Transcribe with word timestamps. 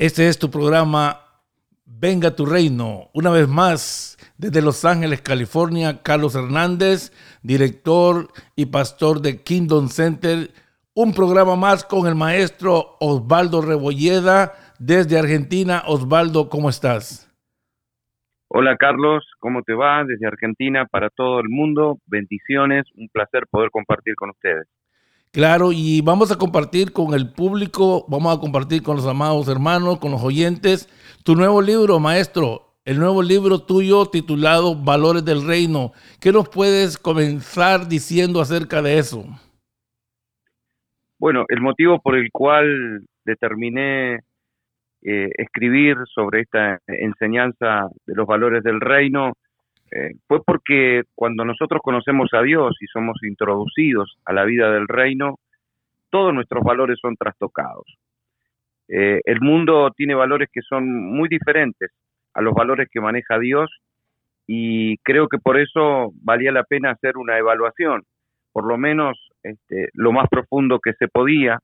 Este 0.00 0.28
es 0.28 0.38
tu 0.38 0.50
programa 0.50 1.20
Venga 1.84 2.34
tu 2.34 2.46
Reino. 2.46 3.10
Una 3.12 3.28
vez 3.28 3.46
más, 3.46 4.16
desde 4.38 4.62
Los 4.62 4.86
Ángeles, 4.86 5.20
California, 5.20 6.00
Carlos 6.02 6.34
Hernández, 6.34 7.12
director 7.42 8.28
y 8.56 8.64
pastor 8.64 9.20
de 9.20 9.42
Kingdom 9.42 9.88
Center. 9.88 10.48
Un 10.94 11.12
programa 11.12 11.54
más 11.54 11.84
con 11.84 12.06
el 12.06 12.14
maestro 12.14 12.96
Osvaldo 12.98 13.60
Rebolleda 13.60 14.54
desde 14.78 15.18
Argentina. 15.18 15.82
Osvaldo, 15.86 16.48
¿cómo 16.48 16.70
estás? 16.70 17.30
Hola 18.48 18.78
Carlos, 18.78 19.22
¿cómo 19.38 19.62
te 19.62 19.74
va? 19.74 20.02
Desde 20.04 20.26
Argentina 20.26 20.86
para 20.86 21.10
todo 21.10 21.40
el 21.40 21.50
mundo. 21.50 21.98
Bendiciones, 22.06 22.86
un 22.96 23.10
placer 23.12 23.46
poder 23.50 23.70
compartir 23.70 24.14
con 24.14 24.30
ustedes. 24.30 24.66
Claro, 25.32 25.70
y 25.70 26.00
vamos 26.00 26.32
a 26.32 26.38
compartir 26.38 26.92
con 26.92 27.14
el 27.14 27.32
público, 27.32 28.04
vamos 28.08 28.36
a 28.36 28.40
compartir 28.40 28.82
con 28.82 28.96
los 28.96 29.06
amados 29.06 29.46
hermanos, 29.46 30.00
con 30.00 30.10
los 30.10 30.24
oyentes, 30.24 30.88
tu 31.24 31.36
nuevo 31.36 31.62
libro, 31.62 32.00
maestro, 32.00 32.74
el 32.84 32.98
nuevo 32.98 33.22
libro 33.22 33.64
tuyo 33.64 34.06
titulado 34.06 34.74
Valores 34.74 35.24
del 35.24 35.46
Reino. 35.46 35.92
¿Qué 36.20 36.32
nos 36.32 36.48
puedes 36.48 36.98
comenzar 36.98 37.86
diciendo 37.86 38.40
acerca 38.40 38.82
de 38.82 38.98
eso? 38.98 39.24
Bueno, 41.16 41.44
el 41.48 41.60
motivo 41.60 42.00
por 42.00 42.16
el 42.16 42.32
cual 42.32 43.06
determiné 43.24 44.14
eh, 45.02 45.30
escribir 45.38 45.96
sobre 46.12 46.40
esta 46.40 46.80
enseñanza 46.88 47.88
de 48.04 48.14
los 48.16 48.26
valores 48.26 48.64
del 48.64 48.80
reino 48.80 49.34
eh, 49.90 50.14
fue 50.26 50.42
porque 50.44 51.02
cuando 51.14 51.44
nosotros 51.44 51.80
conocemos 51.82 52.28
a 52.32 52.42
Dios 52.42 52.76
y 52.80 52.86
somos 52.86 53.18
introducidos 53.22 54.18
a 54.24 54.32
la 54.32 54.44
vida 54.44 54.70
del 54.70 54.86
reino, 54.86 55.38
todos 56.10 56.32
nuestros 56.32 56.62
valores 56.62 56.98
son 57.00 57.16
trastocados. 57.16 57.86
Eh, 58.88 59.20
el 59.24 59.40
mundo 59.40 59.90
tiene 59.96 60.14
valores 60.14 60.48
que 60.52 60.62
son 60.62 60.90
muy 60.90 61.28
diferentes 61.28 61.90
a 62.34 62.42
los 62.42 62.54
valores 62.54 62.88
que 62.90 63.00
maneja 63.00 63.38
Dios 63.38 63.70
y 64.46 64.96
creo 64.98 65.28
que 65.28 65.38
por 65.38 65.58
eso 65.58 66.10
valía 66.22 66.50
la 66.50 66.64
pena 66.64 66.90
hacer 66.90 67.16
una 67.16 67.38
evaluación, 67.38 68.02
por 68.52 68.66
lo 68.66 68.76
menos 68.78 69.16
este, 69.44 69.90
lo 69.92 70.12
más 70.12 70.28
profundo 70.28 70.80
que 70.80 70.92
se 70.94 71.06
podía 71.06 71.58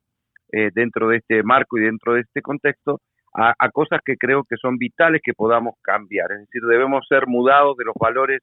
eh, 0.52 0.70
dentro 0.72 1.08
de 1.08 1.16
este 1.16 1.42
marco 1.42 1.78
y 1.78 1.83
dentro 1.83 2.14
de 2.14 2.20
este 2.20 2.42
contexto, 2.42 3.00
a, 3.37 3.70
cosas 3.70 4.01
que 4.05 4.17
creo 4.17 4.45
que 4.45 4.56
son 4.56 4.79
vitales 4.79 5.20
que 5.23 5.34
podamos 5.34 5.75
cambiar. 5.83 6.33
Es 6.33 6.41
decir, 6.41 6.62
debemos 6.62 7.06
ser 7.06 7.27
mudados 7.27 7.77
de 7.77 7.84
los 7.84 7.95
valores 7.98 8.41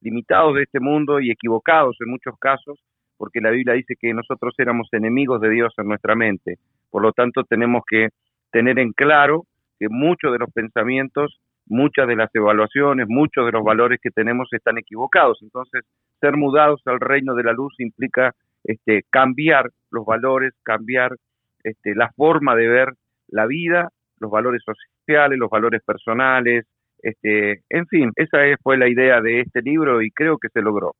limitados 0.00 0.54
de 0.54 0.62
este 0.62 0.78
mundo 0.78 1.20
y 1.20 1.30
equivocados 1.30 1.96
en 2.00 2.10
muchos 2.10 2.38
casos, 2.38 2.78
porque 3.16 3.40
la 3.40 3.50
Biblia 3.50 3.74
dice 3.74 3.94
que 3.98 4.12
nosotros 4.14 4.54
éramos 4.58 4.88
enemigos 4.92 5.40
de 5.40 5.50
Dios 5.50 5.74
en 5.78 5.88
nuestra 5.88 6.14
mente. 6.14 6.58
Por 6.90 7.02
lo 7.02 7.12
tanto, 7.12 7.42
tenemos 7.44 7.82
que 7.88 8.10
tener 8.52 8.78
en 8.78 8.92
claro 8.92 9.44
que 9.80 9.88
muchos 9.88 10.32
de 10.32 10.38
los 10.38 10.52
pensamientos, 10.52 11.40
muchas 11.66 12.06
de 12.06 12.16
las 12.16 12.32
evaluaciones, 12.32 13.06
muchos 13.08 13.46
de 13.46 13.52
los 13.52 13.64
valores 13.64 13.98
que 14.00 14.10
tenemos 14.10 14.48
están 14.52 14.78
equivocados. 14.78 15.38
Entonces, 15.42 15.82
ser 16.20 16.36
mudados 16.36 16.80
al 16.84 17.00
reino 17.00 17.34
de 17.34 17.42
la 17.42 17.52
luz 17.52 17.74
implica 17.78 18.32
este, 18.62 19.02
cambiar 19.10 19.70
los 19.90 20.06
valores, 20.06 20.52
cambiar 20.62 21.16
este, 21.64 21.96
la 21.96 22.12
forma 22.12 22.54
de 22.54 22.68
ver 22.68 22.92
la 23.28 23.46
vida 23.46 23.90
los 24.18 24.30
valores 24.30 24.62
sociales, 24.64 25.38
los 25.38 25.50
valores 25.50 25.82
personales, 25.84 26.64
este, 26.98 27.62
en 27.70 27.86
fin, 27.86 28.10
esa 28.16 28.38
fue 28.62 28.76
la 28.76 28.88
idea 28.88 29.20
de 29.20 29.40
este 29.40 29.62
libro 29.62 30.02
y 30.02 30.10
creo 30.10 30.38
que 30.38 30.48
se 30.52 30.60
logró. 30.60 30.94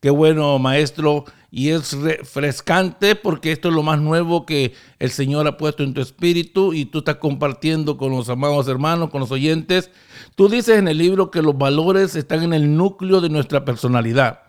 Qué 0.00 0.10
bueno, 0.10 0.58
maestro, 0.58 1.24
y 1.50 1.70
es 1.70 1.92
refrescante 2.00 3.14
porque 3.16 3.52
esto 3.52 3.68
es 3.68 3.74
lo 3.74 3.82
más 3.82 4.00
nuevo 4.00 4.46
que 4.46 4.72
el 4.98 5.10
Señor 5.10 5.46
ha 5.46 5.56
puesto 5.56 5.82
en 5.82 5.94
tu 5.94 6.00
espíritu 6.00 6.72
y 6.72 6.86
tú 6.86 6.98
estás 6.98 7.16
compartiendo 7.16 7.96
con 7.96 8.10
los 8.10 8.28
amados 8.28 8.68
hermanos, 8.68 9.10
con 9.10 9.20
los 9.20 9.30
oyentes. 9.30 9.90
Tú 10.34 10.48
dices 10.48 10.78
en 10.78 10.88
el 10.88 10.98
libro 10.98 11.30
que 11.30 11.42
los 11.42 11.58
valores 11.58 12.16
están 12.16 12.42
en 12.42 12.52
el 12.52 12.76
núcleo 12.76 13.20
de 13.20 13.28
nuestra 13.28 13.64
personalidad, 13.64 14.42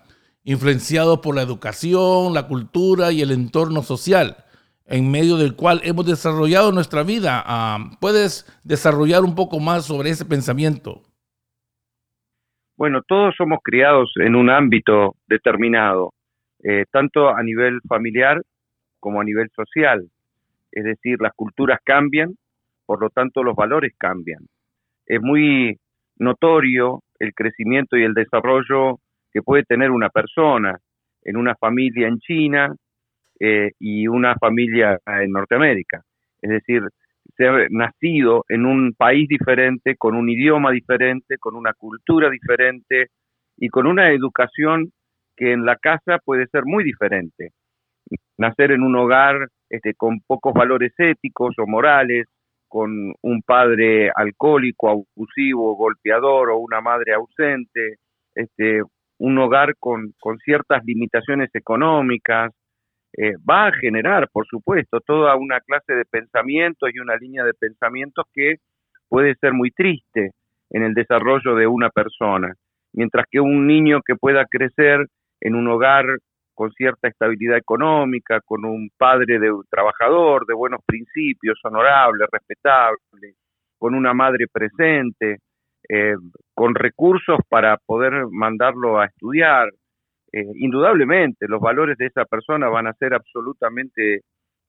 influenciados 0.44 1.20
por 1.20 1.36
la 1.36 1.42
educación, 1.42 2.34
la 2.34 2.48
cultura 2.48 3.12
y 3.12 3.22
el 3.22 3.32
entorno 3.32 3.84
social 3.84 4.43
en 4.86 5.10
medio 5.12 5.38
del 5.38 5.56
cual 5.56 5.82
hemos 5.84 6.06
desarrollado 6.06 6.72
nuestra 6.72 7.04
vida. 7.04 7.42
Ah, 7.46 7.78
¿Puedes 8.00 8.46
desarrollar 8.64 9.24
un 9.24 9.36
poco 9.36 9.60
más 9.60 9.86
sobre 9.86 10.10
ese 10.10 10.26
pensamiento? 10.26 11.02
Bueno, 12.76 13.02
todos 13.08 13.36
somos 13.38 13.60
criados 13.64 14.12
en 14.18 14.36
un 14.36 14.50
ámbito 14.50 15.16
determinado, 15.28 16.12
eh, 16.64 16.86
tanto 16.92 17.30
a 17.30 17.42
nivel 17.44 17.80
familiar 17.88 18.42
como 19.00 19.22
a 19.22 19.24
nivel 19.24 19.50
social. 19.56 20.10
Es 20.72 20.84
decir, 20.84 21.22
las 21.22 21.34
culturas 21.34 21.80
cambian, 21.84 22.36
por 22.86 23.00
lo 23.00 23.10
tanto 23.10 23.44
los 23.44 23.56
valores 23.56 23.94
cambian. 23.98 24.48
Es 25.06 25.22
muy 25.22 25.78
notorio 26.18 27.04
el 27.20 27.34
crecimiento 27.34 27.96
y 27.96 28.04
el 28.04 28.14
desarrollo 28.14 29.00
que 29.32 29.42
puede 29.42 29.64
tener 29.64 29.92
una 29.92 30.10
persona 30.10 30.80
en 31.24 31.38
una 31.38 31.56
familia 31.56 32.08
en 32.08 32.20
China, 32.20 32.76
eh, 33.40 33.72
y 33.80 34.08
una 34.08 34.36
familia 34.36 35.00
en 35.06 35.32
Norteamérica. 35.32 36.02
Es 36.42 36.50
decir, 36.50 36.84
ser 37.36 37.68
nacido 37.72 38.46
en 38.50 38.66
un 38.66 38.94
país 38.94 39.28
diferente, 39.28 39.96
con 39.96 40.16
un 40.16 40.30
idioma 40.30 40.72
diferente, 40.72 41.38
con 41.38 41.56
una 41.56 41.74
cultura 41.74 42.30
diferente 42.30 43.08
y 43.58 43.70
con 43.70 43.88
una 43.88 44.12
educación 44.12 44.92
que 45.36 45.52
en 45.52 45.66
la 45.66 45.78
casa 45.78 46.20
puede 46.24 46.48
ser 46.48 46.64
muy 46.66 46.84
diferente. 46.84 47.52
Nacer 48.38 48.72
en 48.72 48.84
un 48.84 48.96
hogar 48.96 49.48
este, 49.70 49.94
con 49.96 50.20
pocos 50.22 50.54
valores 50.54 50.94
éticos 50.98 51.56
o 51.58 51.66
morales, 51.66 52.28
con 52.68 53.14
un 53.22 53.42
padre 53.44 54.10
alcohólico, 54.16 54.90
abusivo, 54.90 55.76
golpeador 55.76 56.50
o 56.50 56.58
una 56.58 56.82
madre 56.82 57.14
ausente, 57.14 57.98
este, 58.36 58.82
un 59.20 59.38
hogar 59.38 59.76
con, 59.80 60.14
con 60.20 60.38
ciertas 60.40 60.84
limitaciones 60.84 61.50
económicas, 61.54 62.52
eh, 63.16 63.34
va 63.48 63.68
a 63.68 63.72
generar, 63.74 64.28
por 64.32 64.48
supuesto, 64.48 65.00
toda 65.02 65.36
una 65.36 65.60
clase 65.62 65.94
de 65.94 66.06
pensamientos 66.06 66.90
y 66.94 67.00
una 67.00 67.16
línea 67.16 67.44
de 67.44 67.54
pensamientos 67.54 68.26
que 68.34 68.56
puede 69.08 69.36
ser 69.36 69.54
muy 69.54 69.72
triste 69.72 70.32
en 70.72 70.84
el 70.84 70.94
desarrollo 70.94 71.56
de 71.56 71.68
una 71.68 71.90
persona, 71.90 72.54
mientras 72.94 73.26
que 73.30 73.40
un 73.40 73.68
niño 73.68 74.02
que 74.06 74.16
pueda 74.16 74.46
crecer 74.50 75.06
en 75.42 75.56
un 75.56 75.68
hogar 75.68 76.06
con 76.56 76.72
cierta 76.72 77.08
estabilidad 77.08 77.58
económica, 77.58 78.40
con 78.42 78.66
un 78.66 78.90
padre 78.98 79.40
de 79.40 79.52
trabajador, 79.70 80.46
de 80.46 80.54
buenos 80.54 80.82
principios, 80.86 81.60
honorable, 81.64 82.26
respetable, 82.32 82.98
con 83.78 83.96
una 83.96 84.14
madre 84.14 84.46
presente, 84.52 85.40
eh, 85.90 86.16
con 86.54 86.74
recursos 86.76 87.40
para 87.50 87.78
poder 87.78 88.26
mandarlo 88.32 89.00
a 89.00 89.06
estudiar, 89.06 89.70
eh, 90.34 90.52
indudablemente 90.56 91.48
los 91.48 91.62
valores 91.62 91.96
de 91.98 92.08
esa 92.08 92.26
persona 92.26 92.68
van 92.68 92.88
a 92.88 92.94
ser 92.94 93.14
absolutamente 93.14 94.22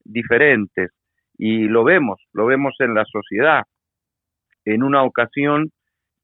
diferentes 0.04 0.91
y 1.38 1.64
lo 1.69 1.84
vemos, 1.84 2.20
lo 2.34 2.44
vemos 2.44 2.75
en 2.80 2.92
la 2.92 3.06
sociedad. 3.06 3.62
En 4.66 4.82
una 4.82 5.02
ocasión 5.02 5.70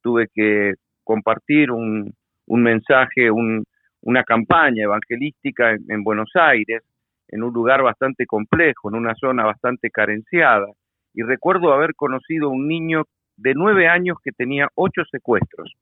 tuve 0.03 0.29
que 0.35 0.75
compartir 1.05 1.71
un, 1.71 2.15
mensaje, 2.47 3.31
una 3.31 4.25
campaña 4.25 4.85
evangelística 4.85 5.73
en, 5.73 6.05
Buenos 6.05 6.31
Aires, 6.35 6.83
en 7.29 7.43
un 7.43 7.53
lugar 7.53 7.83
bastante 7.83 8.27
complejo, 8.27 8.91
en 8.91 8.97
una 8.97 9.15
zona 9.15 9.45
bastante 9.45 9.91
carenciada, 9.91 10.67
y 11.15 11.23
recuerdo 11.23 11.73
haber 11.73 11.95
conocido 11.95 12.51
un 12.51 12.69
niño 12.69 13.05
de 13.37 13.55
nueve 13.55 13.89
años 13.89 14.19
que 14.23 14.33
tenía 14.33 14.69
ocho 14.75 15.03
secuestros 15.11 15.73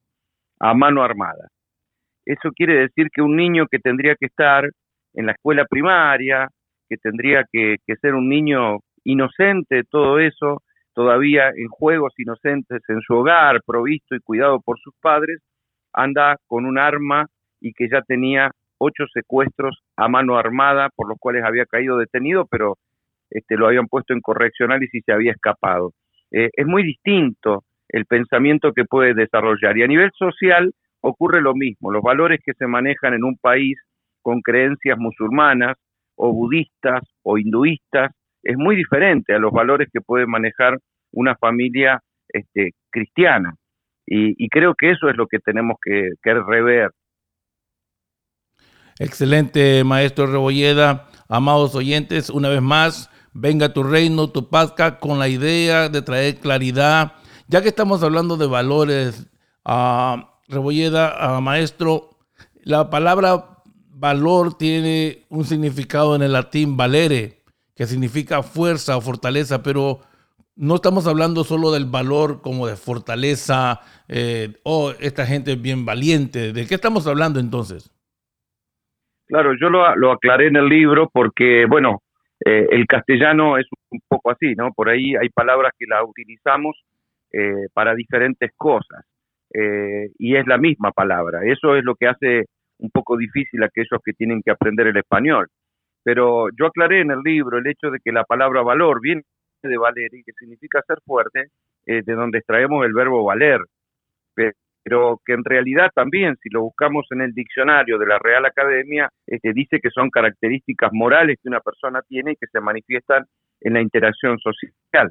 a 0.61 0.75
mano 0.75 1.03
armada. 1.03 1.49
Eso 2.29 2.51
quiere 2.55 2.75
decir 2.75 3.09
que 3.11 3.23
un 3.23 3.37
niño 3.37 3.67
que 3.71 3.79
tendría 3.79 4.15
que 4.15 4.27
estar 4.27 4.69
en 5.15 5.25
la 5.27 5.33
escuela 5.33 5.65
primaria, 5.65 6.47
que 6.87 6.99
tendría 6.99 7.43
que, 7.51 7.77
ser 8.03 8.15
un 8.15 8.29
niño 8.29 8.81
inocente 9.03 9.77
de 9.77 9.85
todo 9.85 10.19
eso, 10.19 10.63
todavía 10.93 11.49
en 11.49 11.69
juegos 11.69 12.13
inocentes 12.19 12.83
en 12.89 13.01
su 13.01 13.15
hogar, 13.15 13.63
provisto 13.67 14.15
y 14.15 14.21
cuidado 14.21 14.61
por 14.61 14.79
sus 14.79 14.93
padres, 15.01 15.41
anda 15.95 16.37
con 16.47 16.67
un 16.67 16.79
arma 16.79 17.25
y 17.63 17.73
que 17.73 17.89
ya 17.89 18.03
tenía 18.03 18.51
ocho 18.77 19.05
secuestros 19.11 19.79
a 19.97 20.09
mano 20.09 20.37
armada 20.37 20.91
por 20.95 21.09
los 21.09 21.17
cuales 21.19 21.45
había 21.45 21.65
caído 21.65 21.97
detenido, 21.97 22.45
pero 22.45 22.75
este, 23.31 23.57
lo 23.57 23.69
habían 23.69 23.87
puesto 23.87 24.13
en 24.13 24.21
correccional 24.21 24.83
y 24.83 24.89
si 24.89 25.01
se 25.01 25.13
había 25.13 25.33
escapado. 25.33 25.93
Eh, 26.31 26.51
es 26.53 26.67
muy 26.67 26.83
distinto 26.83 27.65
el 27.89 28.05
pensamiento 28.05 28.75
que 28.75 28.85
puede 28.85 29.15
desarrollar. 29.15 29.79
Y 29.79 29.83
a 29.83 29.87
nivel 29.87 30.11
social, 30.15 30.75
ocurre 31.01 31.41
lo 31.41 31.55
mismo. 31.55 31.91
Los 31.91 32.03
valores 32.03 32.41
que 32.45 32.53
se 32.55 32.67
manejan 32.67 33.15
en 33.15 33.25
un 33.25 33.37
país 33.37 33.79
con 34.23 34.41
creencias 34.41 34.99
musulmanas 34.99 35.77
o 36.17 36.33
budistas 36.33 37.03
o 37.23 37.39
hinduistas 37.39 38.13
es 38.43 38.57
muy 38.57 38.77
diferente 38.77 39.35
a 39.35 39.39
los 39.39 39.53
valores 39.53 39.89
que 39.93 40.01
puede 40.01 40.27
manejar 40.27 40.79
una 41.13 41.37
familia 41.37 42.01
este, 42.29 42.73
cristiana. 42.91 43.55
Y, 44.11 44.49
creo 44.49 44.75
que 44.75 44.91
eso 44.91 45.11
es 45.11 45.17
lo 45.17 45.27
que 45.27 45.39
tenemos 45.39 45.77
que, 45.83 46.13
que 46.23 46.33
rever. 46.33 46.91
Excelente, 48.99 49.85
maestro 49.85 50.27
Rebolleda. 50.27 51.09
Amados 51.29 51.75
oyentes, 51.75 52.31
una 52.31 52.49
vez 52.49 52.63
más, 52.63 53.11
venga 53.35 53.75
tu 53.75 53.83
reino, 53.83 54.31
tu 54.31 54.49
pazca, 54.49 54.99
con 54.99 55.19
la 55.19 55.29
idea 55.29 55.91
de 55.91 56.01
traer 56.01 56.37
claridad. 56.37 57.13
Ya 57.49 57.61
que 57.61 57.69
estamos 57.69 58.03
hablando 58.03 58.39
de 58.39 58.47
valores, 58.47 59.31
uh, 59.67 60.23
Rebolleda, 60.49 61.41
maestro, 61.41 62.11
la 62.65 62.89
palabra 62.89 63.45
valor 63.91 64.57
tiene 64.57 65.25
un 65.29 65.45
significado 65.45 66.15
en 66.17 66.23
el 66.23 66.33
latín 66.33 66.77
valere, 66.77 67.39
que 67.75 67.87
significa 67.87 68.43
fuerza 68.43 68.97
o 68.97 69.01
fortaleza, 69.01 69.63
pero 69.63 70.01
no 70.57 70.77
estamos 70.77 71.07
hablando 71.07 71.45
solo 71.45 71.71
del 71.71 71.85
valor 71.85 72.41
como 72.41 72.67
de 72.67 72.77
fortaleza, 72.77 73.81
eh, 74.09 74.55
oh, 74.65 74.93
esta 75.01 75.27
gente 75.27 75.53
es 75.53 75.63
bien 75.63 75.85
valiente. 75.85 76.53
¿De 76.53 76.67
qué 76.67 76.75
estamos 76.75 77.07
hablando 77.07 77.41
entonces? 77.41 77.91
Claro, 79.27 79.53
yo 79.61 79.69
lo, 79.69 80.13
aclaré 80.13 80.49
en 80.49 80.57
el 80.57 80.69
libro 80.69 81.11
porque, 81.13 81.67
bueno, 81.69 82.03
eh, 82.45 82.67
el 82.71 82.87
castellano 82.87 83.59
es 83.59 83.67
un 83.91 84.01
poco 84.09 84.31
así, 84.31 84.55
¿no? 84.55 84.73
Por 84.73 84.89
ahí 84.89 85.15
hay 85.17 85.29
palabras 85.29 85.73
que 85.79 85.87
las 85.87 86.03
utilizamos 86.03 86.77
eh, 87.33 87.67
para 87.75 87.95
diferentes 87.95 88.51
cosas 88.57 89.05
y 89.53 90.37
es 90.37 90.47
la 90.47 90.59
misma 90.59 90.93
palabra. 90.93 91.41
Eso 91.45 91.77
es 91.77 91.85
lo 91.85 91.95
que 91.95 92.07
hace 92.07 92.45
un 92.79 92.91
poco 92.91 93.17
difícil 93.17 93.63
a 93.63 93.67
aquellos 93.67 94.01
que 94.05 94.13
tienen 94.13 94.43
que 94.43 94.51
aprender 94.51 94.87
el 94.87 94.97
español. 94.97 95.49
Pero 96.03 96.49
yo 96.59 96.67
aclaré 96.67 97.01
en 97.01 97.11
el 97.11 97.21
libro 97.25 97.59
el 97.59 97.67
hecho 97.67 97.91
de 97.91 97.99
que 98.01 98.13
la 98.13 98.25
palabra 98.25 98.63
valor 98.63 99.01
viene 99.01 99.23
de 99.63 99.77
valer 99.77 100.15
y 100.15 100.23
que 100.23 100.33
significa 100.33 100.83
ser 100.87 100.99
fuerte, 101.05 101.49
eh, 101.87 102.03
de 102.05 102.15
donde 102.15 102.39
extraemos 102.39 102.85
el 102.87 102.93
verbo 102.93 103.25
valer, 103.25 103.61
pero 104.85 105.21
que 105.27 105.35
en 105.35 105.45
realidad 105.45 105.91
también, 105.95 106.37
si 106.43 106.49
lo 106.49 106.63
buscamos 106.63 107.07
en 107.11 107.21
el 107.21 107.35
diccionario 107.35 107.99
de 107.99 108.07
la 108.07 108.19
Real 108.19 108.47
Academia, 108.47 109.11
este, 109.27 109.53
dice 109.53 109.81
que 109.81 109.91
son 109.91 110.09
características 110.09 110.91
morales 110.93 111.39
que 111.43 111.49
una 111.49 111.61
persona 111.61 112.01
tiene 112.09 112.33
y 112.33 112.37
que 112.37 112.47
se 112.47 112.61
manifiestan 112.61 113.27
en 113.61 113.75
la 113.75 113.83
interacción 113.83 114.39
social. 114.39 115.11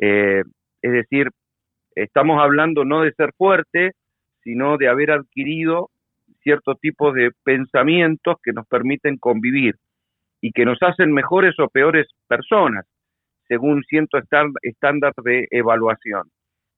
Eh, 0.00 0.42
es 0.80 0.92
decir, 0.92 1.28
estamos 2.02 2.40
hablando 2.40 2.84
no 2.84 3.02
de 3.02 3.12
ser 3.12 3.32
fuerte, 3.36 3.92
sino 4.42 4.76
de 4.76 4.88
haber 4.88 5.10
adquirido 5.10 5.90
cierto 6.42 6.74
tipo 6.74 7.12
de 7.12 7.30
pensamientos 7.42 8.36
que 8.42 8.52
nos 8.52 8.66
permiten 8.66 9.18
convivir 9.18 9.76
y 10.40 10.52
que 10.52 10.64
nos 10.64 10.78
hacen 10.82 11.12
mejores 11.12 11.58
o 11.58 11.68
peores 11.68 12.06
personas 12.26 12.86
según 13.48 13.82
cierto 13.84 14.18
estándar 14.62 15.12
de 15.24 15.48
evaluación, 15.50 16.30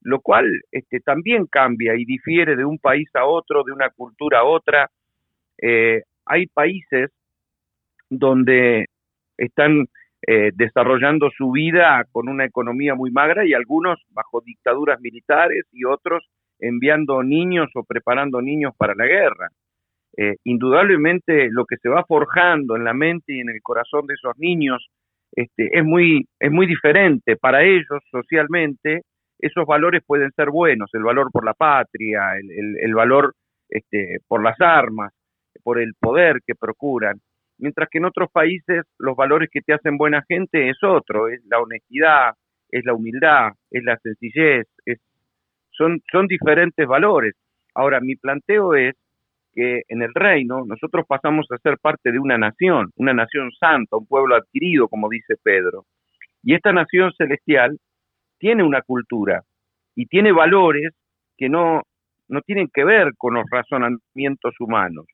lo 0.03 0.21
cual 0.21 0.47
este, 0.71 1.01
también 1.01 1.47
cambia 1.47 1.97
y 1.97 2.05
difiere 2.05 2.57
de 2.57 2.65
un 2.65 2.79
país 2.79 3.09
a 3.15 3.27
otro, 3.27 3.65
de 3.65 3.73
una 3.73 3.91
cultura 3.91 4.39
a 4.39 4.45
otra. 4.45 4.89
Eh, 5.61 6.03
hay 6.25 6.47
países 6.47 7.11
donde 8.09 8.87
están 9.37 9.87
eh, 10.27 10.51
desarrollando 10.55 11.31
su 11.31 11.51
vida 11.51 12.05
con 12.13 12.29
una 12.29 12.45
economía 12.45 12.95
muy 12.95 13.11
magra 13.11 13.45
y 13.47 13.55
algunos 13.55 13.99
bajo 14.11 14.41
dictaduras 14.41 15.01
militares 15.01 15.65
y 15.73 15.85
otros 15.85 16.29
enviando 16.59 17.23
niños 17.23 17.71
o 17.75 17.85
preparando 17.85 18.43
niños 18.43 18.75
para 18.77 18.95
la 18.95 19.07
guerra. 19.07 19.49
Eh, 20.17 20.37
indudablemente 20.45 21.49
lo 21.51 21.65
que 21.65 21.77
se 21.77 21.89
va 21.89 22.05
forjando 22.05 22.77
en 22.77 22.85
la 22.85 22.93
mente 22.93 23.33
y 23.33 23.41
en 23.41 23.49
el 23.49 23.63
corazón 23.63 24.07
de 24.07 24.15
esos 24.15 24.37
niños 24.39 24.89
este, 25.33 25.79
es, 25.79 25.85
muy, 25.85 26.27
es 26.39 26.51
muy 26.51 26.67
diferente. 26.67 27.37
Para 27.37 27.63
ellos, 27.63 28.03
socialmente, 28.11 29.03
esos 29.39 29.65
valores 29.67 30.03
pueden 30.07 30.31
ser 30.33 30.51
buenos, 30.51 30.91
el 30.93 31.03
valor 31.03 31.31
por 31.33 31.45
la 31.45 31.55
patria, 31.55 32.37
el, 32.39 32.77
el, 32.79 32.95
valor 32.95 33.35
este, 33.69 34.19
por 34.27 34.43
las 34.43 34.61
armas, 34.61 35.13
por 35.63 35.79
el 35.79 35.95
poder 35.99 36.41
que 36.47 36.55
procuran. 36.55 37.21
Mientras 37.61 37.89
que 37.91 37.99
en 37.99 38.07
otros 38.07 38.31
países 38.31 38.85
los 38.99 39.15
valores 39.15 39.51
que 39.53 39.61
te 39.61 39.75
hacen 39.75 39.99
buena 39.99 40.25
gente 40.27 40.71
es 40.71 40.83
otro, 40.83 41.29
es 41.29 41.41
la 41.47 41.61
honestidad, 41.61 42.33
es 42.71 42.85
la 42.85 42.95
humildad, 42.95 43.53
es 43.71 43.85
la 43.85 43.99
sencillez, 43.99 44.67
es, 44.87 44.99
son, 45.71 46.01
son 46.11 46.27
diferentes 46.27 46.87
valores. 46.87 47.35
Ahora, 47.75 48.01
mi 48.01 48.17
planteo 48.17 48.75
es 48.75 48.95
que 49.53 49.83
en 49.89 50.03
el 50.03 50.15
reino 50.15 50.65
nosotros 50.65 51.05
pasamos 51.07 51.47
a 51.51 51.59
ser 51.59 51.77
parte 51.79 52.13
de 52.13 52.19
una 52.19 52.39
nación, 52.39 52.91
una 52.97 53.13
nación 53.13 53.51
santa, 53.53 53.97
un 53.97 54.07
pueblo 54.07 54.37
adquirido, 54.37 54.89
como 54.89 55.09
dice 55.09 55.35
Pedro. 55.43 55.85
Y 56.43 56.55
esta 56.55 56.73
nación 56.73 57.13
celestial 57.17 57.77
tiene 58.39 58.63
una 58.63 58.81
cultura 58.83 59.43
y 59.95 60.07
tiene 60.07 60.33
valores 60.33 60.95
que 61.37 61.49
no, 61.49 61.83
no 62.29 62.41
tienen 62.43 62.69
que 62.73 62.85
ver 62.85 63.13
con 63.19 63.35
los 63.35 63.45
razonamientos 63.51 64.55
humanos. 64.61 65.07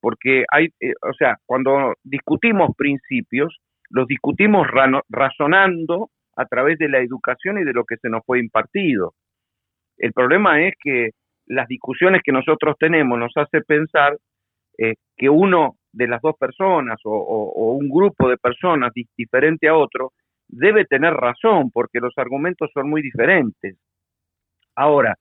Porque 0.00 0.44
hay, 0.52 0.68
eh, 0.80 0.92
o 1.02 1.12
sea, 1.12 1.36
cuando 1.46 1.94
discutimos 2.04 2.70
principios, 2.76 3.58
los 3.90 4.06
discutimos 4.06 4.66
razonando 5.08 6.10
a 6.36 6.44
través 6.46 6.78
de 6.78 6.88
la 6.88 6.98
educación 6.98 7.58
y 7.58 7.64
de 7.64 7.72
lo 7.72 7.84
que 7.84 7.96
se 7.96 8.08
nos 8.08 8.24
fue 8.24 8.38
impartido. 8.38 9.14
El 9.96 10.12
problema 10.12 10.62
es 10.62 10.74
que 10.80 11.10
las 11.46 11.66
discusiones 11.66 12.22
que 12.22 12.32
nosotros 12.32 12.76
tenemos 12.78 13.18
nos 13.18 13.32
hace 13.36 13.62
pensar 13.62 14.16
eh, 14.76 14.94
que 15.16 15.28
uno 15.28 15.76
de 15.92 16.06
las 16.06 16.20
dos 16.22 16.36
personas 16.38 17.00
o, 17.04 17.72
un 17.72 17.88
grupo 17.88 18.28
de 18.28 18.36
personas 18.36 18.92
diferente 19.16 19.68
a 19.68 19.74
otro 19.74 20.12
debe 20.46 20.84
tener 20.84 21.12
razón 21.14 21.70
porque 21.72 21.98
los 21.98 22.12
argumentos 22.16 22.70
son 22.72 22.88
muy 22.88 23.02
diferentes. 23.02 23.76
Ahora, 24.76 25.16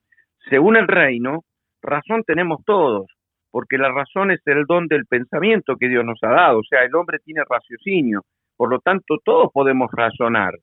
según 0.49 0.77
el 0.77 0.87
reino, 0.87 1.43
razón 1.81 2.23
tenemos 2.23 2.63
todos, 2.65 3.07
porque 3.57 3.79
la 3.79 3.91
razón 3.91 4.29
es 4.29 4.39
el 4.45 4.65
don 4.67 4.85
del 4.85 5.07
pensamiento 5.07 5.77
que 5.77 5.89
Dios 5.89 6.05
nos 6.05 6.19
ha 6.21 6.29
dado, 6.29 6.59
o 6.59 6.63
sea, 6.63 6.83
el 6.83 6.93
hombre 6.93 7.17
tiene 7.25 7.41
raciocinio, 7.49 8.21
por 8.55 8.69
lo 8.69 8.77
tanto 8.81 9.17
todos 9.25 9.49
podemos 9.51 9.89
razonar. 9.91 10.53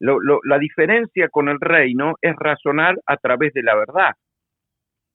la 0.00 0.58
diferencia 0.58 1.28
con 1.28 1.48
el 1.48 1.60
reino 1.60 2.14
es 2.20 2.34
razonar 2.34 2.96
a 3.06 3.16
través 3.16 3.52
de 3.52 3.62
la 3.62 3.76
verdad 3.76 4.10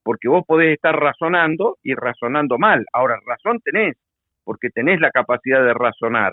porque 0.05 0.29
vos 0.29 0.45
podés 0.47 0.73
estar 0.73 0.95
razonando 0.95 1.79
y 1.83 1.93
razonando 1.93 2.57
mal. 2.57 2.85
Ahora, 2.93 3.19
razón 3.25 3.59
tenés, 3.59 3.97
porque 4.45 4.69
tenés 4.69 5.01
la 5.01 5.11
capacidad 5.11 5.61
de 5.61 5.73
razonar. 5.73 6.31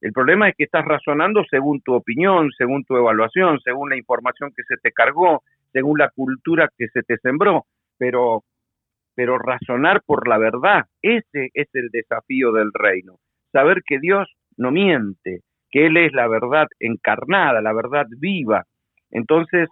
El 0.00 0.12
problema 0.12 0.48
es 0.48 0.54
que 0.56 0.62
estás 0.62 0.84
razonando 0.84 1.42
según 1.50 1.80
tu 1.80 1.94
opinión, 1.94 2.50
según 2.56 2.84
tu 2.84 2.96
evaluación, 2.96 3.58
según 3.64 3.90
la 3.90 3.96
información 3.96 4.52
que 4.56 4.62
se 4.62 4.76
te 4.76 4.92
cargó, 4.92 5.42
según 5.72 5.98
la 5.98 6.10
cultura 6.10 6.68
que 6.78 6.86
se 6.86 7.02
te 7.02 7.16
sembró, 7.16 7.64
pero, 7.98 8.44
pero 9.16 9.38
razonar 9.38 10.02
por 10.06 10.28
la 10.28 10.38
verdad, 10.38 10.84
ese 11.02 11.50
es 11.54 11.68
el 11.72 11.88
desafío 11.90 12.52
del 12.52 12.70
reino. 12.72 13.16
Saber 13.50 13.82
que 13.84 13.98
Dios 13.98 14.28
no 14.56 14.70
miente, 14.70 15.40
que 15.70 15.86
Él 15.86 15.96
es 15.96 16.12
la 16.12 16.28
verdad 16.28 16.68
encarnada, 16.78 17.60
la 17.60 17.72
verdad 17.72 18.06
viva. 18.20 18.64
Entonces, 19.10 19.68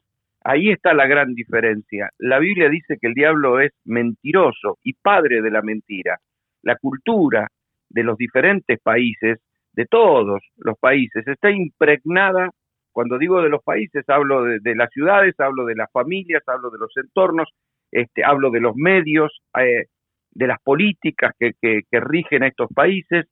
Ahí 0.46 0.70
está 0.70 0.92
la 0.92 1.06
gran 1.06 1.34
diferencia. 1.34 2.10
La 2.18 2.38
Biblia 2.38 2.68
dice 2.68 2.98
que 3.00 3.06
el 3.06 3.14
diablo 3.14 3.60
es 3.60 3.72
mentiroso 3.86 4.76
y 4.82 4.92
padre 4.92 5.40
de 5.40 5.50
la 5.50 5.62
mentira. 5.62 6.18
La 6.62 6.76
cultura 6.76 7.48
de 7.88 8.02
los 8.02 8.18
diferentes 8.18 8.78
países, 8.80 9.40
de 9.72 9.86
todos 9.86 10.42
los 10.58 10.78
países, 10.78 11.26
está 11.26 11.50
impregnada, 11.50 12.50
cuando 12.92 13.16
digo 13.16 13.40
de 13.40 13.48
los 13.48 13.62
países, 13.62 14.06
hablo 14.06 14.42
de, 14.44 14.74
las 14.76 14.90
ciudades, 14.90 15.34
hablo 15.40 15.64
de 15.64 15.76
las 15.76 15.90
familias, 15.90 16.42
hablo 16.46 16.70
de 16.70 16.78
los 16.78 16.94
entornos, 16.98 17.48
este, 17.94 18.24
hablo 18.24 18.50
de 18.50 18.60
los 18.60 18.74
medios, 18.76 19.40
eh, 19.58 19.86
de 20.32 20.46
las 20.46 20.60
políticas 20.62 21.32
que, 21.38 21.52
que 21.60 22.00
rigen 22.00 22.42
a 22.42 22.48
estos 22.48 22.68
países, 22.74 23.26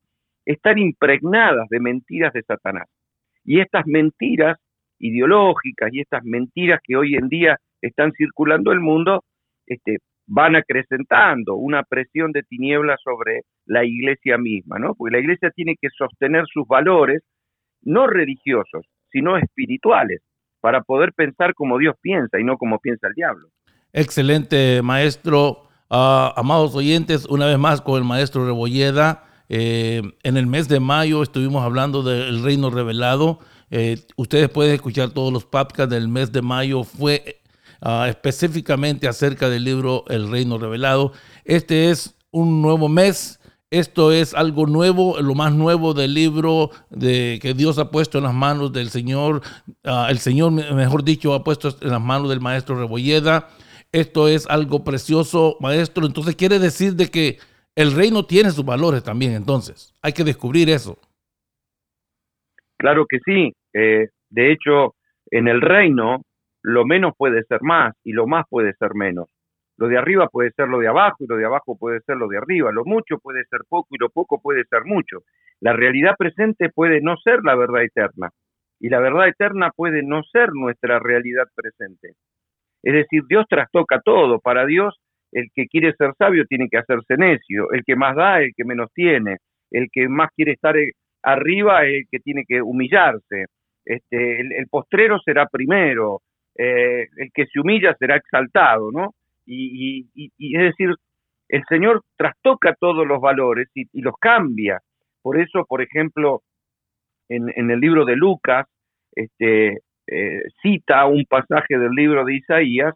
están 0.45 0.78
impregnadas 0.78 1.69
de 1.69 1.81
mentiras 1.81 2.33
de 2.33 2.42
Satanás. 2.42 2.88
Y 3.45 3.61
estas 3.61 3.87
mentiras 3.87 4.59
ideológicas 4.99 5.90
y 5.92 6.00
estas 6.00 6.23
mentiras 6.25 6.81
que 6.83 6.97
hoy 6.97 7.16
en 7.16 7.28
día 7.28 7.59
están 7.81 8.12
circulando 8.12 8.73
el 8.73 8.81
mundo, 8.81 9.25
este, 9.66 9.99
van 10.26 10.54
acrecentando 10.54 11.57
una 11.57 11.83
presión 11.83 12.31
de 12.31 12.42
tinieblas 12.45 13.00
sobre 13.02 13.42
la 13.66 13.85
iglesia 13.85 14.38
misma, 14.38 14.78
¿no? 14.78 14.95
Porque 14.95 15.16
la 15.16 15.21
iglesia 15.21 15.50
tiene 15.50 15.75
que 15.81 15.88
sostener 15.90 16.45
sus 16.47 16.66
valores, 16.66 17.23
no 17.83 18.07
religiosos, 18.07 18.87
sino 19.11 19.37
espirituales, 19.37 20.23
para 20.61 20.83
poder 20.83 21.12
pensar 21.12 21.54
como 21.54 21.78
Dios 21.78 21.97
piensa 22.00 22.38
y 22.38 22.45
no 22.45 22.57
como 22.57 22.78
piensa 22.78 23.09
el 23.09 23.14
diablo. 23.14 23.49
Excelente, 23.92 24.80
maestro. 24.82 25.68
Ah, 25.90 26.32
amados 26.37 26.75
oyentes, 26.75 27.26
una 27.26 27.46
vez 27.46 27.58
más 27.58 27.80
con 27.80 27.99
el 27.99 28.04
maestro 28.04 28.46
Rebolleda. 28.46 29.25
Eh, 29.49 30.02
en 30.22 30.37
el 30.37 30.46
mes 30.46 30.68
de 30.68 30.80
mayo 30.80 31.22
estuvimos 31.22 31.62
hablando 31.62 32.02
del 32.02 32.42
reino 32.42 32.70
revelado 32.70 33.40
eh, 33.75 34.04
ustedes 34.16 34.50
pueden 34.50 34.75
escuchar 34.75 35.12
todos 35.12 35.32
los 35.32 35.46
podcasts 35.46 35.92
del 35.92 36.06
mes 36.06 36.30
de 36.30 36.42
mayo. 36.42 36.84
Fue 36.84 37.40
ah, 37.80 38.06
específicamente 38.08 39.08
acerca 39.08 39.49
del 39.49 39.64
libro 39.64 40.04
El 40.08 40.30
Reino 40.30 40.58
Revelado. 40.58 41.12
Este 41.46 41.90
es 41.90 42.14
un 42.30 42.61
nuevo 42.61 42.90
mes. 42.90 43.40
Esto 43.70 44.12
es 44.12 44.34
algo 44.34 44.66
nuevo, 44.66 45.18
lo 45.22 45.34
más 45.34 45.54
nuevo 45.54 45.94
del 45.94 46.12
libro 46.12 46.70
de, 46.90 47.38
que 47.40 47.54
Dios 47.54 47.78
ha 47.78 47.90
puesto 47.90 48.18
en 48.18 48.25
las 48.25 48.34
manos 48.34 48.75
del 48.75 48.90
Señor. 48.90 49.40
Ah, 49.82 50.08
el 50.11 50.18
Señor, 50.18 50.52
mejor 50.52 51.02
dicho, 51.02 51.32
ha 51.32 51.42
puesto 51.42 51.75
en 51.80 51.88
las 51.88 52.00
manos 52.02 52.28
del 52.28 52.42
maestro 52.42 52.78
Rebolleda. 52.78 53.49
Esto 53.92 54.26
es 54.26 54.49
algo 54.49 54.84
precioso, 54.84 55.56
maestro. 55.61 56.06
Entonces 56.06 56.34
quiere 56.34 56.58
decir 56.58 56.94
de 56.94 57.11
que 57.11 57.37
el 57.76 57.94
reino 57.94 58.25
tiene 58.25 58.50
sus 58.50 58.64
valores 58.64 59.02
también. 59.02 59.32
Entonces 59.32 59.94
hay 60.02 60.12
que 60.12 60.25
descubrir 60.25 60.70
eso. 60.70 60.99
Claro 62.78 63.06
que 63.06 63.18
sí. 63.25 63.52
Eh, 63.75 64.08
de 64.30 64.52
hecho, 64.52 64.94
en 65.30 65.46
el 65.46 65.61
reino, 65.61 66.22
lo 66.62 66.84
menos 66.84 67.12
puede 67.16 67.42
ser 67.44 67.62
más 67.62 67.94
y 68.02 68.12
lo 68.12 68.26
más 68.26 68.44
puede 68.49 68.72
ser 68.75 68.94
menos. 68.94 69.28
Lo 69.76 69.88
de 69.88 69.99
arriba 69.99 70.28
puede 70.28 70.52
ser 70.52 70.68
lo 70.68 70.78
de 70.78 70.88
abajo 70.88 71.16
y 71.20 71.26
lo 71.26 71.37
de 71.37 71.44
abajo 71.44 71.76
puede 71.76 72.00
ser 72.00 72.16
lo 72.16 72.28
de 72.28 72.38
arriba. 72.38 72.72
Lo 72.72 72.84
mucho 72.84 73.18
puede 73.18 73.44
ser 73.50 73.61
poco 73.68 73.88
y 73.90 73.99
lo 73.99 74.08
poco 74.11 74.40
puede 74.40 74.64
ser 74.64 74.84
mucho. 74.84 75.18
La 75.61 75.72
realidad 75.72 76.14
presente 76.18 76.70
puede 76.70 77.00
no 77.00 77.16
ser 77.16 77.40
la 77.44 77.54
verdad 77.54 77.82
eterna 77.82 78.30
y 78.80 78.88
la 78.88 79.00
verdad 79.00 79.28
eterna 79.28 79.70
puede 79.70 80.02
no 80.02 80.22
ser 80.25 80.50
nuestra 80.52 80.99
realidad 80.99 81.44
presente. 81.54 82.14
Es 82.82 82.94
decir, 82.94 83.22
Dios 83.28 83.46
trastoca 83.48 84.00
todo. 84.04 84.40
Para 84.40 84.66
Dios, 84.66 84.98
el 85.32 85.48
que 85.54 85.66
quiere 85.66 85.94
ser 85.94 86.12
sabio 86.18 86.44
tiene 86.46 86.68
que 86.68 86.78
hacerse 86.78 87.16
necio. 87.16 87.72
El 87.72 87.84
que 87.84 87.96
más 87.96 88.16
da, 88.16 88.40
el 88.42 88.52
que 88.56 88.64
menos 88.64 88.90
tiene. 88.94 89.38
El 89.70 89.88
que 89.90 90.08
más 90.08 90.30
quiere 90.36 90.52
estar 90.52 90.76
eh, 90.76 90.92
arriba, 91.22 91.84
el 91.86 92.04
que 92.10 92.18
tiene 92.18 92.44
que 92.46 92.60
humillarse. 92.60 93.46
Este, 93.84 94.40
el, 94.40 94.66
postrero 94.68 95.18
será 95.20 95.46
primero. 95.46 96.20
Eh, 96.56 97.06
el 97.16 97.30
que 97.32 97.46
se 97.46 97.60
humilla 97.60 97.94
será 97.98 98.16
exaltado, 98.16 98.90
¿no? 98.92 99.14
Y, 99.46 100.06
es 100.38 100.60
decir, 100.60 100.94
el 101.48 101.64
Señor 101.68 102.02
trastoca 102.16 102.74
todos 102.78 103.06
los 103.06 103.20
valores 103.20 103.68
y, 103.74 103.86
los 104.00 104.14
cambia. 104.20 104.80
Por 105.22 105.40
eso, 105.40 105.64
por 105.66 105.82
ejemplo, 105.82 106.42
en, 107.28 107.50
en 107.56 107.70
el 107.70 107.80
libro 107.80 108.04
de 108.04 108.16
Lucas, 108.16 108.66
este, 109.14 109.80
eh, 110.12 110.42
cita 110.61 111.07
un 111.07 111.25
pasaje 111.28 111.78
del 111.78 111.90
libro 111.92 112.25
de 112.25 112.37
Isaías 112.37 112.95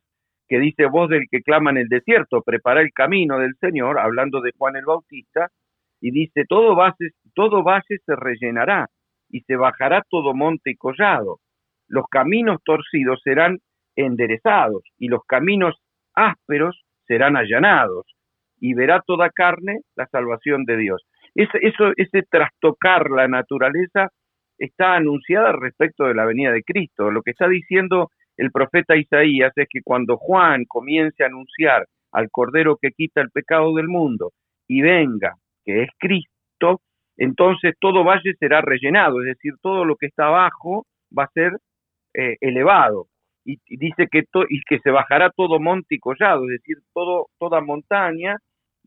que 0.49 0.59
dice, 0.59 0.87
voz 0.87 1.09
del 1.09 1.25
que 1.31 1.43
clama 1.43 1.71
en 1.71 1.79
el 1.79 1.89
desierto, 1.89 2.43
prepara 2.43 2.81
el 2.81 2.93
camino 2.93 3.39
del 3.39 3.57
Señor, 3.61 3.99
hablando 3.99 4.41
de 4.41 4.53
Juan 4.57 4.77
el 4.77 4.85
Bautista, 4.85 5.49
y 6.01 6.11
dice, 6.13 6.45
todo 6.49 6.77
valle, 6.77 7.11
todo 7.35 7.63
valle 7.65 7.99
se 8.05 8.15
rellenará 8.15 8.87
y 9.29 9.41
se 9.41 9.57
bajará 9.57 10.03
todo 10.09 10.35
monte 10.35 10.71
y 10.71 10.77
collado. 10.77 11.39
Los 11.89 12.07
caminos 12.09 12.61
torcidos 12.65 13.21
serán 13.25 13.59
enderezados 13.97 14.83
y 14.99 15.09
los 15.09 15.23
caminos 15.27 15.77
ásperos 16.15 16.85
serán 17.07 17.37
allanados 17.37 18.07
y 18.61 18.75
verá 18.75 19.03
toda 19.07 19.31
carne 19.31 19.81
la 19.97 20.07
salvación 20.07 20.65
de 20.65 20.77
Dios. 20.77 21.07
Eso, 21.35 21.93
ese 21.97 22.23
trastocar 22.31 23.11
la 23.11 23.29
naturaleza 23.29 24.09
está 24.59 24.95
anunciada 24.95 25.53
respecto 25.53 26.05
de 26.05 26.15
la 26.15 26.25
venida 26.25 26.53
de 26.53 26.63
Cristo. 26.63 27.11
Lo 27.11 27.23
que 27.23 27.33
está 27.33 27.49
diciendo 27.49 28.11
el 28.37 28.51
profeta 28.51 28.97
Isaías 28.97 29.53
es 29.57 29.67
que 29.69 29.81
cuando 29.83 30.17
Juan 30.17 30.65
comience 30.67 31.23
a 31.23 31.27
anunciar 31.27 31.87
al 32.13 32.31
Cordero 32.31 32.77
que 32.81 32.93
quita 32.93 33.21
el 33.21 33.31
pecado 33.31 33.75
del 33.75 33.89
mundo 33.89 34.33
y 34.69 34.83
venga, 34.83 35.35
que 35.65 35.83
es 35.83 35.91
Cristo, 35.99 36.81
entonces 37.17 37.75
todo 37.81 38.05
valle 38.05 38.35
será 38.39 38.61
rellenado, 38.61 39.21
es 39.21 39.29
decir, 39.29 39.55
todo 39.63 39.85
lo 39.85 39.97
que 39.97 40.07
está 40.07 40.27
abajo 40.27 40.87
va 41.17 41.25
a 41.25 41.31
ser 41.33 41.53
eh, 42.15 42.37
elevado. 42.41 43.07
Y, 43.45 43.59
dice 43.77 44.09
que, 44.11 44.25
y 44.49 44.61
que 44.69 44.81
se 44.81 44.91
bajará 44.91 45.31
todo 45.31 45.61
monte 45.61 45.95
y 45.95 45.99
collado, 45.99 46.45
es 46.45 46.61
decir, 46.61 46.79
todo, 46.93 47.29
toda 47.39 47.61
montaña 47.61 48.37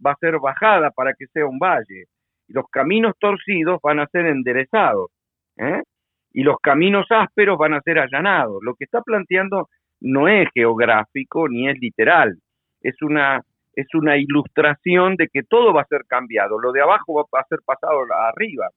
va 0.05 0.11
a 0.11 0.17
ser 0.19 0.39
bajada 0.39 0.91
para 0.91 1.13
que 1.13 1.27
sea 1.27 1.45
un 1.45 1.59
valle. 1.59 2.05
Los 2.47 2.65
caminos 2.69 3.13
torcidos 3.19 3.79
van 3.81 3.99
a 3.99 4.07
ser 4.07 4.25
enderezados. 4.25 5.11
¿Eh? 5.59 5.83
y 6.31 6.43
los 6.43 6.57
caminos 6.61 7.05
ásperos 7.09 7.57
van 7.57 7.73
a 7.73 7.81
ser 7.81 7.99
allanados. 7.99 8.59
Lo 8.63 8.75
que 8.75 8.85
está 8.85 9.01
planteando 9.01 9.69
no 10.01 10.27
es 10.27 10.47
geográfico 10.53 11.47
ni 11.49 11.69
es 11.69 11.77
literal, 11.79 12.37
es 12.81 13.01
una, 13.01 13.41
es 13.73 13.87
una 13.93 14.17
ilustración 14.17 15.15
de 15.15 15.27
que 15.27 15.43
todo 15.43 15.73
va 15.73 15.81
a 15.81 15.87
ser 15.87 16.05
cambiado, 16.07 16.59
lo 16.59 16.71
de 16.71 16.81
abajo 16.81 17.27
va 17.33 17.41
a 17.41 17.47
ser 17.49 17.59
pasado 17.65 17.99
arriba, 18.11 18.69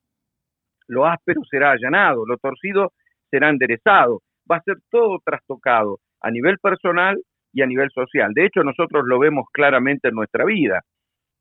lo 0.88 1.06
áspero 1.06 1.42
será 1.48 1.72
allanado, 1.72 2.26
lo 2.26 2.36
torcido 2.38 2.92
será 3.30 3.48
enderezado, 3.50 4.20
va 4.50 4.56
a 4.56 4.62
ser 4.62 4.76
todo 4.90 5.20
trastocado 5.24 5.98
a 6.20 6.30
nivel 6.30 6.58
personal 6.58 7.20
y 7.52 7.62
a 7.62 7.66
nivel 7.66 7.90
social. 7.90 8.32
De 8.34 8.46
hecho, 8.46 8.64
nosotros 8.64 9.04
lo 9.06 9.18
vemos 9.18 9.46
claramente 9.52 10.08
en 10.08 10.14
nuestra 10.14 10.44
vida. 10.44 10.82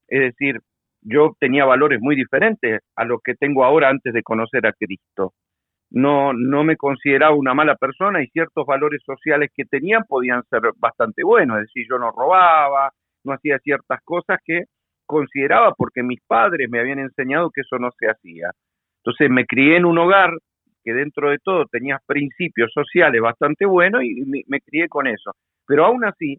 Es 0.07 0.21
decir, 0.21 0.59
yo 1.01 1.35
tenía 1.39 1.65
valores 1.65 1.99
muy 2.01 2.15
diferentes 2.15 2.81
a 2.95 3.05
los 3.05 3.21
que 3.23 3.35
tengo 3.35 3.63
ahora 3.65 3.89
antes 3.89 4.13
de 4.13 4.23
conocer 4.23 4.65
a 4.67 4.73
Cristo 4.73 5.33
no, 5.91 6.31
no 6.33 6.63
me 6.63 6.77
consideraba 6.77 7.35
una 7.35 7.53
mala 7.53 7.75
persona 7.75 8.23
y 8.23 8.27
ciertos 8.27 8.65
valores 8.65 9.01
sociales 9.05 9.51
que 9.53 9.65
tenían 9.65 10.03
podían 10.07 10.41
ser 10.49 10.61
bastante 10.77 11.23
buenos, 11.23 11.57
es 11.57 11.63
decir, 11.65 11.85
yo 11.89 11.99
no 11.99 12.11
robaba, 12.11 12.91
no 13.25 13.33
hacía 13.33 13.59
ciertas 13.59 13.99
cosas 14.03 14.39
que 14.45 14.63
consideraba 15.05 15.73
porque 15.75 16.01
mis 16.01 16.21
padres 16.25 16.69
me 16.69 16.79
habían 16.79 16.99
enseñado 16.99 17.51
que 17.51 17.61
eso 17.61 17.77
no 17.77 17.89
se 17.99 18.07
hacía. 18.09 18.51
Entonces 19.03 19.29
me 19.29 19.45
crié 19.45 19.77
en 19.77 19.85
un 19.85 19.97
hogar 19.97 20.31
que 20.83 20.93
dentro 20.93 21.29
de 21.29 21.39
todo 21.43 21.65
tenía 21.65 21.99
principios 22.05 22.71
sociales 22.73 23.21
bastante 23.21 23.65
buenos 23.65 24.03
y 24.03 24.23
me, 24.25 24.43
me 24.47 24.61
crié 24.61 24.87
con 24.87 25.07
eso. 25.07 25.31
Pero 25.67 25.85
aún 25.85 26.05
así 26.05 26.37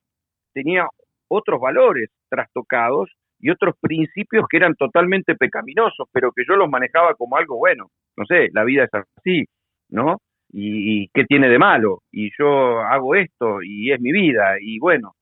tenía 0.54 0.86
otros 1.28 1.60
valores 1.60 2.08
trastocados 2.30 3.10
y 3.42 3.50
otros 3.50 3.74
principios 3.80 4.46
que 4.48 4.56
eran 4.56 4.74
totalmente 4.76 5.34
pecaminosos, 5.34 6.08
pero 6.12 6.30
que 6.32 6.44
yo 6.48 6.54
los 6.54 6.70
manejaba 6.70 7.14
como 7.14 7.36
algo 7.36 7.58
bueno. 7.58 7.88
No 8.16 8.24
sé, 8.24 8.48
la 8.52 8.62
vida 8.62 8.84
es 8.84 8.90
así, 8.94 9.44
¿no? 9.90 10.18
Y, 10.52 11.08
qué 11.12 11.24
tiene 11.24 11.48
de 11.48 11.58
malo, 11.58 12.02
y 12.12 12.30
yo 12.38 12.80
hago 12.80 13.14
esto, 13.14 13.62
y 13.62 13.90
es 13.90 14.00
mi 14.00 14.12
vida, 14.12 14.56
y 14.60 14.78
bueno, 14.78 15.14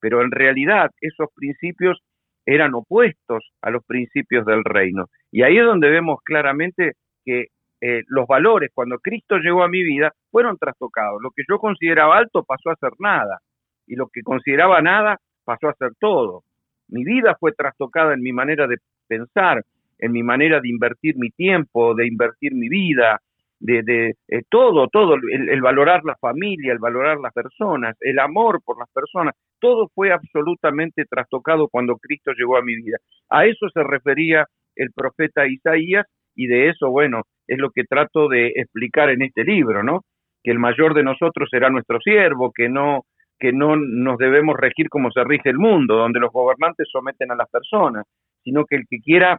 pero 0.00 0.22
en 0.22 0.30
realidad 0.30 0.90
esos 1.00 1.28
principios 1.34 2.00
eran 2.46 2.72
opuestos 2.74 3.50
a 3.62 3.70
los 3.70 3.84
principios 3.84 4.46
del 4.46 4.64
reino. 4.64 5.06
Y 5.32 5.42
ahí 5.42 5.58
es 5.58 5.64
donde 5.64 5.90
vemos 5.90 6.20
claramente 6.24 6.92
que 7.24 7.46
eh, 7.80 8.04
los 8.06 8.26
valores, 8.28 8.70
cuando 8.72 8.98
Cristo 9.00 9.38
llegó 9.38 9.64
a 9.64 9.68
mi 9.68 9.82
vida, 9.82 10.12
fueron 10.30 10.56
trastocados. 10.56 11.20
Lo 11.20 11.30
que 11.30 11.42
yo 11.48 11.58
consideraba 11.58 12.16
alto 12.16 12.44
pasó 12.44 12.70
a 12.70 12.76
ser 12.76 12.92
nada, 13.00 13.40
y 13.86 13.96
lo 13.96 14.06
que 14.06 14.22
consideraba 14.22 14.80
nada 14.80 15.18
pasó 15.44 15.68
a 15.68 15.74
ser 15.74 15.90
todo. 15.98 16.44
Mi 16.88 17.04
vida 17.04 17.36
fue 17.38 17.52
trastocada 17.52 18.14
en 18.14 18.22
mi 18.22 18.32
manera 18.32 18.66
de 18.66 18.76
pensar, 19.06 19.62
en 19.98 20.12
mi 20.12 20.22
manera 20.22 20.60
de 20.60 20.68
invertir 20.68 21.16
mi 21.16 21.30
tiempo, 21.30 21.94
de 21.94 22.06
invertir 22.06 22.54
mi 22.54 22.68
vida, 22.68 23.20
de, 23.58 24.14
eh, 24.28 24.42
todo, 24.50 24.88
todo, 24.88 25.14
el, 25.14 25.60
valorar 25.60 26.04
la 26.04 26.16
familia, 26.16 26.72
el 26.72 26.78
valorar 26.78 27.18
las 27.18 27.32
personas, 27.32 27.96
el 28.00 28.18
amor 28.18 28.60
por 28.64 28.78
las 28.78 28.90
personas, 28.90 29.34
todo 29.58 29.88
fue 29.94 30.12
absolutamente 30.12 31.04
trastocado 31.06 31.68
cuando 31.68 31.96
Cristo 31.96 32.32
llegó 32.36 32.58
a 32.58 32.62
mi 32.62 32.76
vida. 32.76 32.98
A 33.30 33.46
eso 33.46 33.68
se 33.70 33.82
refería 33.82 34.46
el 34.74 34.92
profeta 34.92 35.46
Isaías 35.46 36.06
y 36.34 36.46
de 36.46 36.68
eso, 36.68 36.90
bueno, 36.90 37.22
es 37.46 37.58
lo 37.58 37.70
que 37.70 37.84
trato 37.84 38.28
de 38.28 38.48
explicar 38.56 39.08
en 39.10 39.22
este 39.22 39.44
libro, 39.44 39.82
¿no? 39.82 40.02
Que 40.42 40.50
el 40.50 40.58
mayor 40.58 40.94
de 40.94 41.02
nosotros 41.02 41.48
será 41.50 41.70
nuestro 41.70 41.98
siervo, 42.00 42.52
que 42.54 42.68
no 42.68 43.04
que 43.38 43.52
no 43.52 43.76
nos 43.76 44.18
debemos 44.18 44.56
regir 44.56 44.88
como 44.88 45.10
se 45.10 45.22
rige 45.24 45.50
el 45.50 45.58
mundo, 45.58 45.96
donde 45.96 46.20
los 46.20 46.32
gobernantes 46.32 46.88
someten 46.90 47.30
a 47.30 47.36
las 47.36 47.48
personas, 47.50 48.06
sino 48.42 48.64
que 48.64 48.76
el 48.76 48.84
que 48.88 49.00
quiera 49.00 49.38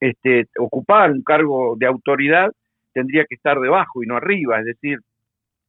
este, 0.00 0.46
ocupar 0.58 1.10
un 1.10 1.22
cargo 1.22 1.76
de 1.78 1.86
autoridad 1.86 2.50
tendría 2.92 3.24
que 3.24 3.36
estar 3.36 3.58
debajo 3.60 4.02
y 4.02 4.06
no 4.06 4.16
arriba, 4.16 4.58
es 4.58 4.66
decir, 4.66 4.98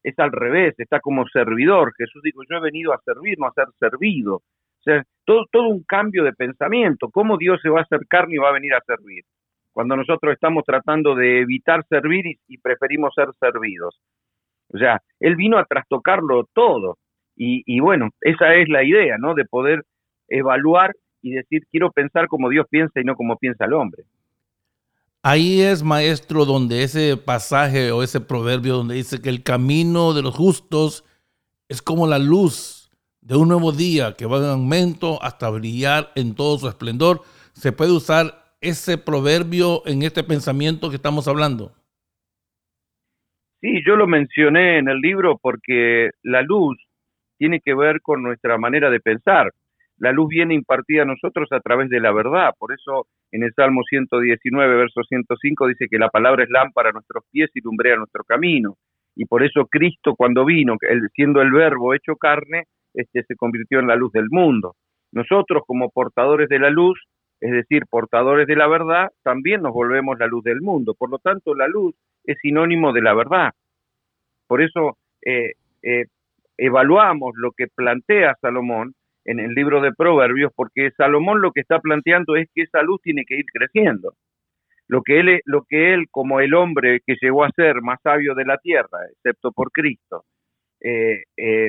es 0.04 0.18
al 0.18 0.32
revés, 0.32 0.74
está 0.80 1.00
como 1.00 1.28
servidor. 1.28 1.94
Jesús 1.96 2.22
dijo, 2.24 2.42
yo 2.50 2.58
he 2.58 2.62
venido 2.62 2.92
a 2.94 3.02
servir, 3.06 3.38
no 3.38 3.48
a 3.48 3.54
ser 3.54 3.68
servido. 3.80 4.36
O 4.38 4.84
sea, 4.84 5.04
todo, 5.26 5.46
todo 5.52 5.68
un 5.68 5.84
cambio 5.84 6.24
de 6.24 6.34
pensamiento, 6.34 7.10
cómo 7.12 7.38
Dios 7.38 7.60
se 7.62 7.70
va 7.70 7.82
a 7.82 7.84
acercar 7.84 8.28
ni 8.28 8.38
va 8.38 8.50
a 8.50 8.54
venir 8.54 8.74
a 8.74 8.82
servir, 8.82 9.24
cuando 9.72 9.96
nosotros 9.96 10.34
estamos 10.34 10.64
tratando 10.66 11.14
de 11.14 11.42
evitar 11.42 11.86
servir 11.88 12.26
y 12.48 12.58
preferimos 12.58 13.14
ser 13.14 13.28
servidos. 13.40 14.02
O 14.74 14.78
sea, 14.78 15.02
Él 15.20 15.36
vino 15.36 15.58
a 15.58 15.66
trastocarlo 15.66 16.46
todo. 16.54 16.98
Y, 17.44 17.80
bueno, 17.80 18.10
esa 18.22 18.54
es 18.54 18.70
la 18.70 18.84
idea, 18.84 19.18
¿no? 19.18 19.34
De 19.34 19.46
poder 19.46 19.84
evaluar 20.28 20.96
y 21.24 21.32
decir, 21.32 21.64
quiero 21.72 21.92
pensar 21.92 22.28
como 22.28 22.50
Dios 22.50 22.68
piensa 22.70 23.02
y 23.02 23.04
no 23.04 23.16
como 23.16 23.36
piensa 23.36 23.66
el 23.66 23.74
hombre. 23.74 24.04
Ahí 25.24 25.62
es, 25.62 25.82
maestro, 25.82 26.46
donde 26.46 26.84
ese 26.84 27.18
pasaje 27.18 27.92
o 27.92 28.04
ese 28.04 28.22
proverbio 28.22 28.76
donde 28.76 28.94
dice 28.94 29.24
que 29.24 29.30
el 29.30 29.42
camino 29.42 30.14
de 30.14 30.22
los 30.22 30.36
justos 30.36 31.04
es 31.68 31.82
como 31.82 32.06
la 32.06 32.20
luz 32.20 32.92
de 33.22 33.36
un 33.36 33.48
nuevo 33.48 33.72
día 33.72 34.14
que 34.16 34.28
va 34.28 34.38
en 34.38 34.46
aumento 34.46 35.18
hasta 35.24 35.50
brillar 35.50 36.12
en 36.14 36.36
todo 36.36 36.60
su 36.60 36.68
esplendor. 36.68 37.22
¿Se 37.54 37.72
puede 37.72 37.92
usar 37.92 38.56
ese 38.62 39.00
proverbio 39.00 39.82
en 39.88 40.04
este 40.04 40.24
pensamiento 40.24 40.92
que 40.92 40.98
estamos 40.98 41.28
hablando? 41.28 41.74
Sí, 43.62 43.82
yo 43.84 43.96
lo 43.96 44.06
mencioné 44.06 44.78
en 44.78 44.90
el 44.90 45.00
libro 45.00 45.40
porque 45.42 46.12
la 46.22 46.44
luz 46.44 46.78
tiene 47.42 47.60
que 47.60 47.74
ver 47.74 48.02
con 48.02 48.22
nuestra 48.22 48.60
manera 48.60 48.92
de 48.92 49.00
pensar. 49.00 49.52
La 49.98 50.12
luz 50.12 50.28
viene 50.30 50.54
impartida 50.54 51.02
a 51.02 51.06
nosotros 51.06 51.52
a 51.52 51.60
través 51.60 51.90
de 51.90 52.00
la 52.00 52.12
verdad. 52.12 52.52
Por 52.56 52.72
eso 52.72 53.08
en 53.32 53.42
el 53.42 53.52
Salmo 53.56 53.82
119, 53.82 54.76
verso 54.76 55.02
105 55.02 55.66
dice 55.66 55.88
que 55.90 55.98
la 55.98 56.10
palabra 56.10 56.44
es 56.44 56.52
lámpara 56.52 56.90
a 56.90 56.92
nuestros 56.92 57.24
pies 57.32 57.50
y 57.56 57.62
lumbrea 57.62 57.96
nuestro 57.96 58.24
camino. 58.26 58.78
Y 59.16 59.26
por 59.26 59.42
eso 59.42 59.66
Cristo 59.66 60.14
cuando 60.16 60.46
vino, 60.46 60.76
siendo 61.16 61.42
el 61.42 61.52
verbo 61.52 61.96
hecho 61.96 62.16
carne, 62.16 62.66
este 62.94 63.24
se 63.24 63.36
convirtió 63.36 63.80
en 63.80 63.88
la 63.88 63.96
luz 63.96 64.12
del 64.12 64.28
mundo. 64.30 64.76
Nosotros 65.12 65.64
como 65.66 65.90
portadores 65.90 66.48
de 66.48 66.60
la 66.60 66.70
luz, 66.70 67.04
es 67.40 67.52
decir, 67.52 67.86
portadores 67.90 68.46
de 68.46 68.56
la 68.56 68.68
verdad, 68.68 69.10
también 69.24 69.64
nos 69.64 69.74
volvemos 69.74 70.20
la 70.20 70.28
luz 70.28 70.44
del 70.44 70.62
mundo. 70.62 70.94
Por 70.94 71.10
lo 71.10 71.18
tanto, 71.18 71.56
la 71.56 71.68
luz 71.68 71.96
es 72.24 72.38
sinónimo 72.40 72.94
de 72.94 73.02
la 73.02 73.16
verdad. 73.16 73.50
Por 74.46 74.62
eso 74.62 74.98
eh, 75.26 75.54
eh, 75.82 76.06
evaluamos 76.62 77.34
lo 77.36 77.52
que 77.52 77.66
plantea 77.68 78.36
Salomón 78.40 78.94
en 79.26 79.40
el 79.40 79.54
libro 79.54 79.82
de 79.82 79.94
Proverbios, 79.94 80.52
porque 80.56 80.92
Salomón 80.96 81.42
lo 81.42 81.52
que 81.52 81.62
está 81.62 81.80
planteando 81.80 82.36
es 82.36 82.48
que 82.54 82.64
esa 82.64 82.84
luz 82.84 83.02
tiene 83.02 83.24
que 83.26 83.36
ir 83.36 83.46
creciendo. 83.52 84.14
Lo 84.88 85.02
que 85.02 85.20
él, 85.20 85.42
lo 85.46 85.64
que 85.68 85.94
él 85.94 86.06
como 86.12 86.40
el 86.40 86.54
hombre 86.54 87.00
que 87.06 87.16
llegó 87.20 87.44
a 87.44 87.52
ser 87.56 87.82
más 87.82 88.00
sabio 88.04 88.36
de 88.36 88.46
la 88.46 88.58
tierra, 88.58 89.00
excepto 89.12 89.52
por 89.52 89.72
Cristo, 89.72 90.26
eh, 90.84 91.24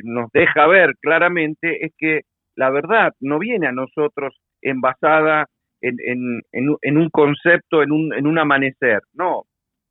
nos 0.05 0.31
deja 0.33 0.67
ver 0.67 0.95
claramente 1.01 1.85
es 1.85 1.93
que 1.97 2.23
la 2.57 2.71
verdad 2.71 3.13
no 3.21 3.39
viene 3.39 3.67
a 3.67 3.73
nosotros 3.73 4.39
envasada 4.61 5.47
en, 5.81 6.43
en, 6.53 6.97
un 6.97 7.11
concepto, 7.11 7.83
en 7.83 7.93
un, 7.93 8.15
en 8.15 8.27
un 8.27 8.39
amanecer. 8.39 9.01
No, 9.15 9.45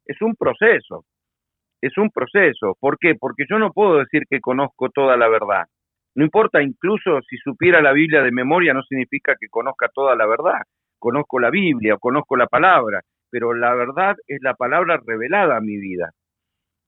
es 0.06 0.22
un 0.22 0.36
proceso. 0.36 1.06
Es 1.82 1.98
un 1.98 2.10
proceso. 2.12 2.76
¿Por 2.80 2.98
qué? 3.00 3.16
Porque 3.16 3.46
yo 3.50 3.58
no 3.60 3.72
puedo 3.72 3.98
decir 3.98 4.24
que 4.30 4.40
conozco 4.40 4.90
toda 4.90 5.18
la 5.18 5.28
verdad. 5.28 5.66
No 6.16 6.24
importa, 6.24 6.62
incluso 6.62 7.22
si 7.28 7.38
supiera 7.38 7.82
la 7.82 7.94
Biblia 7.94 8.22
de 8.22 8.32
memoria, 8.32 8.74
no 8.74 8.84
significa 8.84 9.36
que 9.40 9.48
conozca 9.50 9.88
toda 9.94 10.16
la 10.16 10.28
verdad. 10.28 10.62
Conozco 11.00 11.40
la 11.40 11.50
Biblia 11.50 11.96
o 11.96 12.00
conozco 12.00 12.36
la 12.38 12.48
palabra, 12.48 13.02
pero 13.30 13.54
la 13.54 13.74
verdad 13.74 14.16
es 14.28 14.40
la 14.42 14.54
palabra 14.54 15.00
revelada 15.06 15.58
a 15.58 15.62
mi 15.62 15.78
vida. 15.78 16.12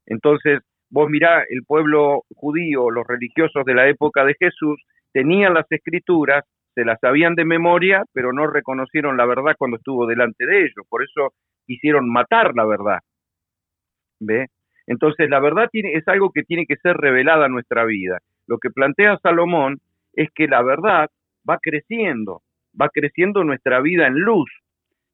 Entonces, 0.06 0.60
vos 0.90 1.10
mirá, 1.10 1.44
el 1.50 1.64
pueblo 1.66 2.24
judío, 2.36 2.92
los 2.92 3.08
religiosos 3.08 3.66
de 3.66 3.74
la 3.74 3.88
época 3.88 4.26
de 4.26 4.36
Jesús, 4.40 4.84
tenían 5.12 5.54
las 5.54 5.66
escrituras 5.72 6.44
se 6.74 6.86
las 6.86 7.00
sabían 7.00 7.36
de 7.36 7.46
memoria, 7.46 8.04
pero 8.14 8.34
no 8.34 8.48
reconocieron 8.48 9.18
la 9.18 9.26
verdad 9.26 9.56
cuando 9.58 9.78
estuvo 9.78 10.08
delante 10.08 10.46
de 10.46 10.62
ellos. 10.62 10.86
Por 10.90 11.04
eso 11.04 11.34
quisieron 11.66 12.10
matar 12.10 12.54
la 12.56 12.66
verdad. 12.66 13.00
¿Ve? 14.20 14.48
Entonces, 14.88 15.30
la 15.30 15.40
verdad 15.40 15.70
tiene, 15.72 15.94
es 15.94 16.08
algo 16.08 16.32
que 16.32 16.44
tiene 16.44 16.66
que 16.66 16.76
ser 16.78 16.98
revelada 16.98 17.46
a 17.46 17.50
nuestra 17.50 17.86
vida. 17.86 18.20
Lo 18.48 18.58
que 18.58 18.70
plantea 18.70 19.18
Salomón 19.22 19.80
es 20.14 20.30
que 20.36 20.48
la 20.48 20.62
verdad 20.62 21.10
va 21.50 21.58
creciendo, 21.62 22.42
va 22.80 22.90
creciendo 22.90 23.44
nuestra 23.44 23.82
vida 23.82 24.08
en 24.08 24.20
luz. 24.20 24.50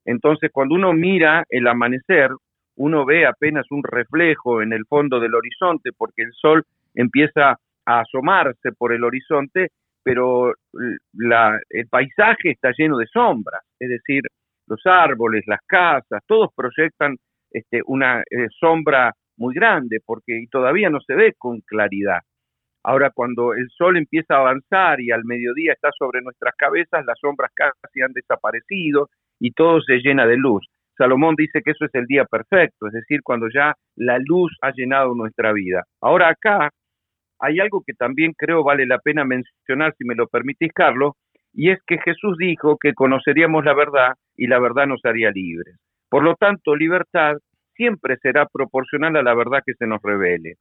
Entonces, 0.05 0.49
cuando 0.51 0.75
uno 0.75 0.93
mira 0.93 1.43
el 1.49 1.67
amanecer, 1.67 2.31
uno 2.75 3.05
ve 3.05 3.25
apenas 3.25 3.65
un 3.71 3.83
reflejo 3.83 4.61
en 4.61 4.73
el 4.73 4.85
fondo 4.85 5.19
del 5.19 5.35
horizonte 5.35 5.91
porque 5.95 6.23
el 6.23 6.33
sol 6.33 6.63
empieza 6.95 7.57
a 7.85 7.99
asomarse 7.99 8.71
por 8.71 8.93
el 8.93 9.03
horizonte 9.03 9.69
pero 10.03 10.53
el 11.69 11.87
paisaje 11.87 12.51
está 12.51 12.71
lleno 12.75 12.97
de 12.97 13.05
sombras, 13.07 13.61
es 13.79 13.89
decir, 13.89 14.23
los 14.67 14.81
árboles, 14.85 15.43
las 15.45 15.61
casas, 15.67 16.23
todos 16.25 16.49
proyectan 16.55 17.15
este, 17.51 17.81
una 17.85 18.21
eh, 18.21 18.47
sombra 18.59 19.13
muy 19.39 19.55
grande 19.55 19.99
porque 20.05 20.45
todavía 20.51 20.89
no 20.89 20.99
se 21.01 21.15
ve 21.15 21.33
con 21.37 21.61
claridad. 21.61 22.19
Ahora 22.83 23.11
cuando 23.13 23.53
el 23.53 23.67
sol 23.69 23.97
empieza 23.97 24.35
a 24.35 24.39
avanzar 24.39 25.01
y 25.01 25.11
al 25.11 25.25
mediodía 25.25 25.73
está 25.73 25.89
sobre 25.97 26.21
nuestras 26.21 26.55
cabezas, 26.55 27.05
las 27.05 27.17
sombras 27.19 27.51
casi 27.55 28.01
han 28.01 28.13
desaparecido 28.13 29.09
y 29.39 29.51
todo 29.51 29.81
se 29.81 29.99
llena 29.99 30.25
de 30.25 30.37
luz. 30.37 30.65
Salomón 30.97 31.35
dice 31.37 31.61
que 31.63 31.71
eso 31.71 31.85
es 31.85 31.95
el 31.95 32.05
día 32.05 32.25
perfecto, 32.25 32.87
es 32.87 32.93
decir, 32.93 33.21
cuando 33.23 33.47
ya 33.53 33.73
la 33.95 34.17
luz 34.19 34.51
ha 34.61 34.71
llenado 34.71 35.15
nuestra 35.15 35.53
vida. 35.53 35.83
Ahora 36.01 36.29
acá 36.29 36.71
hay 37.39 37.59
algo 37.59 37.81
que 37.85 37.93
también 37.93 38.33
creo 38.37 38.63
vale 38.63 38.85
la 38.85 38.99
pena 38.99 39.23
mencionar, 39.23 39.93
si 39.97 40.03
me 40.05 40.15
lo 40.15 40.27
permitís, 40.27 40.71
Carlos, 40.73 41.13
y 41.53 41.71
es 41.71 41.79
que 41.87 41.99
Jesús 41.99 42.37
dijo 42.37 42.77
que 42.77 42.93
conoceríamos 42.93 43.63
la 43.63 43.73
verdad 43.73 44.13
y 44.35 44.47
la 44.47 44.59
verdad 44.59 44.87
nos 44.87 45.03
haría 45.05 45.31
libres. 45.31 45.77
Por 46.09 46.23
lo 46.23 46.35
tanto, 46.35 46.75
libertad 46.75 47.37
siempre 47.79 48.17
será 48.17 48.45
proporcional 48.45 49.15
a 49.15 49.23
la 49.23 49.33
verdad 49.33 49.63
que 49.65 49.73
se 49.73 49.87
nos 49.87 50.01
revele. 50.03 50.55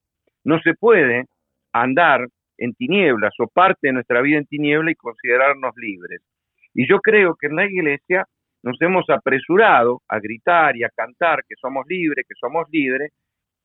No 0.45 0.61
se 0.61 0.75
puede 0.75 1.25
andar 1.73 2.29
en 2.59 2.75
tinieblas 2.75 3.35
o 3.41 3.49
parte 3.49 3.89
de 3.89 3.93
nuestra 3.93 4.21
vida 4.21 4.39
en 4.39 4.47
tiniebla 4.47 4.93
y 4.93 4.95
considerarnos 4.95 5.75
libres. 5.77 6.23
Y 6.75 6.89
yo 6.89 7.01
creo 7.01 7.35
que 7.35 7.49
en 7.49 7.57
la 7.57 7.67
iglesia 7.67 8.25
nos 8.63 8.81
hemos 8.81 9.11
apresurado 9.11 10.01
a 10.07 10.21
gritar 10.21 10.77
y 10.77 10.85
a 10.85 10.91
cantar 10.91 11.41
que 11.49 11.57
somos 11.61 11.85
libres, 11.89 12.25
que 12.29 12.35
somos 12.41 12.69
libres, 12.71 13.13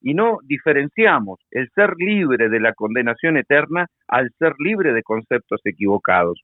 y 0.02 0.16
no 0.16 0.39
diferenciamos 0.44 1.39
el 1.52 1.70
ser 1.76 1.94
libre 1.98 2.50
de 2.50 2.60
la 2.60 2.74
condenación 2.74 3.38
eterna 3.38 3.86
al 4.08 4.32
ser 4.39 4.54
libre 4.58 4.94
de 4.94 5.04
conceptos 5.04 5.62
equivocados. 5.63 6.42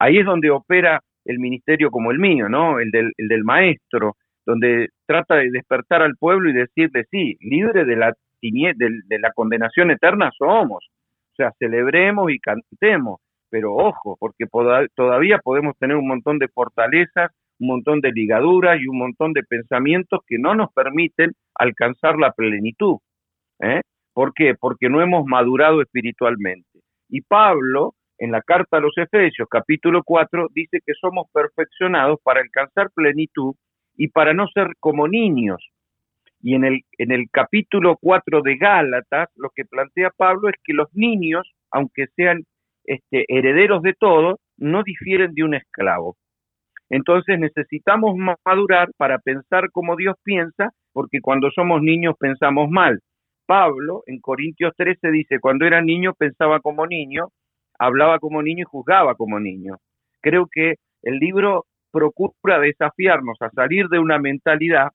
Ahí 0.00 0.18
es 0.18 0.26
donde 0.26 0.50
opera 0.50 1.00
el 1.24 1.38
ministerio 1.38 1.90
como 1.90 2.10
el 2.10 2.18
mío, 2.18 2.48
¿no? 2.48 2.80
El 2.80 2.90
del, 2.90 3.44
maestro, 3.44 4.16
donde 4.46 4.88
trata 5.06 5.36
de 5.36 5.50
despertar 5.50 6.02
al 6.02 6.16
pueblo 6.16 6.50
y 6.50 6.54
decirle, 6.54 7.04
sí, 7.10 7.36
libre 7.40 7.84
de 7.84 7.96
la, 7.96 8.14
de 8.42 9.18
la 9.18 9.32
condenación 9.32 9.90
eterna 9.90 10.30
somos. 10.36 10.88
O 11.32 11.34
sea, 11.36 11.52
celebremos 11.58 12.30
y 12.30 12.38
cantemos, 12.38 13.20
pero 13.50 13.74
ojo, 13.74 14.16
porque 14.18 14.46
todavía 14.94 15.38
podemos 15.38 15.76
tener 15.78 15.96
un 15.96 16.08
montón 16.08 16.38
de 16.38 16.48
fortalezas 16.48 17.30
un 17.60 17.68
montón 17.68 18.00
de 18.00 18.10
ligaduras 18.10 18.80
y 18.80 18.88
un 18.88 18.98
montón 18.98 19.32
de 19.32 19.42
pensamientos 19.42 20.20
que 20.26 20.38
no 20.38 20.54
nos 20.54 20.72
permiten 20.72 21.32
alcanzar 21.54 22.16
la 22.18 22.32
plenitud. 22.32 22.96
¿eh? 23.60 23.82
¿Por 24.12 24.32
qué? 24.34 24.54
Porque 24.58 24.88
no 24.88 25.02
hemos 25.02 25.26
madurado 25.26 25.82
espiritualmente. 25.82 26.80
Y 27.08 27.20
Pablo, 27.20 27.94
en 28.18 28.32
la 28.32 28.42
carta 28.42 28.78
a 28.78 28.80
los 28.80 28.96
Efesios, 28.96 29.46
capítulo 29.50 30.02
4, 30.04 30.48
dice 30.54 30.80
que 30.84 30.94
somos 30.98 31.26
perfeccionados 31.32 32.18
para 32.22 32.40
alcanzar 32.40 32.90
plenitud 32.94 33.54
y 34.00 34.08
para 34.08 34.32
no 34.32 34.48
ser 34.48 34.68
como 34.80 35.08
niños. 35.08 35.62
Y 36.40 36.54
en 36.54 36.64
el, 36.64 36.80
en 36.96 37.12
el 37.12 37.26
capítulo 37.30 37.98
4 38.00 38.40
de 38.40 38.56
Gálatas, 38.56 39.28
lo 39.36 39.50
que 39.54 39.66
plantea 39.66 40.08
Pablo 40.16 40.48
es 40.48 40.54
que 40.64 40.72
los 40.72 40.88
niños, 40.94 41.46
aunque 41.70 42.06
sean 42.16 42.44
este, 42.84 43.26
herederos 43.28 43.82
de 43.82 43.92
todo, 43.92 44.38
no 44.56 44.82
difieren 44.84 45.34
de 45.34 45.44
un 45.44 45.52
esclavo. 45.52 46.16
Entonces 46.88 47.38
necesitamos 47.38 48.16
madurar 48.42 48.88
para 48.96 49.18
pensar 49.18 49.70
como 49.70 49.96
Dios 49.96 50.16
piensa, 50.22 50.70
porque 50.94 51.20
cuando 51.20 51.50
somos 51.50 51.82
niños 51.82 52.14
pensamos 52.18 52.70
mal. 52.70 53.00
Pablo 53.44 54.02
en 54.06 54.18
Corintios 54.20 54.72
13 54.78 55.10
dice, 55.10 55.40
cuando 55.40 55.66
era 55.66 55.82
niño 55.82 56.14
pensaba 56.14 56.60
como 56.60 56.86
niño, 56.86 57.28
hablaba 57.78 58.18
como 58.18 58.42
niño 58.42 58.62
y 58.62 58.70
juzgaba 58.70 59.14
como 59.14 59.38
niño. 59.38 59.76
Creo 60.22 60.48
que 60.50 60.76
el 61.02 61.18
libro 61.18 61.66
procura 61.90 62.58
desafiarnos 62.58 63.36
a 63.40 63.50
salir 63.50 63.88
de 63.88 63.98
una 63.98 64.18
mentalidad 64.18 64.88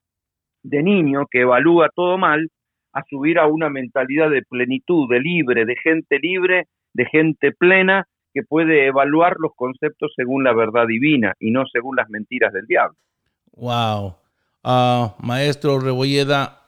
de 0.63 0.81
niño 0.83 1.27
que 1.29 1.41
evalúa 1.41 1.89
todo 1.93 2.17
mal, 2.17 2.49
a 2.93 3.03
subir 3.09 3.37
a 3.39 3.47
una 3.47 3.69
mentalidad 3.69 4.29
de 4.29 4.41
plenitud, 4.43 5.09
de 5.09 5.19
libre, 5.19 5.65
de 5.65 5.75
gente 5.75 6.17
libre, 6.19 6.67
de 6.93 7.05
gente 7.05 7.51
plena, 7.51 8.07
que 8.33 8.43
puede 8.43 8.87
evaluar 8.87 9.35
los 9.39 9.51
conceptos 9.55 10.11
según 10.15 10.43
la 10.43 10.53
verdad 10.53 10.87
divina 10.87 11.33
y 11.39 11.51
no 11.51 11.65
según 11.71 11.95
las 11.95 12.09
mentiras 12.09 12.51
del 12.51 12.65
diablo. 12.65 12.97
Wow. 13.53 14.15
Ah, 14.63 15.15
maestro 15.19 15.79
Rebolleda, 15.79 16.59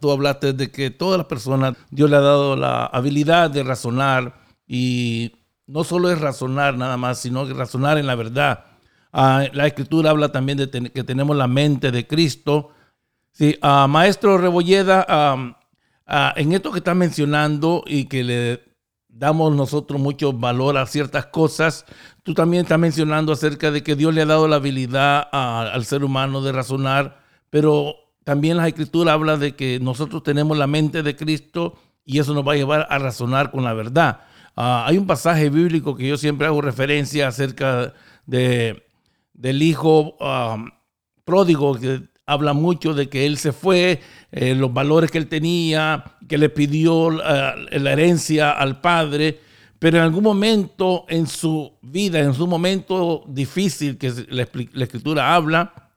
tú 0.00 0.10
hablaste 0.10 0.52
de 0.52 0.70
que 0.70 0.90
todas 0.90 1.18
las 1.18 1.26
personas, 1.26 1.74
Dios 1.90 2.10
le 2.10 2.16
ha 2.16 2.20
dado 2.20 2.56
la 2.56 2.86
habilidad 2.86 3.50
de 3.50 3.64
razonar 3.64 4.34
y 4.66 5.32
no 5.66 5.82
solo 5.82 6.10
es 6.10 6.20
razonar 6.20 6.76
nada 6.76 6.96
más, 6.96 7.20
sino 7.20 7.46
que 7.46 7.54
razonar 7.54 7.98
en 7.98 8.06
la 8.06 8.14
verdad. 8.14 8.64
Ah, 9.12 9.44
la 9.52 9.66
escritura 9.66 10.10
habla 10.10 10.30
también 10.30 10.58
de 10.58 10.68
que 10.70 11.04
tenemos 11.04 11.36
la 11.36 11.48
mente 11.48 11.90
de 11.90 12.06
Cristo. 12.06 12.70
Sí, 13.32 13.58
uh, 13.62 13.88
maestro 13.88 14.36
Rebolleda, 14.38 15.06
en 16.36 16.52
esto 16.52 16.72
que 16.72 16.78
está 16.78 16.94
mencionando 16.94 17.84
y 17.86 18.06
que 18.06 18.24
le 18.24 18.68
damos 19.08 19.54
nosotros 19.54 20.00
mucho 20.00 20.32
valor 20.32 20.76
a 20.76 20.86
ciertas 20.86 21.26
cosas. 21.26 21.84
Tú 22.22 22.34
también 22.34 22.62
estás 22.62 22.78
mencionando 22.78 23.32
acerca 23.32 23.70
de 23.70 23.82
que 23.82 23.96
Dios 23.96 24.14
le 24.14 24.22
ha 24.22 24.26
dado 24.26 24.48
la 24.48 24.56
habilidad 24.56 25.28
al 25.32 25.84
ser 25.84 26.04
humano 26.04 26.40
de 26.40 26.52
razonar, 26.52 27.20
pero 27.50 27.94
también 28.24 28.56
la 28.56 28.68
escritura 28.68 29.12
habla 29.12 29.36
de 29.36 29.56
que 29.56 29.80
nosotros 29.80 30.22
tenemos 30.22 30.56
la 30.56 30.66
mente 30.66 31.02
de 31.02 31.16
Cristo 31.16 31.78
y 32.04 32.18
eso 32.18 32.34
nos 32.34 32.46
va 32.46 32.52
a 32.52 32.56
llevar 32.56 32.86
a 32.90 32.98
razonar 32.98 33.50
con 33.50 33.64
la 33.64 33.72
verdad. 33.72 34.20
Ah, 34.56 34.84
hay 34.86 34.98
un 34.98 35.06
pasaje 35.06 35.50
bíblico 35.50 35.96
que 35.96 36.08
yo 36.08 36.16
siempre 36.16 36.46
hago 36.46 36.60
referencia 36.60 37.28
acerca 37.28 37.94
de, 38.26 38.87
del 39.38 39.62
hijo 39.62 40.16
ah, 40.20 40.56
pródigo 41.24 41.78
que 41.78 42.02
habla 42.26 42.52
mucho 42.52 42.92
de 42.92 43.08
que 43.08 43.24
él 43.24 43.38
se 43.38 43.52
fue, 43.52 44.00
eh, 44.32 44.54
los 44.54 44.72
valores 44.72 45.10
que 45.10 45.18
él 45.18 45.28
tenía, 45.28 46.04
que 46.28 46.36
le 46.36 46.50
pidió 46.50 47.10
la 47.10 47.92
herencia 47.92 48.50
al 48.50 48.82
padre, 48.82 49.40
pero 49.78 49.96
en 49.96 50.02
algún 50.02 50.24
momento 50.24 51.06
en 51.08 51.26
su 51.26 51.72
vida, 51.80 52.18
en 52.18 52.34
su 52.34 52.46
momento 52.46 53.24
difícil 53.28 53.96
que 53.96 54.12
la, 54.28 54.42
escritura 54.42 55.34
habla, 55.34 55.92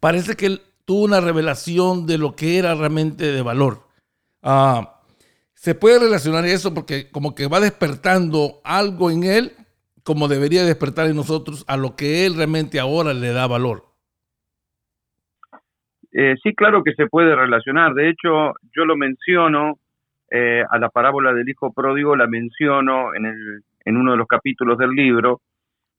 parece 0.00 0.34
que 0.34 0.46
él 0.46 0.62
tuvo 0.86 1.04
una 1.04 1.20
revelación 1.20 2.06
de 2.06 2.16
lo 2.16 2.34
que 2.34 2.56
era 2.56 2.74
realmente 2.74 3.32
de 3.32 3.42
valor. 3.42 3.86
Ah, 4.42 5.02
se 5.54 5.74
puede 5.74 5.98
relacionar 5.98 6.46
eso 6.46 6.72
porque 6.72 7.10
como 7.10 7.34
que 7.34 7.48
va 7.48 7.60
despertando 7.60 8.60
algo 8.64 9.10
en 9.10 9.24
él, 9.24 9.56
como 10.04 10.28
debería 10.28 10.64
despertar 10.64 11.06
en 11.08 11.16
nosotros 11.16 11.64
a 11.66 11.76
lo 11.76 11.96
que 11.96 12.26
él 12.26 12.36
realmente 12.36 12.78
ahora 12.78 13.14
le 13.14 13.32
da 13.32 13.46
valor. 13.46 13.84
Eh, 16.12 16.36
sí, 16.42 16.54
claro 16.54 16.84
que 16.84 16.94
se 16.94 17.08
puede 17.08 17.34
relacionar. 17.34 17.94
De 17.94 18.08
hecho, 18.08 18.52
yo 18.76 18.84
lo 18.84 18.96
menciono 18.96 19.78
eh, 20.30 20.62
a 20.70 20.78
la 20.78 20.90
parábola 20.90 21.32
del 21.32 21.48
hijo 21.48 21.72
pródigo, 21.72 22.14
la 22.14 22.28
menciono 22.28 23.14
en, 23.14 23.26
el, 23.26 23.62
en 23.84 23.96
uno 23.96 24.12
de 24.12 24.18
los 24.18 24.28
capítulos 24.28 24.78
del 24.78 24.90
libro, 24.90 25.40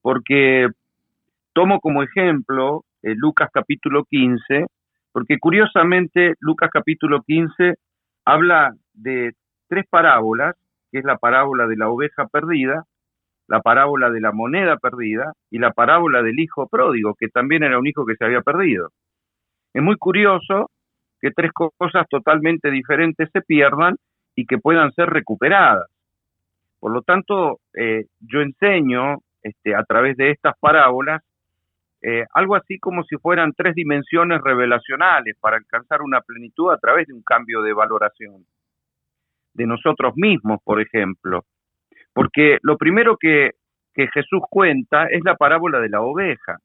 porque 0.02 0.70
tomo 1.54 1.80
como 1.82 2.04
ejemplo 2.04 2.86
eh, 3.02 3.14
Lucas 3.16 3.50
capítulo 3.52 4.06
15, 4.06 4.68
porque 5.12 5.38
curiosamente 5.40 6.36
Lucas 6.40 6.70
capítulo 6.72 7.22
15 7.22 7.76
habla 8.24 8.74
de 8.94 9.34
tres 9.68 9.86
parábolas, 9.90 10.56
que 10.92 11.00
es 11.00 11.06
la 11.06 11.18
parábola 11.18 11.68
de 11.68 11.78
la 11.78 11.90
oveja 11.90 12.28
perdida, 12.28 12.86
la 13.48 13.62
parábola 13.62 14.10
de 14.10 14.22
la 14.22 14.32
moneda 14.32 14.78
perdida 14.78 15.34
y 15.52 15.60
la 15.60 15.72
parábola 15.72 16.24
del 16.24 16.40
hijo 16.40 16.68
pródigo, 16.68 17.16
que 17.20 17.28
también 17.28 17.64
era 17.64 17.80
un 17.80 17.88
hijo 17.88 18.06
que 18.06 18.16
se 18.16 18.26
había 18.26 18.42
perdido. 18.42 18.90
Es 19.74 19.84
muy 19.84 19.98
curioso 19.98 20.72
que 21.22 21.32
tres 21.32 21.52
cosas 21.54 22.08
totalmente 22.10 22.72
diferentes 22.72 23.30
se 23.32 23.42
pierdan 23.42 23.96
y 24.36 24.46
que 24.46 24.58
puedan 24.58 24.92
ser 24.94 25.10
recuperadas. 25.10 25.90
Por 26.80 26.92
lo 26.92 27.02
tanto, 27.02 27.60
eh, 27.74 28.06
yo 28.20 28.42
enseño 28.42 29.20
este, 29.42 29.76
a 29.76 29.84
través 29.84 30.18
de 30.18 30.32
estas 30.32 30.58
parábolas 30.60 31.22
eh, 32.08 32.24
algo 32.36 32.56
así 32.56 32.78
como 32.78 33.04
si 33.04 33.18
fueran 33.18 33.54
tres 33.54 33.74
dimensiones 33.74 34.40
revelacionales 34.42 35.36
para 35.40 35.58
alcanzar 35.58 36.04
una 36.04 36.22
plenitud 36.22 36.72
a 36.72 36.78
través 36.78 37.08
de 37.08 37.14
un 37.14 37.24
cambio 37.24 37.64
de 37.64 37.74
valoración 37.74 38.46
de 39.56 39.66
nosotros 39.66 40.14
mismos, 40.16 40.60
por 40.64 40.80
ejemplo. 40.80 41.46
Porque 42.16 42.60
lo 42.62 42.78
primero 42.78 43.18
que, 43.18 43.52
Jesús 43.94 44.42
cuenta 44.50 45.08
es 45.08 45.22
la 45.24 45.36
parábola 45.36 45.80
de 45.80 45.90
la 45.90 46.02
oveja, 46.02 46.58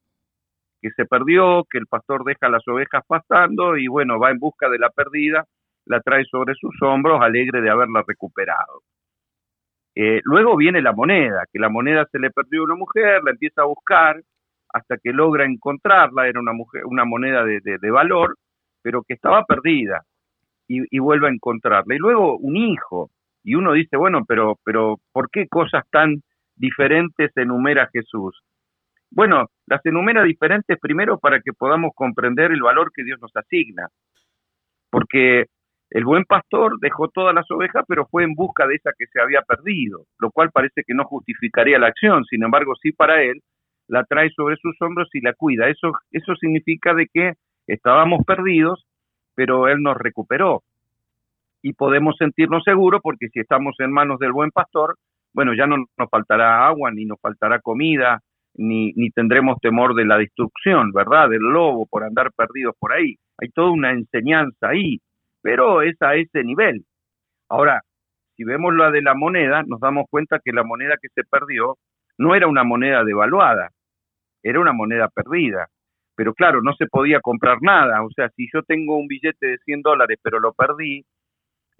que 0.81 0.91
se 0.91 1.05
perdió, 1.05 1.65
que 1.69 1.79
el 1.79 1.87
pastor 1.87 2.25
deja 2.25 2.49
las 2.49 2.67
ovejas 2.67 3.05
pastando 3.07 3.77
y 3.77 3.87
bueno, 3.87 4.19
va 4.19 4.31
en 4.31 4.39
busca 4.39 4.69
de 4.69 4.79
la 4.79 4.91
perdida, 4.91 5.45
la 5.87 6.01
trae 6.01 6.25
sobre 6.25 6.55
sus 6.55 6.75
hombros, 6.83 7.21
alegre 7.21 7.61
de 7.61 7.71
haberla 7.71 8.03
recuperado. 8.07 8.83
Eh, 9.95 10.21
luego 10.25 10.57
viene 10.57 10.83
la 10.83 10.93
moneda, 10.93 11.45
que 11.53 11.59
la 11.59 11.69
moneda 11.69 12.07
se 12.11 12.19
le 12.19 12.31
perdió 12.31 12.61
a 12.61 12.65
una 12.65 12.77
mujer, 12.77 13.23
la 13.25 13.33
empieza 13.33 13.63
a 13.63 13.67
buscar 13.67 14.21
hasta 14.73 14.99
que 14.99 15.13
logra 15.13 15.45
encontrarla, 15.45 16.29
era 16.29 16.41
una, 16.41 16.53
mujer, 16.53 16.85
una 16.85 17.05
moneda 17.05 17.45
de, 17.45 17.61
de, 17.61 17.91
valor, 17.91 18.37
pero 18.83 19.03
que 19.03 19.15
estaba 19.15 19.45
perdida 19.45 20.05
y, 20.69 20.99
vuelve 21.01 21.27
a 21.27 21.33
encontrarla. 21.33 21.95
Y 21.95 21.99
luego 21.99 22.37
un 22.39 22.57
hijo, 22.57 23.11
y 23.43 23.55
uno 23.55 23.73
dice, 23.73 23.97
bueno, 23.97 24.25
pero, 24.27 24.59
pero 24.65 24.99
¿por 25.13 25.31
qué 25.31 25.49
cosas 25.49 25.85
tan 25.91 26.23
diferentes 26.57 27.31
enumera 27.37 27.89
Jesús? 27.93 28.41
Bueno, 29.11 29.47
las 29.67 29.85
enumera 29.85 30.23
diferentes 30.23 30.79
primero 30.79 31.19
para 31.19 31.41
que 31.41 31.53
podamos 31.53 31.93
comprender 31.95 32.53
el 32.53 32.63
valor 32.63 32.93
que 32.95 33.03
Dios 33.03 33.19
nos 33.21 33.35
asigna, 33.35 33.89
porque 34.91 35.47
el 35.91 36.05
buen 36.05 36.25
pastor 36.25 36.79
dejó 36.81 37.09
todas 37.09 37.35
las 37.35 37.51
ovejas, 37.51 37.85
pero 37.89 38.07
fue 38.07 38.23
en 38.23 38.35
busca 38.35 38.67
de 38.67 38.77
esa 38.77 38.93
que 38.97 39.07
se 39.07 39.21
había 39.21 39.43
perdido, 39.43 40.05
lo 40.21 40.31
cual 40.31 40.51
parece 40.53 40.85
que 40.87 40.95
no 40.95 41.05
justificaría 41.05 41.81
la 41.81 41.89
acción, 41.89 42.25
sin 42.25 42.45
embargo, 42.45 42.75
sí 42.81 42.93
para 42.93 43.23
él, 43.23 43.41
la 43.89 44.05
trae 44.05 44.31
sobre 44.31 44.57
sus 44.57 44.81
hombros 44.81 45.09
y 45.13 45.21
la 45.21 45.35
cuida. 45.35 45.69
Eso, 45.69 45.93
eso 46.13 46.37
significa 46.37 46.95
de 46.95 47.09
que 47.13 47.33
estábamos 47.67 48.25
perdidos, 48.25 48.87
pero 49.35 49.67
él 49.67 49.83
nos 49.83 49.97
recuperó. 49.97 50.63
Y 51.63 51.75
podemos 51.75 52.17
sentirnos 52.19 52.63
seguros 52.65 53.01
porque 53.03 53.29
si 53.29 53.41
estamos 53.41 53.75
en 53.79 53.93
manos 53.93 54.19
del 54.19 54.33
buen 54.33 54.51
pastor, 54.51 54.97
bueno, 55.35 55.55
ya 55.55 55.67
no 55.67 55.77
nos 55.77 56.11
faltará 56.11 56.67
agua, 56.67 56.91
ni 56.91 57.05
nos 57.05 57.21
faltará 57.21 57.61
comida, 57.61 58.21
ni, 58.55 58.93
ni 58.95 59.11
tendremos 59.11 59.59
temor 59.61 59.95
de 59.95 60.05
la 60.05 60.19
destrucción, 60.19 60.93
¿verdad? 60.93 61.29
Del 61.29 61.43
lobo 61.43 61.87
por 61.87 62.05
andar 62.05 62.33
perdidos 62.33 62.75
por 62.79 62.93
ahí. 62.93 63.17
Hay 63.39 63.49
toda 63.51 63.71
una 63.71 63.93
enseñanza 63.93 64.69
ahí 64.69 64.99
pero 65.43 65.83
es 65.83 66.01
a 66.01 66.15
ese 66.15 66.45
nivel. 66.45 66.85
Ahora, 67.49 67.83
si 68.37 68.45
vemos 68.45 68.75
la 68.75 68.91
de 68.91 69.03
la 69.03 69.15
moneda, 69.15 69.63
nos 69.67 69.81
damos 69.81 70.07
cuenta 70.11 70.41
que 70.43 70.53
la 70.53 70.65
moneda 70.65 70.95
que 71.01 71.09
se 71.15 71.25
perdió 71.25 71.77
no 72.19 72.35
era 72.35 72.47
una 72.47 72.65
moneda 72.65 73.05
devaluada, 73.05 73.71
era 74.43 74.61
una 74.61 74.73
moneda 74.73 75.09
perdida. 75.09 75.69
Pero 76.17 76.35
claro, 76.35 76.61
no 76.63 76.75
se 76.75 76.87
podía 76.87 77.21
comprar 77.21 77.59
nada. 77.63 78.03
O 78.05 78.11
sea, 78.11 78.29
si 78.31 78.47
yo 78.53 78.63
tengo 78.63 78.97
un 78.97 79.07
billete 79.07 79.47
de 79.47 79.59
100 79.59 79.83
dólares, 79.83 80.19
pero 80.23 80.39
lo 80.39 80.53
perdí, 80.53 81.05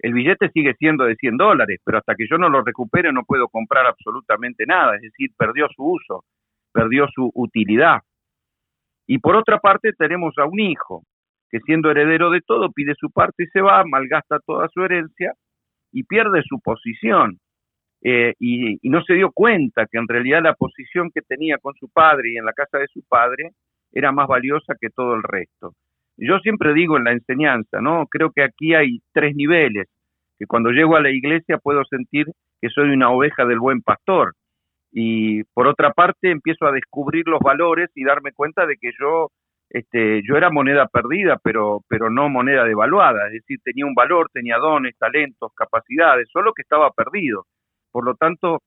el 0.01 0.13
billete 0.13 0.49
sigue 0.49 0.73
siendo 0.79 1.05
de 1.05 1.15
100 1.15 1.37
dólares, 1.37 1.79
pero 1.85 1.99
hasta 1.99 2.15
que 2.15 2.25
yo 2.29 2.37
no 2.37 2.49
lo 2.49 2.63
recupere 2.63 3.13
no 3.13 3.23
puedo 3.23 3.47
comprar 3.47 3.85
absolutamente 3.85 4.65
nada. 4.65 4.95
Es 4.95 5.03
decir, 5.03 5.29
perdió 5.37 5.67
su 5.75 5.83
uso, 5.83 6.23
perdió 6.71 7.07
su 7.13 7.31
utilidad. 7.35 7.99
Y 9.05 9.19
por 9.19 9.35
otra 9.35 9.59
parte 9.59 9.93
tenemos 9.93 10.33
a 10.37 10.45
un 10.45 10.59
hijo 10.59 11.03
que 11.49 11.59
siendo 11.59 11.91
heredero 11.91 12.31
de 12.31 12.41
todo 12.41 12.71
pide 12.71 12.95
su 12.97 13.11
parte 13.11 13.43
y 13.43 13.47
se 13.47 13.61
va, 13.61 13.83
malgasta 13.83 14.39
toda 14.39 14.69
su 14.69 14.83
herencia 14.83 15.33
y 15.91 16.03
pierde 16.03 16.41
su 16.47 16.59
posición. 16.61 17.37
Eh, 18.03 18.33
y, 18.39 18.79
no 18.89 19.03
se 19.03 19.13
dio 19.13 19.31
cuenta 19.31 19.85
que 19.85 19.99
en 19.99 20.07
realidad 20.07 20.41
la 20.41 20.55
posición 20.55 21.11
que 21.13 21.21
tenía 21.21 21.59
con 21.59 21.75
su 21.75 21.89
padre 21.89 22.31
y 22.31 22.37
en 22.37 22.45
la 22.45 22.53
casa 22.53 22.79
de 22.79 22.87
su 22.87 23.03
padre 23.07 23.51
era 23.91 24.11
más 24.11 24.27
valiosa 24.27 24.75
que 24.79 24.89
todo 24.89 25.13
el 25.13 25.21
resto. 25.21 25.73
Yo 26.17 26.39
siempre 26.39 26.73
digo 26.73 26.97
en 26.97 27.05
la 27.05 27.11
enseñanza, 27.11 27.81
¿no? 27.81 28.05
Creo 28.07 28.31
que 28.31 28.43
aquí 28.43 28.73
hay 28.73 28.99
tres 29.13 29.35
niveles, 29.35 29.87
que 30.37 30.45
cuando 30.45 30.71
llego 30.71 30.95
a 30.95 31.01
la 31.01 31.09
iglesia 31.09 31.57
puedo 31.57 31.83
sentir 31.85 32.27
que 32.61 32.69
soy 32.69 32.89
una 32.89 33.09
oveja 33.09 33.45
del 33.45 33.59
buen 33.59 33.81
pastor. 33.81 34.33
Y 34.91 35.43
por 35.53 35.67
otra 35.67 35.91
parte 35.91 36.31
empiezo 36.31 36.65
a 36.65 36.71
descubrir 36.71 37.27
los 37.27 37.39
valores 37.39 37.89
y 37.95 38.03
darme 38.03 38.33
cuenta 38.33 38.65
de 38.65 38.75
que 38.77 38.91
yo 38.99 39.29
este, 39.73 40.21
yo 40.27 40.35
era 40.35 40.49
moneda 40.49 40.87
perdida, 40.87 41.39
pero, 41.41 41.81
pero 41.87 42.09
no 42.09 42.27
moneda 42.27 42.65
devaluada, 42.65 43.27
es 43.27 43.33
decir, 43.33 43.59
tenía 43.63 43.85
un 43.85 43.95
valor, 43.95 44.29
tenía 44.33 44.57
dones, 44.57 44.97
talentos, 44.97 45.53
capacidades, 45.55 46.27
solo 46.31 46.51
que 46.53 46.61
estaba 46.61 46.91
perdido. 46.91 47.45
Por 47.89 48.03
lo 48.03 48.15
tanto, 48.15 48.59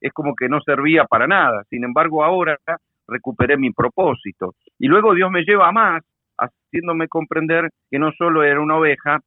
es 0.00 0.12
como 0.12 0.34
que 0.34 0.48
no 0.48 0.60
servía 0.60 1.04
para 1.04 1.28
nada. 1.28 1.62
Sin 1.70 1.84
embargo, 1.84 2.24
ahora 2.24 2.58
recuperé 3.06 3.56
mi 3.56 3.70
propósito. 3.70 4.54
Y 4.78 4.88
luego 4.88 5.14
Dios 5.14 5.30
me 5.30 5.44
lleva 5.44 5.68
a 5.68 5.72
más, 5.72 6.02
haciéndome 6.40 7.08
comprender 7.08 7.68
que 7.90 7.98
no 7.98 8.12
solo 8.12 8.42
era 8.42 8.60
una 8.60 8.76
oveja, 8.76 9.20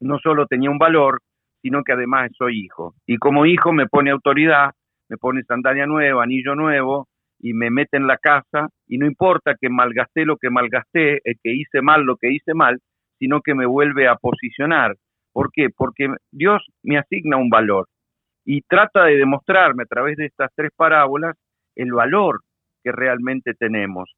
no 0.00 0.18
solo 0.18 0.46
tenía 0.46 0.70
un 0.70 0.78
valor, 0.78 1.20
sino 1.62 1.82
que 1.82 1.92
además 1.92 2.30
soy 2.36 2.64
hijo. 2.64 2.94
Y 3.06 3.16
como 3.16 3.46
hijo 3.46 3.72
me 3.72 3.86
pone 3.86 4.10
autoridad, 4.10 4.70
me 5.08 5.16
pone 5.16 5.42
sandalia 5.44 5.86
nueva, 5.86 6.22
anillo 6.22 6.54
nuevo, 6.54 7.08
y 7.38 7.52
me 7.52 7.70
mete 7.70 7.96
en 7.96 8.06
la 8.06 8.16
casa 8.18 8.68
y 8.86 8.98
no 8.98 9.06
importa 9.06 9.54
que 9.60 9.68
malgasté 9.68 10.24
lo 10.24 10.36
que 10.36 10.50
malgasté, 10.50 11.16
eh, 11.16 11.34
que 11.42 11.52
hice 11.52 11.82
mal 11.82 12.02
lo 12.02 12.16
que 12.16 12.32
hice 12.32 12.54
mal, 12.54 12.78
sino 13.18 13.40
que 13.40 13.54
me 13.54 13.66
vuelve 13.66 14.08
a 14.08 14.16
posicionar. 14.16 14.94
¿Por 15.32 15.50
qué? 15.52 15.68
Porque 15.74 16.08
Dios 16.32 16.64
me 16.82 16.98
asigna 16.98 17.36
un 17.36 17.50
valor 17.50 17.88
y 18.44 18.62
trata 18.62 19.04
de 19.04 19.16
demostrarme 19.16 19.82
a 19.82 19.86
través 19.86 20.16
de 20.16 20.26
estas 20.26 20.50
tres 20.54 20.70
parábolas 20.74 21.36
el 21.74 21.92
valor 21.92 22.40
que 22.82 22.92
realmente 22.92 23.52
tenemos, 23.54 24.14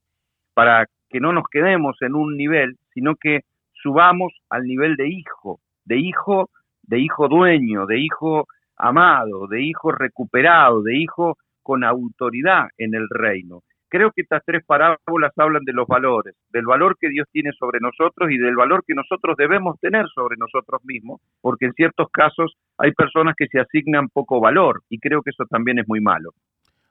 para 0.55 0.87
que 1.09 1.21
no 1.21 1.33
nos 1.33 1.45
quedemos 1.51 1.97
en 2.03 2.15
un 2.15 2.37
nivel, 2.37 2.77
sino 2.93 3.15
que 3.17 3.41
subamos 3.73 4.33
al 4.51 4.65
nivel 4.65 4.97
de 4.97 5.09
hijo, 5.09 5.61
de 5.85 5.99
hijo, 5.99 6.51
de 6.83 7.01
hijo 7.01 7.29
dueño, 7.29 7.87
de 7.87 7.99
hijo 7.99 8.47
amado, 8.77 9.47
de 9.49 9.63
hijo 9.63 9.93
recuperado, 9.93 10.83
de 10.83 10.97
hijo 10.97 11.37
con 11.63 11.85
autoridad 11.85 12.69
en 12.79 12.95
el 12.95 13.07
reino. 13.11 13.63
Creo 13.91 14.13
que 14.13 14.21
estas 14.21 14.43
tres 14.45 14.63
parábolas 14.67 15.33
hablan 15.37 15.65
de 15.65 15.73
los 15.73 15.87
valores, 15.87 16.35
del 16.51 16.67
valor 16.67 16.97
que 17.01 17.09
Dios 17.09 17.27
tiene 17.33 17.53
sobre 17.59 17.81
nosotros 17.81 18.31
y 18.31 18.37
del 18.37 18.55
valor 18.55 18.85
que 18.87 18.95
nosotros 18.95 19.35
debemos 19.37 19.81
tener 19.81 20.07
sobre 20.15 20.37
nosotros 20.37 20.83
mismos, 20.85 21.23
porque 21.41 21.67
en 21.67 21.73
ciertos 21.73 22.09
casos 22.13 22.55
hay 22.77 22.93
personas 22.93 23.35
que 23.37 23.47
se 23.47 23.59
asignan 23.59 24.09
poco 24.11 24.41
valor 24.41 24.83
y 24.91 24.99
creo 24.99 25.23
que 25.23 25.31
eso 25.31 25.45
también 25.49 25.79
es 25.79 25.89
muy 25.89 26.01
malo. 26.01 26.33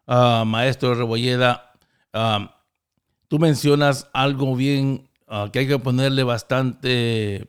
Ah, 0.08 0.44
maestro 0.46 0.96
Rebolleda, 0.96 1.72
ah, 2.14 2.57
tú 3.28 3.40
mencionas 3.40 4.10
algo 4.13 4.56
bien 4.56 5.10
ah, 5.28 5.50
que 5.52 5.60
hay 5.60 5.68
que 5.68 5.80
ponerle 5.80 6.24
bastante 6.24 7.48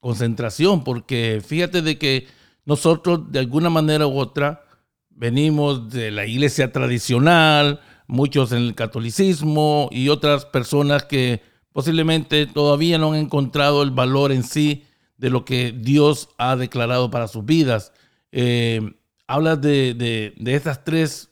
concentración, 0.00 0.84
porque 0.84 1.42
fíjate 1.44 1.82
de 1.82 1.98
que 1.98 2.26
nosotros 2.64 3.30
de 3.30 3.38
alguna 3.38 3.70
manera 3.70 4.06
u 4.06 4.18
otra 4.18 4.64
venimos 5.10 5.90
de 5.90 6.10
la 6.10 6.26
iglesia 6.26 6.72
tradicional, 6.72 7.80
muchos 8.06 8.52
en 8.52 8.58
el 8.58 8.74
catolicismo 8.74 9.88
y 9.90 10.08
otras 10.08 10.44
personas 10.44 11.04
que 11.04 11.42
posiblemente 11.72 12.46
todavía 12.46 12.98
no 12.98 13.12
han 13.12 13.18
encontrado 13.18 13.82
el 13.82 13.90
valor 13.90 14.32
en 14.32 14.42
sí 14.42 14.84
de 15.16 15.30
lo 15.30 15.44
que 15.44 15.72
Dios 15.72 16.28
ha 16.38 16.56
declarado 16.56 17.10
para 17.10 17.28
sus 17.28 17.44
vidas. 17.44 17.92
Eh, 18.32 18.80
hablas 19.26 19.60
de, 19.60 19.94
de, 19.94 20.34
de 20.36 20.54
estas 20.54 20.84
tres 20.84 21.30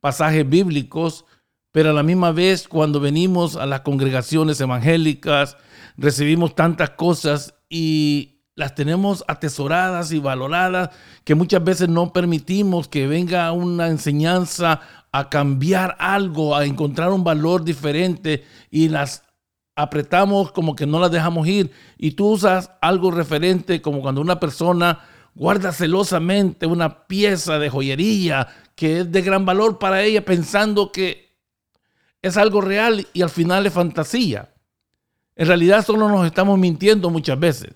pasajes 0.00 0.48
bíblicos, 0.48 1.24
pero 1.76 1.90
a 1.90 1.92
la 1.92 2.02
misma 2.02 2.32
vez 2.32 2.68
cuando 2.68 3.00
venimos 3.00 3.54
a 3.54 3.66
las 3.66 3.82
congregaciones 3.82 4.58
evangélicas, 4.62 5.58
recibimos 5.98 6.54
tantas 6.54 6.88
cosas 6.88 7.52
y 7.68 8.40
las 8.54 8.74
tenemos 8.74 9.22
atesoradas 9.28 10.10
y 10.10 10.18
valoradas, 10.18 10.88
que 11.22 11.34
muchas 11.34 11.62
veces 11.62 11.90
no 11.90 12.14
permitimos 12.14 12.88
que 12.88 13.06
venga 13.06 13.52
una 13.52 13.88
enseñanza 13.88 14.80
a 15.12 15.28
cambiar 15.28 15.96
algo, 15.98 16.56
a 16.56 16.64
encontrar 16.64 17.10
un 17.10 17.24
valor 17.24 17.62
diferente 17.62 18.46
y 18.70 18.88
las 18.88 19.24
apretamos 19.74 20.52
como 20.52 20.74
que 20.76 20.86
no 20.86 20.98
las 20.98 21.10
dejamos 21.10 21.46
ir. 21.46 21.72
Y 21.98 22.12
tú 22.12 22.28
usas 22.28 22.70
algo 22.80 23.10
referente 23.10 23.82
como 23.82 24.00
cuando 24.00 24.22
una 24.22 24.40
persona 24.40 25.00
guarda 25.34 25.72
celosamente 25.72 26.64
una 26.64 27.06
pieza 27.06 27.58
de 27.58 27.68
joyería 27.68 28.48
que 28.74 29.00
es 29.00 29.12
de 29.12 29.20
gran 29.20 29.44
valor 29.44 29.78
para 29.78 30.02
ella 30.02 30.24
pensando 30.24 30.90
que 30.90 31.25
es 32.22 32.36
algo 32.36 32.60
real 32.60 33.06
y 33.12 33.22
al 33.22 33.30
final 33.30 33.66
es 33.66 33.72
fantasía. 33.72 34.52
En 35.34 35.46
realidad 35.46 35.84
solo 35.84 36.08
nos 36.08 36.26
estamos 36.26 36.58
mintiendo 36.58 37.10
muchas 37.10 37.38
veces. 37.38 37.74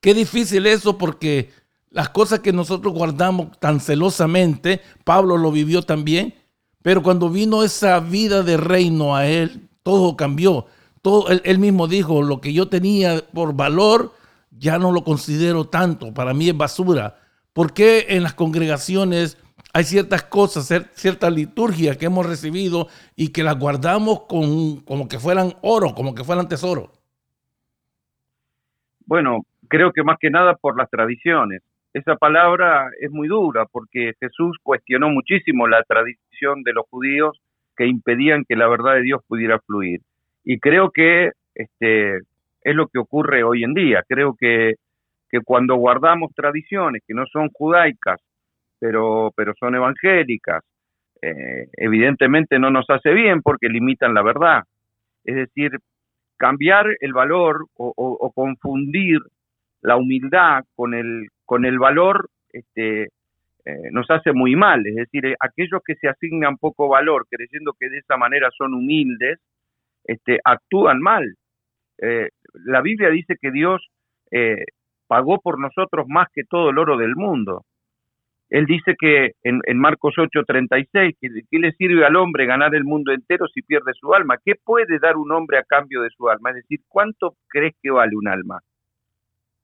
Qué 0.00 0.14
difícil 0.14 0.66
eso 0.66 0.98
porque 0.98 1.50
las 1.90 2.08
cosas 2.08 2.40
que 2.40 2.52
nosotros 2.52 2.94
guardamos 2.94 3.58
tan 3.58 3.80
celosamente, 3.80 4.80
Pablo 5.04 5.36
lo 5.36 5.52
vivió 5.52 5.82
también, 5.82 6.34
pero 6.82 7.02
cuando 7.02 7.28
vino 7.28 7.62
esa 7.62 8.00
vida 8.00 8.42
de 8.42 8.56
reino 8.56 9.14
a 9.14 9.26
él, 9.26 9.68
todo 9.82 10.16
cambió. 10.16 10.66
Todo, 11.02 11.28
él, 11.28 11.58
mismo 11.58 11.88
dijo, 11.88 12.22
lo 12.22 12.40
que 12.40 12.52
yo 12.52 12.68
tenía 12.68 13.24
por 13.32 13.54
valor, 13.54 14.14
ya 14.50 14.78
no 14.78 14.92
lo 14.92 15.04
considero 15.04 15.66
tanto, 15.66 16.12
para 16.12 16.34
mí 16.34 16.48
es 16.48 16.56
basura. 16.56 17.18
¿Por 17.52 17.72
qué 17.72 18.06
en 18.10 18.22
las 18.22 18.34
congregaciones 18.34 19.36
hay 19.72 19.84
ciertas 19.84 20.24
cosas, 20.24 20.66
ciertas 20.94 21.32
liturgias 21.32 21.96
que 21.96 22.06
hemos 22.06 22.26
recibido 22.26 22.88
y 23.16 23.32
que 23.32 23.42
las 23.42 23.58
guardamos 23.58 24.22
con, 24.28 24.80
como 24.84 25.08
que 25.08 25.18
fueran 25.18 25.52
oro, 25.62 25.94
como 25.94 26.14
que 26.14 26.24
fueran 26.24 26.48
tesoro? 26.48 26.90
Bueno, 29.06 29.42
creo 29.68 29.92
que 29.92 30.02
más 30.02 30.18
que 30.20 30.30
nada 30.30 30.54
por 30.54 30.76
las 30.76 30.90
tradiciones. 30.90 31.62
Esa 31.92 32.16
palabra 32.16 32.88
es 33.00 33.10
muy 33.10 33.28
dura 33.28 33.66
porque 33.66 34.12
Jesús 34.20 34.56
cuestionó 34.62 35.08
muchísimo 35.08 35.66
la 35.66 35.82
tradición 35.82 36.62
de 36.62 36.72
los 36.72 36.86
judíos 36.88 37.40
que 37.76 37.86
impedían 37.86 38.44
que 38.48 38.56
la 38.56 38.68
verdad 38.68 38.94
de 38.94 39.02
Dios 39.02 39.22
pudiera 39.26 39.58
fluir. 39.60 40.00
Y 40.44 40.58
creo 40.60 40.90
que 40.90 41.32
este, 41.54 42.18
es 42.62 42.74
lo 42.74 42.86
que 42.88 42.98
ocurre 42.98 43.42
hoy 43.42 43.64
en 43.64 43.74
día. 43.74 44.04
Creo 44.06 44.36
que, 44.38 44.74
que 45.30 45.40
cuando 45.40 45.74
guardamos 45.76 46.32
tradiciones 46.34 47.02
que 47.06 47.14
no 47.14 47.26
son 47.26 47.48
judaicas, 47.50 48.20
pero, 48.80 49.32
pero 49.36 49.52
son 49.60 49.74
evangélicas, 49.74 50.64
eh, 51.22 51.68
evidentemente 51.72 52.58
no 52.58 52.70
nos 52.70 52.88
hace 52.88 53.12
bien 53.12 53.42
porque 53.42 53.68
limitan 53.68 54.14
la 54.14 54.22
verdad. 54.22 54.62
Es 55.24 55.36
decir, 55.36 55.72
cambiar 56.38 56.86
el 57.00 57.12
valor 57.12 57.66
o, 57.76 58.32
confundir 58.34 59.18
la 59.82 59.96
humildad 59.96 60.64
con 60.74 60.94
el, 60.94 61.28
con 61.44 61.66
el 61.66 61.78
valor 61.78 62.28
este, 62.48 63.08
eh, 63.64 63.90
nos 63.92 64.10
hace 64.10 64.32
muy 64.32 64.56
mal. 64.56 64.86
Es 64.86 64.94
decir, 64.94 65.26
eh, 65.26 65.36
aquellos 65.38 65.82
que 65.84 65.94
se 65.96 66.08
asignan 66.08 66.56
poco 66.56 66.88
valor 66.88 67.26
creyendo 67.28 67.74
que 67.78 67.90
de 67.90 67.98
esa 67.98 68.16
manera 68.16 68.48
son 68.56 68.74
humildes, 68.74 69.38
este, 70.04 70.40
actúan 70.44 71.00
mal. 71.00 71.34
la 72.64 72.80
Biblia 72.80 73.10
dice 73.10 73.36
que 73.38 73.50
Dios 73.50 73.86
pagó 75.06 75.38
por 75.40 75.58
nosotros 75.58 76.06
más 76.08 76.28
que 76.32 76.44
todo 76.44 76.70
el 76.70 76.78
oro 76.78 76.96
del 76.96 77.14
mundo. 77.14 77.64
Él 78.50 78.66
dice 78.66 78.96
que 78.98 79.30
en, 79.44 79.78
Marcos 79.78 80.14
8:36, 80.16 81.16
que 81.20 81.28
¿qué 81.48 81.58
le 81.60 81.70
sirve 81.72 82.04
al 82.04 82.16
hombre 82.16 82.46
ganar 82.46 82.74
el 82.74 82.84
mundo 82.84 83.12
entero 83.12 83.46
si 83.46 83.62
pierde 83.62 83.92
su 83.94 84.12
alma? 84.12 84.38
¿Qué 84.44 84.54
puede 84.56 84.98
dar 84.98 85.16
un 85.16 85.30
hombre 85.30 85.58
a 85.58 85.62
cambio 85.62 86.02
de 86.02 86.10
su 86.10 86.28
alma? 86.28 86.50
Es 86.50 86.56
decir, 86.56 86.80
¿cuánto 86.88 87.36
crees 87.48 87.74
que 87.80 87.92
vale 87.92 88.16
un 88.16 88.26
alma? 88.26 88.60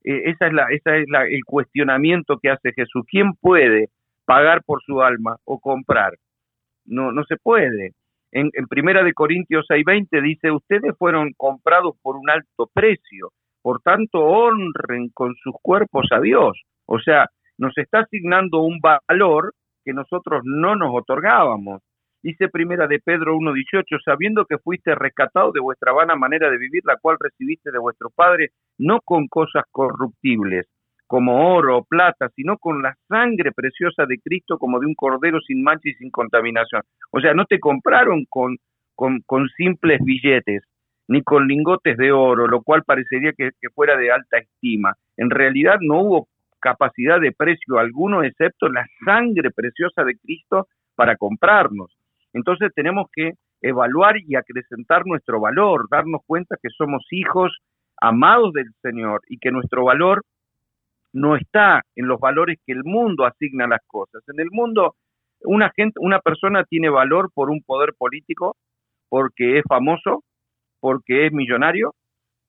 E, 0.04 0.30
esa 0.30 0.46
es, 0.46 0.52
la, 0.52 0.66
esa 0.70 0.96
es 0.96 1.06
el 1.30 1.44
cuestionamiento 1.44 2.38
que 2.40 2.50
hace 2.50 2.72
Jesús. 2.72 3.04
¿Quién 3.10 3.34
puede 3.34 3.88
pagar 4.24 4.62
por 4.64 4.80
su 4.82 5.02
alma 5.02 5.36
o 5.44 5.58
comprar? 5.58 6.14
No, 6.84 7.10
no 7.10 7.24
se 7.24 7.36
puede. 7.36 7.90
En, 8.30 8.50
en 8.52 8.68
Primera 8.68 9.02
de 9.02 9.14
Corintios 9.14 9.66
6:20 9.68 10.22
dice, 10.22 10.52
ustedes 10.52 10.96
fueron 10.96 11.32
comprados 11.36 11.96
por 12.02 12.14
un 12.14 12.30
alto 12.30 12.70
precio, 12.72 13.32
por 13.62 13.80
tanto 13.80 14.20
honren 14.20 15.08
con 15.08 15.34
sus 15.42 15.56
cuerpos 15.60 16.06
a 16.12 16.20
Dios. 16.20 16.62
O 16.86 17.00
sea, 17.00 17.28
nos 17.58 17.76
está 17.78 18.00
asignando 18.00 18.60
un 18.60 18.80
valor 18.80 19.54
que 19.84 19.92
nosotros 19.92 20.42
no 20.44 20.76
nos 20.76 20.90
otorgábamos. 20.92 21.82
Dice 22.22 22.48
primera 22.48 22.88
de 22.88 22.98
Pedro 22.98 23.36
1.18, 23.36 24.02
sabiendo 24.04 24.46
que 24.46 24.58
fuiste 24.58 24.94
rescatado 24.94 25.52
de 25.52 25.60
vuestra 25.60 25.92
vana 25.92 26.16
manera 26.16 26.50
de 26.50 26.58
vivir, 26.58 26.82
la 26.84 26.96
cual 26.96 27.16
recibiste 27.20 27.70
de 27.70 27.78
vuestro 27.78 28.10
Padre, 28.10 28.50
no 28.78 29.00
con 29.00 29.28
cosas 29.28 29.62
corruptibles, 29.70 30.66
como 31.06 31.54
oro 31.54 31.78
o 31.78 31.84
plata, 31.84 32.28
sino 32.34 32.58
con 32.58 32.82
la 32.82 32.96
sangre 33.06 33.52
preciosa 33.52 34.06
de 34.06 34.18
Cristo, 34.18 34.58
como 34.58 34.80
de 34.80 34.86
un 34.86 34.94
cordero 34.94 35.40
sin 35.40 35.62
mancha 35.62 35.88
y 35.88 35.94
sin 35.94 36.10
contaminación. 36.10 36.82
O 37.12 37.20
sea, 37.20 37.32
no 37.32 37.44
te 37.44 37.60
compraron 37.60 38.24
con, 38.28 38.56
con, 38.96 39.48
simples 39.56 40.00
billetes, 40.02 40.64
ni 41.06 41.22
con 41.22 41.46
lingotes 41.46 41.96
de 41.96 42.10
oro, 42.10 42.48
lo 42.48 42.60
cual 42.62 42.82
parecería 42.82 43.32
que 43.34 43.52
fuera 43.72 43.96
de 43.96 44.10
alta 44.10 44.38
estima. 44.38 44.94
En 45.16 45.30
realidad 45.30 45.76
no 45.80 46.00
hubo 46.00 46.28
capacidad 46.66 47.20
de 47.20 47.30
precio 47.30 47.78
alguno, 47.78 48.24
excepto 48.24 48.68
la 48.68 48.84
sangre 49.04 49.52
preciosa 49.52 50.02
de 50.02 50.16
Cristo 50.18 50.66
para 50.96 51.16
comprarnos. 51.16 51.96
Entonces 52.32 52.72
tenemos 52.74 53.06
que 53.12 53.34
evaluar 53.62 54.16
y 54.18 54.34
acrecentar 54.34 55.06
nuestro 55.06 55.40
valor, 55.40 55.86
darnos 55.88 56.22
cuenta 56.26 56.56
que 56.60 56.68
somos 56.76 57.06
hijos 57.12 57.56
amados 58.00 58.52
del 58.52 58.66
Señor 58.82 59.20
y 59.28 59.38
que 59.38 59.52
nuestro 59.52 59.84
valor 59.84 60.24
no 61.12 61.36
está 61.36 61.82
en 61.94 62.08
los 62.08 62.18
valores 62.18 62.58
que 62.66 62.72
el 62.72 62.82
mundo 62.82 63.24
asigna 63.24 63.66
a 63.66 63.68
las 63.68 63.80
cosas. 63.86 64.24
En 64.26 64.40
el 64.40 64.48
mundo 64.50 64.96
una 65.44 65.70
gente, 65.76 66.00
una 66.02 66.18
persona 66.18 66.64
tiene 66.64 66.88
valor 66.88 67.30
por 67.32 67.48
un 67.48 67.62
poder 67.62 67.94
político, 67.96 68.56
porque 69.08 69.58
es 69.58 69.64
famoso, 69.68 70.24
porque 70.80 71.26
es 71.26 71.32
millonario, 71.32 71.94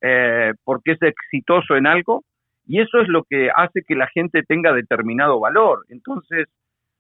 eh, 0.02 0.54
porque 0.64 0.94
es 0.94 1.02
exitoso 1.04 1.76
en 1.76 1.86
algo, 1.86 2.24
y 2.68 2.82
eso 2.82 3.00
es 3.00 3.08
lo 3.08 3.24
que 3.24 3.50
hace 3.56 3.82
que 3.88 3.96
la 3.96 4.08
gente 4.08 4.44
tenga 4.44 4.74
determinado 4.74 5.40
valor. 5.40 5.86
Entonces, 5.88 6.48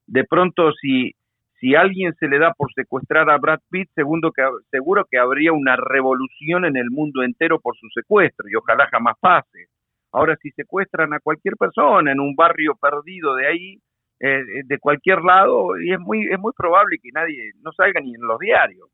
de 0.07 0.23
pronto, 0.23 0.71
si, 0.81 1.11
si 1.59 1.75
alguien 1.75 2.15
se 2.15 2.29
le 2.29 2.39
da 2.39 2.53
por 2.53 2.71
secuestrar 2.73 3.29
a 3.29 3.37
Brad 3.37 3.59
Pitt, 3.69 3.89
segundo 3.93 4.31
seguro 4.71 5.05
que 5.11 5.19
habría 5.19 5.51
una 5.51 5.75
revolución 5.75 6.63
en 6.63 6.77
el 6.77 6.89
mundo 6.89 7.21
entero 7.21 7.59
por 7.59 7.75
su 7.75 7.87
secuestro, 7.93 8.47
y 8.49 8.55
ojalá 8.55 8.87
jamás 8.89 9.15
pase. 9.19 9.67
Ahora, 10.13 10.37
si 10.41 10.51
secuestran 10.51 11.13
a 11.13 11.19
cualquier 11.19 11.57
persona 11.57 12.13
en 12.13 12.21
un 12.21 12.33
barrio 12.33 12.75
perdido 12.81 13.35
de 13.35 13.47
ahí, 13.47 13.77
eh, 14.21 14.63
de 14.63 14.79
cualquier 14.79 15.21
lado, 15.21 15.77
y 15.79 15.91
es 15.91 15.99
muy, 15.99 16.27
es 16.31 16.39
muy 16.39 16.53
probable 16.55 16.97
que 17.03 17.09
nadie 17.13 17.51
no 17.61 17.73
salga 17.73 17.99
ni 17.99 18.15
en 18.15 18.21
los 18.21 18.39
diarios. 18.39 18.87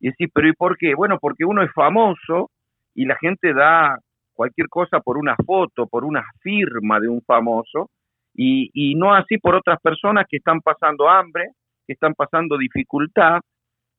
Y 0.00 0.08
decir, 0.08 0.28
pero 0.34 0.48
¿y 0.48 0.52
por 0.54 0.76
qué? 0.76 0.96
Bueno, 0.96 1.18
porque 1.20 1.44
uno 1.44 1.62
es 1.62 1.72
famoso 1.72 2.50
y 2.94 3.06
la 3.06 3.16
gente 3.16 3.54
da 3.54 3.96
cualquier 4.34 4.68
cosa 4.68 5.00
por 5.00 5.16
una 5.16 5.36
foto, 5.46 5.86
por 5.86 6.04
una 6.04 6.24
firma 6.40 7.00
de 7.00 7.08
un 7.08 7.22
famoso, 7.22 7.90
y, 8.36 8.94
no 8.96 9.14
así 9.14 9.38
por 9.38 9.54
otras 9.54 9.80
personas 9.80 10.26
que 10.28 10.38
están 10.38 10.60
pasando 10.60 11.08
hambre, 11.08 11.50
que 11.86 11.92
están 11.92 12.14
pasando 12.14 12.58
dificultad 12.58 13.40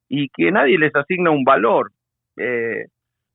y 0.10 0.30
que 0.30 0.52
nadie 0.52 0.78
les 0.78 0.94
asigna 0.96 1.32
un 1.32 1.44
valor, 1.44 1.92
eh, 2.38 2.88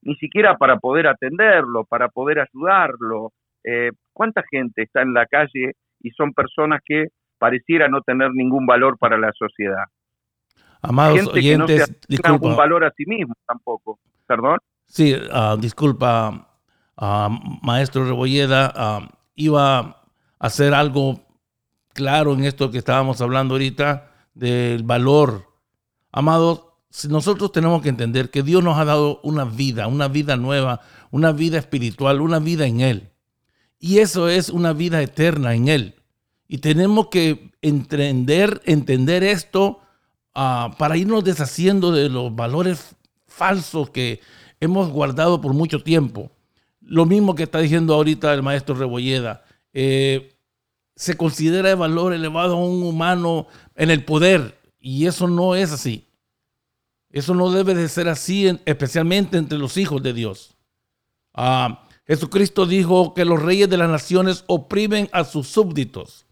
ni 0.02 0.14
siquiera 0.16 0.56
para 0.56 0.76
poder 0.76 1.06
atenderlo, 1.06 1.84
para 1.84 2.08
poder 2.08 2.40
ayudarlo. 2.40 3.32
Eh, 3.64 3.90
¿Cuánta 4.12 4.42
gente 4.50 4.82
está 4.82 5.02
en 5.02 5.14
la 5.14 5.26
calle 5.26 5.72
y 6.00 6.10
son 6.10 6.32
personas 6.32 6.80
que 6.84 7.06
pareciera 7.38 7.88
no 7.88 8.02
tener 8.02 8.30
ningún 8.32 8.66
valor 8.66 8.98
para 8.98 9.18
la 9.18 9.32
sociedad? 9.32 9.84
Amados 10.82 11.28
oyentes, 11.28 12.04
que 12.08 12.16
no 12.16 12.38
se 12.38 12.46
un 12.46 12.56
valor 12.56 12.84
a 12.84 12.90
sí 12.92 13.04
mismo 13.06 13.34
tampoco. 13.46 13.98
¿Perdón? 14.26 14.58
Sí, 14.86 15.14
ah, 15.32 15.56
disculpa, 15.58 16.49
maestro 17.62 18.04
Rebolleda 18.04 19.10
iba 19.34 19.78
a 19.78 20.04
hacer 20.38 20.74
algo 20.74 21.26
claro 21.94 22.34
en 22.34 22.44
esto 22.44 22.70
que 22.70 22.78
estábamos 22.78 23.20
hablando 23.20 23.54
ahorita 23.54 24.10
del 24.34 24.82
valor. 24.82 25.46
Amados, 26.12 26.64
nosotros 27.08 27.52
tenemos 27.52 27.82
que 27.82 27.88
entender 27.88 28.30
que 28.30 28.42
Dios 28.42 28.62
nos 28.62 28.78
ha 28.78 28.84
dado 28.84 29.20
una 29.22 29.44
vida, 29.44 29.86
una 29.86 30.08
vida 30.08 30.36
nueva, 30.36 30.80
una 31.10 31.32
vida 31.32 31.58
espiritual, 31.58 32.20
una 32.20 32.38
vida 32.38 32.66
en 32.66 32.80
Él. 32.80 33.10
Y 33.78 33.98
eso 33.98 34.28
es 34.28 34.50
una 34.50 34.72
vida 34.72 35.00
eterna 35.00 35.54
en 35.54 35.68
Él. 35.68 35.94
Y 36.48 36.58
tenemos 36.58 37.08
que 37.08 37.52
entender, 37.62 38.60
entender 38.66 39.22
esto 39.22 39.80
ah, 40.34 40.74
para 40.78 40.96
irnos 40.96 41.24
deshaciendo 41.24 41.92
de 41.92 42.08
los 42.08 42.34
valores 42.34 42.96
falsos 43.26 43.90
que 43.90 44.20
hemos 44.58 44.90
guardado 44.90 45.40
por 45.40 45.54
mucho 45.54 45.82
tiempo 45.82 46.30
lo 46.90 47.06
mismo 47.06 47.36
que 47.36 47.44
está 47.44 47.60
diciendo 47.60 47.94
ahorita 47.94 48.34
el 48.34 48.42
maestro 48.42 48.74
Rebolleda. 48.74 49.44
Eh, 49.72 50.34
se 50.96 51.16
considera 51.16 51.68
de 51.68 51.76
valor 51.76 52.12
elevado 52.12 52.56
a 52.56 52.64
un 52.64 52.82
humano 52.82 53.46
en 53.76 53.90
el 53.90 54.04
poder 54.04 54.58
y 54.80 55.06
eso 55.06 55.28
no 55.28 55.54
es 55.54 55.70
así. 55.70 56.08
Eso 57.10 57.32
no 57.32 57.52
debe 57.52 57.76
de 57.76 57.88
ser 57.88 58.08
así, 58.08 58.58
especialmente 58.64 59.38
entre 59.38 59.56
los 59.56 59.76
hijos 59.76 60.02
de 60.02 60.12
Dios. 60.12 60.56
Ah, 61.32 61.86
Jesucristo 62.08 62.66
dijo 62.66 63.14
que 63.14 63.24
los 63.24 63.40
reyes 63.40 63.70
de 63.70 63.76
las 63.76 63.88
naciones 63.88 64.42
oprimen 64.48 65.08
a 65.12 65.22
sus 65.22 65.46
súbditos 65.46 66.26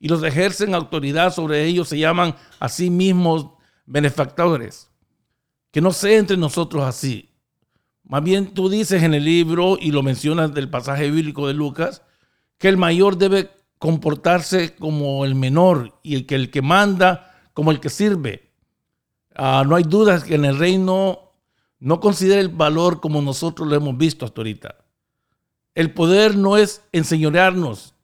y 0.00 0.08
los 0.08 0.22
ejercen 0.22 0.74
autoridad 0.74 1.34
sobre 1.34 1.66
ellos, 1.66 1.86
se 1.86 1.98
llaman 1.98 2.34
a 2.60 2.70
sí 2.70 2.88
mismos 2.88 3.48
benefactores. 3.84 4.88
Que 5.70 5.82
no 5.82 5.92
sea 5.92 6.16
entre 6.16 6.38
nosotros 6.38 6.82
así. 6.82 7.27
Más 8.08 8.24
bien 8.24 8.54
tú 8.54 8.70
dices 8.70 9.02
en 9.02 9.12
el 9.12 9.24
libro, 9.24 9.76
y 9.78 9.92
lo 9.92 10.02
mencionas 10.02 10.54
del 10.54 10.70
pasaje 10.70 11.10
bíblico 11.10 11.46
de 11.46 11.52
Lucas, 11.52 12.02
que 12.56 12.68
el 12.68 12.78
mayor 12.78 13.18
debe 13.18 13.50
comportarse 13.78 14.74
como 14.74 15.26
el 15.26 15.34
menor 15.34 16.00
y 16.02 16.14
el 16.14 16.26
que 16.26 16.34
el 16.34 16.50
que 16.50 16.62
manda 16.62 17.34
como 17.52 17.70
el 17.70 17.80
que 17.80 17.90
sirve. 17.90 18.50
Ah, 19.34 19.62
no 19.66 19.76
hay 19.76 19.84
dudas 19.84 20.24
que 20.24 20.36
en 20.36 20.46
el 20.46 20.58
reino 20.58 21.32
no 21.78 22.00
considera 22.00 22.40
el 22.40 22.48
valor 22.48 23.00
como 23.00 23.20
nosotros 23.20 23.68
lo 23.68 23.76
hemos 23.76 23.96
visto 23.98 24.24
hasta 24.24 24.40
ahorita. 24.40 24.76
El 25.74 25.92
poder 25.92 26.34
no 26.34 26.56
es 26.56 26.82
enseñorearnos, 26.92 27.94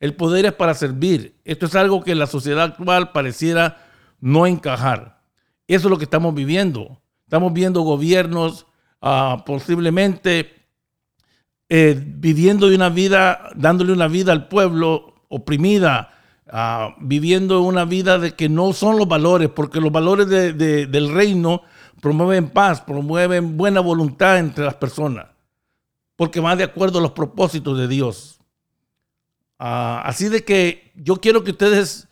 el 0.00 0.16
poder 0.16 0.46
es 0.46 0.54
para 0.54 0.74
servir. 0.74 1.38
Esto 1.44 1.66
es 1.66 1.74
algo 1.76 2.02
que 2.02 2.12
en 2.12 2.18
la 2.18 2.26
sociedad 2.26 2.64
actual 2.64 3.12
pareciera 3.12 3.86
no 4.18 4.46
encajar. 4.46 5.22
Eso 5.68 5.86
es 5.86 5.90
lo 5.90 5.98
que 5.98 6.04
estamos 6.04 6.34
viviendo. 6.34 7.00
Estamos 7.26 7.52
viendo 7.52 7.82
gobiernos 7.82 8.66
ah, 9.02 9.42
posiblemente 9.44 10.62
eh, 11.68 12.00
viviendo 12.00 12.68
de 12.68 12.76
una 12.76 12.88
vida, 12.88 13.50
dándole 13.54 13.92
una 13.92 14.08
vida 14.08 14.32
al 14.32 14.48
pueblo 14.48 15.14
oprimida, 15.28 16.10
ah, 16.50 16.94
viviendo 17.00 17.62
una 17.62 17.84
vida 17.84 18.18
de 18.18 18.34
que 18.34 18.48
no 18.48 18.72
son 18.72 18.98
los 18.98 19.08
valores, 19.08 19.50
porque 19.50 19.80
los 19.80 19.90
valores 19.90 20.28
del 20.28 21.14
reino 21.14 21.62
promueven 22.00 22.50
paz, 22.50 22.80
promueven 22.80 23.56
buena 23.56 23.80
voluntad 23.80 24.38
entre 24.38 24.64
las 24.64 24.74
personas, 24.74 25.26
porque 26.16 26.40
van 26.40 26.58
de 26.58 26.64
acuerdo 26.64 26.98
a 26.98 27.02
los 27.02 27.12
propósitos 27.12 27.76
de 27.78 27.88
Dios. 27.88 28.40
Ah, 29.58 30.02
así 30.04 30.28
de 30.28 30.44
que 30.44 30.92
yo 30.94 31.16
quiero 31.16 31.44
que 31.44 31.52
ustedes 31.52 32.08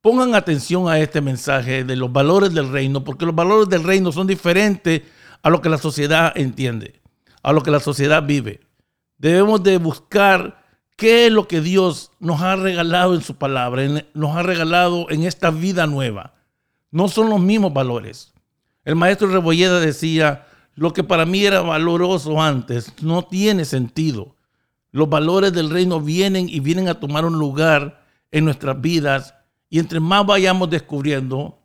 pongan 0.00 0.34
atención 0.34 0.88
a 0.88 0.98
este 0.98 1.20
mensaje 1.20 1.84
de 1.84 1.96
los 1.96 2.12
valores 2.12 2.54
del 2.54 2.70
reino, 2.70 3.04
porque 3.04 3.26
los 3.26 3.34
valores 3.34 3.68
del 3.68 3.84
reino 3.84 4.10
son 4.12 4.26
diferentes 4.26 5.02
a 5.42 5.50
lo 5.50 5.60
que 5.60 5.68
la 5.68 5.78
sociedad 5.78 6.32
entiende, 6.36 7.00
a 7.42 7.52
lo 7.52 7.62
que 7.62 7.70
la 7.70 7.80
sociedad 7.80 8.24
vive. 8.24 8.60
Debemos 9.18 9.62
de 9.62 9.78
buscar 9.78 10.64
qué 10.96 11.26
es 11.26 11.32
lo 11.32 11.46
que 11.48 11.60
Dios 11.60 12.10
nos 12.18 12.40
ha 12.40 12.56
regalado 12.56 13.14
en 13.14 13.22
su 13.22 13.36
palabra, 13.36 13.82
nos 14.14 14.36
ha 14.36 14.42
regalado 14.42 15.10
en 15.10 15.24
esta 15.24 15.50
vida 15.50 15.86
nueva. 15.86 16.34
No 16.90 17.08
son 17.08 17.30
los 17.30 17.40
mismos 17.40 17.72
valores. 17.72 18.32
El 18.84 18.96
maestro 18.96 19.28
Rebolleda 19.28 19.80
decía, 19.80 20.46
lo 20.74 20.92
que 20.92 21.02
para 21.02 21.26
mí 21.26 21.44
era 21.44 21.62
valoroso 21.62 22.40
antes 22.40 22.92
no 23.02 23.24
tiene 23.24 23.64
sentido. 23.64 24.36
Los 24.92 25.08
valores 25.08 25.52
del 25.52 25.70
reino 25.70 26.00
vienen 26.00 26.48
y 26.48 26.60
vienen 26.60 26.88
a 26.88 27.00
tomar 27.00 27.24
un 27.24 27.38
lugar 27.38 28.04
en 28.30 28.44
nuestras 28.44 28.80
vidas 28.80 29.34
y 29.68 29.78
entre 29.78 30.00
más 30.00 30.24
vayamos 30.24 30.70
descubriendo, 30.70 31.58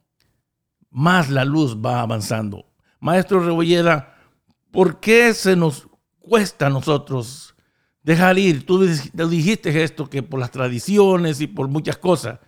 más 0.90 1.30
la 1.30 1.46
luz 1.46 1.78
va 1.78 2.02
avanzando. 2.02 2.71
Maestro 3.02 3.42
Rebolleda, 3.42 4.16
¿por 4.72 5.02
qué 5.02 5.34
se 5.34 5.58
nos 5.58 5.90
cuesta 6.22 6.68
a 6.68 6.70
nosotros 6.70 7.52
dejar 8.04 8.38
ir. 8.38 8.66
Tú 8.66 8.80
dijiste 8.80 9.84
esto 9.84 10.10
que 10.10 10.24
por 10.24 10.40
las 10.40 10.52
tradiciones 10.52 11.42
y 11.42 11.48
por 11.48 11.68
muchas 11.68 11.98
cosas, 11.98 12.40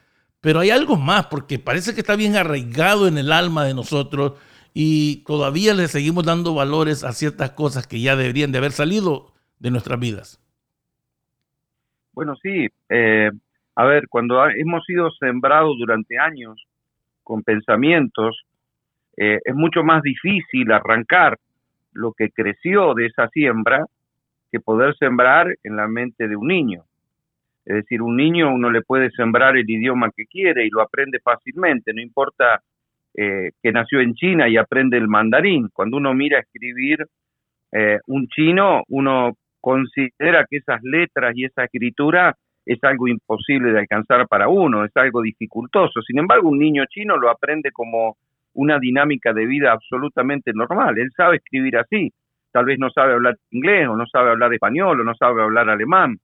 pero 0.42 0.60
hay 0.60 0.70
algo 0.70 0.96
más 0.96 1.28
porque 1.28 1.60
parece 1.60 1.94
que 1.94 2.02
está 2.02 2.16
bien 2.16 2.36
arraigado 2.36 3.08
en 3.08 3.18
el 3.18 3.32
alma 3.32 3.66
de 3.66 3.74
nosotros 3.74 4.34
y 4.74 5.24
todavía 5.26 5.74
le 5.74 5.88
seguimos 5.88 6.26
dando 6.26 6.56
valores 6.56 7.04
a 7.04 7.14
ciertas 7.14 7.52
cosas 7.52 7.88
que 7.88 8.02
ya 8.02 8.16
deberían 8.16 8.52
de 8.52 8.58
haber 8.58 8.72
salido 8.72 9.34
de 9.60 9.72
nuestras 9.72 10.00
vidas. 10.00 10.40
Bueno, 12.14 12.36
sí. 12.42 12.68
Eh, 12.90 13.32
a 13.76 13.86
ver, 13.86 14.08
cuando 14.08 14.48
hemos 14.50 14.84
sido 14.86 15.10
sembrados 15.12 15.78
durante 15.80 16.18
años 16.20 16.62
con 17.24 17.44
pensamientos, 17.44 18.44
eh, 19.18 19.40
es 19.44 19.56
mucho 19.56 19.84
más 19.84 20.02
difícil 20.02 20.72
arrancar 20.72 21.38
lo 21.94 22.14
que 22.14 22.30
creció 22.30 22.94
de 22.94 23.08
esa 23.08 23.28
siembra 23.30 23.86
que 24.52 24.60
poder 24.60 24.96
sembrar 24.98 25.48
en 25.64 25.76
la 25.76 25.88
mente 25.88 26.28
de 26.28 26.36
un 26.36 26.48
niño. 26.48 26.84
Es 27.66 27.76
decir, 27.76 28.02
un 28.02 28.18
niño 28.18 28.54
uno 28.54 28.70
le 28.70 28.82
puede 28.82 29.10
sembrar 29.12 29.56
el 29.56 29.70
idioma 29.70 30.12
que 30.16 30.26
quiere 30.26 30.66
y 30.66 30.70
lo 30.70 30.82
aprende 30.82 31.20
fácilmente, 31.20 31.94
no 31.94 32.02
importa 32.02 32.62
eh, 33.16 33.52
que 33.62 33.72
nació 33.72 34.02
en 34.02 34.16
China 34.16 34.50
y 34.50 34.58
aprende 34.58 34.98
el 34.98 35.08
mandarín. 35.08 35.70
Cuando 35.72 35.98
uno 35.98 36.14
mira 36.14 36.40
escribir 36.40 37.06
eh, 37.72 38.00
un 38.08 38.28
chino, 38.28 38.84
uno 38.90 39.34
considera 39.62 40.46
que 40.50 40.58
esas 40.58 40.84
letras 40.84 41.34
y 41.36 41.46
esa 41.46 41.64
escritura 41.64 42.36
es 42.66 42.84
algo 42.84 43.08
imposible 43.08 43.72
de 43.72 43.80
alcanzar 43.80 44.28
para 44.28 44.48
uno, 44.48 44.84
es 44.84 44.92
algo 44.96 45.22
dificultoso. 45.22 46.02
Sin 46.02 46.20
embargo, 46.20 46.50
un 46.50 46.60
niño 46.60 46.84
chino 46.90 47.18
lo 47.18 47.30
aprende 47.30 47.72
como 47.72 48.18
una 48.54 48.80
dinámica 48.80 49.34
de 49.34 49.46
vida 49.46 49.72
absolutamente 49.72 50.52
normal. 50.54 50.98
Él 50.98 51.12
sabe 51.16 51.38
escribir 51.38 51.78
así. 51.78 52.12
Tal 52.52 52.66
vez 52.66 52.78
no 52.78 52.90
sabe 52.90 53.14
hablar 53.14 53.36
inglés 53.50 53.88
o 53.88 53.96
no 53.96 54.06
sabe 54.06 54.30
hablar 54.30 54.54
español 54.54 55.02
o 55.02 55.04
no 55.04 55.16
sabe 55.16 55.42
hablar 55.42 55.70
alemán, 55.70 56.18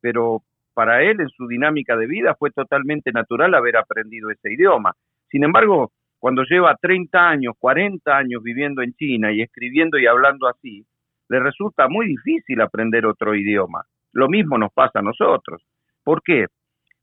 pero 0.00 0.42
para 0.72 1.02
él 1.02 1.20
en 1.20 1.28
su 1.28 1.46
dinámica 1.46 1.96
de 1.96 2.06
vida 2.06 2.34
fue 2.38 2.50
totalmente 2.50 3.12
natural 3.12 3.54
haber 3.54 3.76
aprendido 3.76 4.30
ese 4.30 4.52
idioma. 4.52 4.92
Sin 5.28 5.44
embargo, 5.44 5.92
cuando 6.18 6.44
lleva 6.44 6.76
30 6.80 7.28
años, 7.28 7.54
40 7.58 8.16
años 8.16 8.42
viviendo 8.42 8.82
en 8.82 8.94
China 8.94 9.32
y 9.32 9.42
escribiendo 9.42 9.98
y 9.98 10.06
hablando 10.06 10.48
así, 10.48 10.84
le 11.28 11.40
resulta 11.40 11.88
muy 11.88 12.06
difícil 12.06 12.60
aprender 12.60 13.06
otro 13.06 13.34
idioma. 13.34 13.84
Lo 14.12 14.28
mismo 14.28 14.56
nos 14.56 14.72
pasa 14.72 15.00
a 15.00 15.02
nosotros. 15.02 15.62
¿Por 16.02 16.22
qué? 16.22 16.46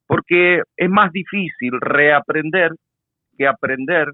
Porque 0.07 0.62
es 0.75 0.89
más 0.89 1.12
difícil 1.12 1.79
reaprender 1.79 2.71
que 3.38 3.47
aprender 3.47 4.07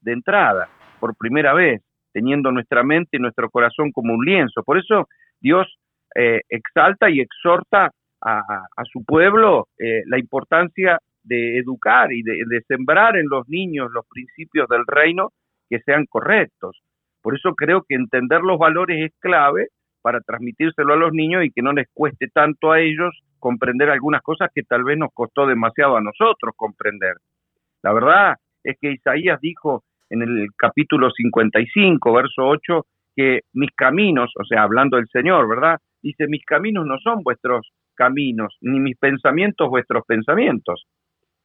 de 0.00 0.12
entrada, 0.12 0.68
por 0.98 1.16
primera 1.16 1.54
vez, 1.54 1.82
teniendo 2.12 2.50
nuestra 2.50 2.82
mente 2.82 3.16
y 3.16 3.20
nuestro 3.20 3.50
corazón 3.50 3.92
como 3.92 4.14
un 4.14 4.24
lienzo. 4.24 4.62
Por 4.62 4.78
eso 4.78 5.08
Dios 5.40 5.66
eh, 6.14 6.40
exalta 6.48 7.08
y 7.08 7.20
exhorta 7.20 7.90
a, 8.22 8.84
su 8.84 9.02
pueblo 9.04 9.68
eh, 9.78 10.02
la 10.06 10.18
importancia 10.18 10.98
de 11.22 11.58
educar 11.58 12.12
y 12.12 12.22
de, 12.22 12.42
de, 12.46 12.60
sembrar 12.68 13.16
en 13.16 13.26
los 13.30 13.48
niños 13.48 13.90
los 13.92 14.06
principios 14.08 14.68
del 14.68 14.86
reino 14.86 15.30
que 15.70 15.80
sean 15.80 16.04
correctos. 16.06 16.82
Por 17.22 17.36
eso 17.36 17.54
creo 17.54 17.82
que 17.88 17.94
entender 17.94 18.40
los 18.42 18.58
valores 18.58 19.04
es 19.04 19.12
clave 19.20 19.68
para 20.02 20.20
transmitírselo 20.20 20.94
a 20.94 20.96
los 20.96 21.12
niños 21.12 21.44
y 21.44 21.50
que 21.50 21.62
no 21.62 21.72
les 21.72 21.88
cueste 21.92 22.28
tanto 22.28 22.72
a 22.72 22.80
ellos 22.80 23.18
comprender 23.38 23.90
algunas 23.90 24.22
cosas 24.22 24.50
que 24.54 24.62
tal 24.62 24.84
vez 24.84 24.98
nos 24.98 25.10
costó 25.12 25.46
demasiado 25.46 25.96
a 25.96 26.02
nosotros 26.02 26.54
comprender. 26.56 27.14
La 27.82 27.92
verdad 27.92 28.36
es 28.62 28.76
que 28.80 28.92
Isaías 28.92 29.40
dijo, 29.40 29.82
en 30.10 30.22
el 30.22 30.48
capítulo 30.56 31.10
55, 31.10 32.12
verso 32.12 32.42
8, 32.46 32.86
que 33.16 33.40
mis 33.54 33.70
caminos, 33.74 34.32
o 34.38 34.44
sea, 34.44 34.62
hablando 34.62 34.96
del 34.96 35.08
Señor, 35.08 35.48
¿verdad? 35.48 35.78
Dice, 36.02 36.26
mis 36.28 36.44
caminos 36.44 36.86
no 36.86 36.98
son 36.98 37.22
vuestros 37.22 37.72
caminos, 37.94 38.56
ni 38.60 38.80
mis 38.80 38.96
pensamientos 38.98 39.68
vuestros 39.68 40.04
pensamientos. 40.06 40.84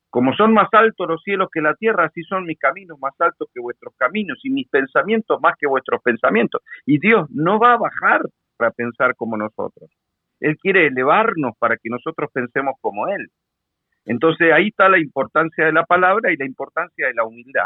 Como 0.10 0.34
son 0.34 0.54
más 0.54 0.70
altos 0.72 1.10
los 1.10 1.22
cielos 1.24 1.50
que 1.52 1.62
la 1.62 1.74
tierra, 1.76 2.06
así 2.06 2.24
son 2.24 2.46
mis 2.46 2.58
caminos 2.58 2.98
más 3.00 3.14
altos 3.20 3.50
que 3.54 3.60
vuestros 3.60 3.94
caminos 3.98 4.40
y 4.44 4.50
mis 4.50 4.70
pensamientos 4.70 5.40
más 5.42 5.56
que 5.60 5.68
vuestros 5.68 6.02
pensamientos. 6.02 6.62
Y 6.86 7.00
Dios 7.00 7.28
no 7.32 7.60
va 7.60 7.74
a 7.74 7.78
bajar 7.78 8.22
para 8.56 8.72
pensar 8.72 9.16
como 9.16 9.36
nosotros. 9.36 9.92
Él 10.40 10.56
quiere 10.58 10.88
elevarnos 10.88 11.54
para 11.60 11.76
que 11.76 11.90
nosotros 11.90 12.30
pensemos 12.34 12.76
como 12.80 13.10
Él. 13.10 13.28
Entonces 14.06 14.54
ahí 14.54 14.68
está 14.68 14.88
la 14.88 15.00
importancia 15.00 15.66
de 15.66 15.74
la 15.74 15.84
palabra 15.84 16.32
y 16.32 16.38
la 16.38 16.46
importancia 16.46 17.08
de 17.08 17.14
la 17.14 17.26
humildad. 17.26 17.66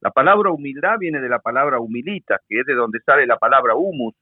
La 0.00 0.10
palabra 0.10 0.50
humildad 0.50 0.98
viene 0.98 1.20
de 1.20 1.28
la 1.28 1.38
palabra 1.38 1.78
humilita, 1.78 2.38
que 2.48 2.60
es 2.60 2.66
de 2.66 2.74
donde 2.74 3.00
sale 3.00 3.26
la 3.26 3.36
palabra 3.36 3.74
humus, 3.74 4.14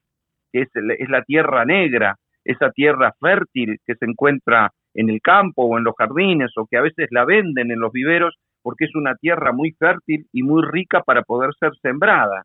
que 0.51 0.61
es, 0.61 0.69
es 0.73 1.09
la 1.09 1.23
tierra 1.23 1.65
negra, 1.65 2.15
esa 2.43 2.71
tierra 2.71 3.13
fértil 3.19 3.77
que 3.85 3.95
se 3.95 4.05
encuentra 4.05 4.71
en 4.93 5.09
el 5.09 5.21
campo 5.21 5.63
o 5.65 5.77
en 5.77 5.83
los 5.83 5.95
jardines 5.97 6.51
o 6.57 6.65
que 6.65 6.77
a 6.77 6.81
veces 6.81 7.07
la 7.11 7.25
venden 7.25 7.71
en 7.71 7.79
los 7.79 7.91
viveros 7.91 8.35
porque 8.61 8.85
es 8.85 8.95
una 8.95 9.15
tierra 9.15 9.51
muy 9.53 9.71
fértil 9.71 10.25
y 10.33 10.43
muy 10.43 10.63
rica 10.65 11.01
para 11.03 11.23
poder 11.23 11.51
ser 11.59 11.71
sembrada. 11.81 12.43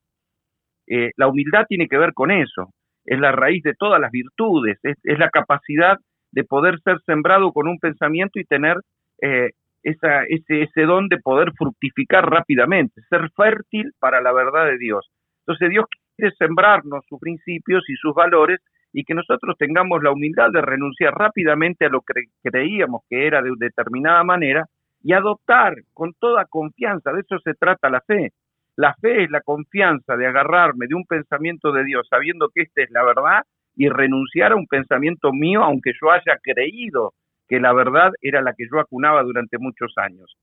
Eh, 0.87 1.11
la 1.17 1.29
humildad 1.29 1.65
tiene 1.69 1.89
que 1.89 1.99
ver 1.99 2.13
con 2.13 2.31
eso, 2.31 2.71
es 3.05 3.19
la 3.19 3.33
raíz 3.33 3.63
de 3.63 3.75
todas 3.75 4.01
las 4.01 4.11
virtudes, 4.11 4.79
es, 4.83 5.19
la 5.19 5.31
capacidad 5.31 5.99
de 6.31 6.45
poder 6.45 6.79
ser 6.81 7.01
sembrado 7.07 7.53
con 7.53 7.69
un 7.69 7.79
pensamiento 7.79 8.39
y 8.39 8.45
tener 8.45 8.77
eh, 9.23 9.51
esa, 9.85 10.25
ese, 10.25 10.63
ese 10.63 10.83
don 10.83 11.09
de 11.09 11.19
poder 11.19 11.53
fructificar 11.57 12.29
rápidamente, 12.29 13.03
ser 13.09 13.31
fértil 13.37 13.93
para 14.01 14.21
la 14.21 14.33
verdad 14.33 14.67
de 14.67 14.79
Dios. 14.79 15.09
Entonces 15.41 15.71
Dios 15.71 15.85
quiere 16.17 16.35
sembrarnos 16.37 17.05
sus 17.09 17.21
principios 17.21 17.85
y 17.89 17.95
sus 17.97 18.15
valores 18.15 18.61
y 18.93 19.05
que 19.05 19.15
nosotros 19.15 19.57
tengamos 19.59 20.03
la 20.03 20.13
humildad 20.13 20.51
de 20.53 20.63
renunciar 20.63 21.13
rápidamente 21.15 21.85
a 21.85 21.91
lo 21.91 22.01
que 22.01 22.23
creíamos 22.43 23.03
que 23.11 23.27
era 23.27 23.43
de 23.43 23.51
determinada 23.59 24.25
manera 24.25 24.65
y 25.03 25.13
adoptar 25.13 25.75
con 25.93 26.15
toda 26.19 26.47
confianza, 26.47 27.13
de 27.13 27.21
eso 27.21 27.39
se 27.41 27.55
trata 27.55 27.91
la 27.91 28.01
fe. 28.01 28.33
La 28.77 28.95
fe 28.95 29.25
es 29.25 29.31
la 29.31 29.43
confianza 29.43 30.17
de 30.17 30.27
agarrarme 30.27 30.87
de 30.89 30.95
un 30.95 31.05
pensamiento 31.05 31.73
de 31.73 31.85
Dios 31.85 32.07
sabiendo 32.09 32.49
que 32.49 32.63
esta 32.63 32.83
es 32.83 32.91
la 32.91 33.05
verdad 33.05 33.43
y 33.77 33.89
renunciar 33.89 34.53
a 34.53 34.57
un 34.57 34.67
pensamiento 34.67 35.33
mío 35.33 35.63
aunque 35.63 35.93
yo 36.01 36.11
haya 36.11 36.39
creído 36.43 37.13
que 37.55 37.61
la 37.61 37.73
verdad 37.73 38.11
era 38.21 38.43
la 38.43 38.53
que 38.53 38.67
yo 38.69 38.81
acunaba 38.81 39.23
durante 39.23 39.59
muchos 39.59 39.93
años. 39.97 40.37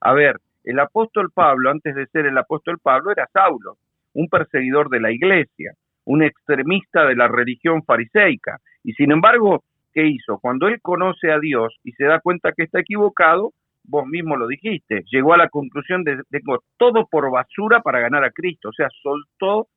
A 0.00 0.12
ver, 0.12 0.38
el 0.64 0.80
apóstol 0.80 1.30
Pablo, 1.32 1.70
antes 1.70 1.94
de 1.94 2.06
ser 2.06 2.26
el 2.26 2.36
apóstol 2.36 2.80
Pablo, 2.82 3.12
era 3.12 3.28
Saulo, 3.32 3.76
un 4.14 4.28
perseguidor 4.28 4.88
de 4.88 4.98
la 4.98 5.12
iglesia, 5.12 5.74
un 6.04 6.24
extremista 6.24 7.06
de 7.06 7.14
la 7.14 7.28
religión 7.28 7.84
fariseica. 7.84 8.58
Y 8.82 8.92
sin 8.94 9.12
embargo, 9.12 9.62
¿qué 9.94 10.08
hizo? 10.08 10.38
Cuando 10.40 10.66
él 10.66 10.80
conoce 10.82 11.30
a 11.30 11.38
Dios 11.38 11.76
y 11.84 11.92
se 11.92 12.06
da 12.06 12.18
cuenta 12.18 12.50
que 12.50 12.64
está 12.64 12.80
equivocado, 12.80 13.52
vos 13.84 14.06
mismo 14.06 14.36
lo 14.36 14.48
dijiste, 14.48 15.04
llegó 15.12 15.34
a 15.34 15.38
la 15.38 15.48
conclusión 15.48 16.02
de 16.02 16.20
tengo 16.28 16.64
todo 16.76 17.06
por 17.06 17.30
basura 17.30 17.82
para 17.82 18.00
ganar 18.00 18.24
a 18.24 18.32
Cristo, 18.32 18.70
o 18.70 18.72
sea, 18.72 18.88
soltó 19.00 19.68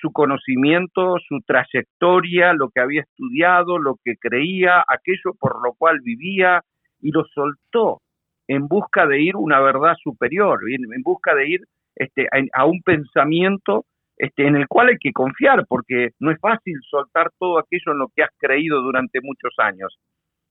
su 0.00 0.12
conocimiento, 0.12 1.16
su 1.26 1.40
trayectoria, 1.46 2.52
lo 2.52 2.70
que 2.70 2.80
había 2.80 3.02
estudiado, 3.02 3.78
lo 3.78 3.96
que 4.04 4.16
creía, 4.16 4.84
aquello 4.86 5.34
por 5.38 5.62
lo 5.62 5.74
cual 5.74 6.00
vivía, 6.00 6.62
y 7.00 7.10
lo 7.10 7.24
soltó 7.26 8.00
en 8.48 8.68
busca 8.68 9.06
de 9.06 9.20
ir 9.20 9.36
una 9.36 9.60
verdad 9.60 9.94
superior, 10.02 10.60
en 10.68 11.02
busca 11.02 11.34
de 11.34 11.48
ir 11.48 11.60
este, 11.96 12.28
a, 12.52 12.64
un 12.64 12.82
pensamiento 12.82 13.84
este, 14.18 14.46
en 14.46 14.56
el 14.56 14.68
cual 14.68 14.88
hay 14.88 14.98
que 14.98 15.12
confiar, 15.12 15.64
porque 15.68 16.10
no 16.20 16.30
es 16.30 16.38
fácil 16.40 16.74
soltar 16.88 17.30
todo 17.38 17.58
aquello 17.58 17.92
en 17.92 17.98
lo 17.98 18.08
que 18.14 18.22
has 18.22 18.30
creído 18.38 18.80
durante 18.82 19.20
muchos 19.20 19.54
años, 19.58 19.98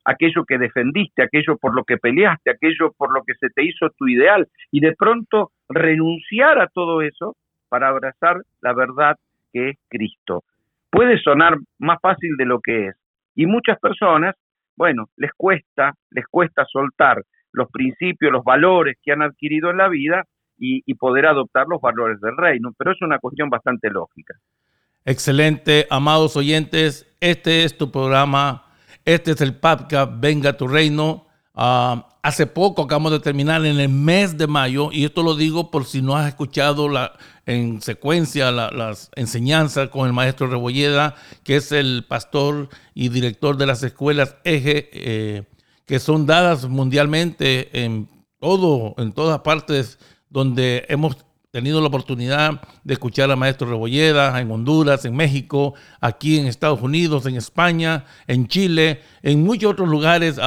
aquello 0.03 0.43
que 0.45 0.57
defendiste, 0.57 1.23
aquello 1.23 1.57
por 1.57 1.75
lo 1.75 1.83
que 1.83 1.97
peleaste, 1.97 2.51
aquello 2.51 2.91
por 2.97 3.13
lo 3.13 3.23
que 3.23 3.33
se 3.35 3.49
te 3.49 3.63
hizo 3.63 3.89
tu 3.97 4.07
ideal, 4.07 4.47
y 4.71 4.81
de 4.81 4.93
pronto 4.93 5.51
renunciar 5.69 6.59
a 6.59 6.67
todo 6.67 7.01
eso 7.01 7.35
para 7.69 7.89
abrazar 7.89 8.41
la 8.61 8.73
verdad 8.73 9.17
que 9.55 9.69
es 9.69 9.77
Cristo. 9.87 10.43
Puede 10.89 11.17
sonar 11.21 11.57
más 11.79 11.99
fácil 12.01 12.35
de 12.37 12.45
lo 12.45 12.59
que 12.59 12.87
es, 12.87 12.95
y 13.35 13.45
muchas 13.45 13.79
personas, 13.79 14.35
bueno, 14.75 15.05
les 15.15 15.31
cuesta, 15.37 15.93
les 16.11 16.25
cuesta 16.27 16.65
soltar 16.65 17.23
los 17.53 17.69
principios, 17.71 18.33
los 18.33 18.43
valores 18.43 18.97
que 19.01 19.13
han 19.13 19.21
adquirido 19.21 19.69
en 19.69 19.77
la 19.77 19.87
vida 19.87 20.25
y, 20.57 20.93
poder 20.95 21.25
adoptar 21.25 21.67
los 21.67 21.81
valores 21.81 22.19
del 22.21 22.35
reino. 22.35 22.71
Pero 22.77 22.91
es 22.91 23.01
una 23.01 23.19
cuestión 23.19 23.49
bastante 23.49 23.89
lógica. 23.89 24.33
Excelente, 25.05 25.85
amados 25.89 26.35
oyentes. 26.35 27.13
Este 27.19 27.63
es 27.63 27.77
tu 27.77 27.91
programa. 27.91 28.63
Este 29.03 29.31
es 29.31 29.41
el 29.41 29.55
podcast 29.55 30.13
Venga 30.19 30.57
tu 30.57 30.67
Reino. 30.67 31.27
Ah, 31.53 32.07
hace 32.23 32.47
poco 32.47 32.83
acabamos 32.83 33.11
de 33.11 33.19
terminar 33.19 33.65
en 33.65 33.79
el 33.79 33.89
mes 33.89 34.37
de 34.37 34.47
mayo, 34.47 34.89
y 34.91 35.05
esto 35.05 35.21
lo 35.21 35.35
digo 35.35 35.69
por 35.69 35.85
si 35.85 36.01
no 36.01 36.15
has 36.15 36.27
escuchado 36.27 36.89
la, 36.89 37.13
en 37.45 37.81
secuencia 37.81 38.51
las 38.51 39.11
enseñanzas 39.15 39.89
con 39.89 40.07
el 40.07 40.13
maestro 40.13 40.47
Rebolleda, 40.47 41.15
que 41.43 41.57
es 41.57 41.71
el 41.71 42.05
pastor 42.07 42.69
y 42.93 43.09
director 43.09 43.57
de 43.57 43.65
las 43.67 43.83
escuelas 43.83 44.35
Eje, 44.43 44.89
eh, 44.93 45.43
que 45.85 45.99
son 45.99 46.25
dadas 46.25 46.67
mundialmente 46.67 47.83
en 47.83 48.09
todo, 48.39 48.95
en 48.97 49.13
todas 49.13 49.39
partes 49.41 49.99
donde 50.29 50.85
hemos 50.89 51.17
tenido 51.51 51.79
la 51.79 51.87
oportunidad 51.87 52.61
de 52.83 52.93
escuchar 52.95 53.31
al 53.31 53.37
maestro 53.37 53.69
Rebolleda 53.69 54.41
en 54.41 54.51
Honduras, 54.51 55.05
en 55.05 55.15
México, 55.15 55.73
aquí 56.01 56.37
en 56.37 56.47
Estados 56.47 56.81
Unidos, 56.81 57.25
en 57.27 57.37
España, 57.37 58.03
en 58.27 58.47
Chile, 58.47 59.01
en 59.21 59.43
muchos 59.43 59.71
otros 59.71 59.87
lugares. 59.87 60.37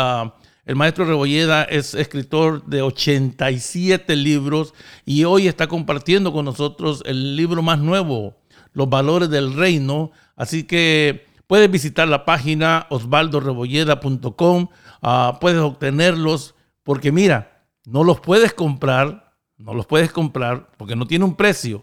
El 0.69 0.77
maestro 0.77 1.05
Rebolleda 1.05 1.65
es 1.65 1.95
escritor 1.95 2.65
de 2.67 2.83
87 2.83 4.15
libros 4.15 4.75
y 5.05 5.25
hoy 5.25 5.49
está 5.49 5.67
compartiendo 5.67 6.33
con 6.33 6.45
nosotros 6.45 7.03
el 7.07 7.35
libro 7.35 7.63
más 7.63 7.81
nuevo, 7.81 8.37
Los 8.73 8.89
Valores 8.89 9.31
del 9.31 9.55
Reino. 9.55 10.13
Así 10.37 10.63
que 10.63 11.27
puedes 11.49 11.69
visitar 11.71 12.07
la 12.07 12.25
página 12.25 12.87
osvaldorebolleda.com, 12.91 14.69
ah, 15.03 15.39
puedes 15.41 15.61
obtenerlos 15.61 16.55
porque 16.85 17.11
mira, 17.11 17.65
no 17.85 18.05
los 18.05 18.21
puedes 18.21 18.53
comprar 18.53 19.29
no 19.59 19.75
los 19.75 19.87
puedes 19.87 20.13
comprar 20.13 20.71
porque 20.77 20.95
no 20.97 21.07
tiene 21.07 21.25
un 21.25 21.35
precio, 21.35 21.83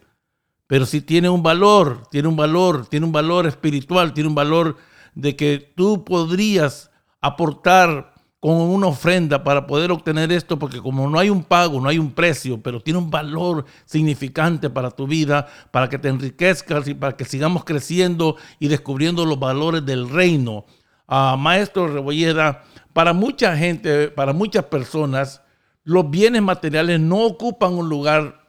pero 0.65 0.85
sí 0.85 1.01
tiene 1.01 1.29
un 1.29 1.43
valor, 1.43 2.07
tiene 2.09 2.29
un 2.29 2.37
valor, 2.37 2.87
tiene 2.87 3.05
un 3.05 3.11
valor 3.11 3.45
espiritual, 3.45 4.13
tiene 4.13 4.29
un 4.29 4.35
valor 4.35 4.77
de 5.13 5.35
que 5.35 5.73
tú 5.75 6.05
podrías 6.05 6.89
aportar 7.19 8.14
con 8.45 8.57
una 8.57 8.85
ofrenda 8.85 9.43
para 9.43 9.65
poder 9.65 9.91
obtener 9.91 10.31
esto, 10.31 10.59
porque 10.59 10.79
como 10.79 11.09
no 11.09 11.17
hay 11.17 11.31
un 11.31 11.43
pago, 11.43 11.81
no 11.81 11.89
hay 11.89 11.97
un 11.97 12.11
precio, 12.11 12.61
pero 12.61 12.79
tiene 12.79 12.99
un 12.99 13.09
valor 13.09 13.65
significante 13.85 14.69
para 14.69 14.91
tu 14.91 15.07
vida, 15.07 15.47
para 15.71 15.89
que 15.89 15.97
te 15.97 16.09
enriquezcas 16.09 16.87
y 16.87 16.93
para 16.93 17.17
que 17.17 17.25
sigamos 17.25 17.63
creciendo 17.63 18.35
y 18.59 18.67
descubriendo 18.67 19.25
los 19.25 19.39
valores 19.39 19.83
del 19.83 20.07
reino. 20.07 20.63
Ah, 21.07 21.35
Maestro 21.39 21.87
Rebolleda, 21.87 22.63
para 22.93 23.13
mucha 23.13 23.57
gente, 23.57 24.09
para 24.09 24.31
muchas 24.31 24.65
personas, 24.65 25.41
los 25.83 26.07
bienes 26.07 26.43
materiales 26.43 26.99
no 26.99 27.23
ocupan 27.23 27.73
un 27.73 27.89
lugar 27.89 28.47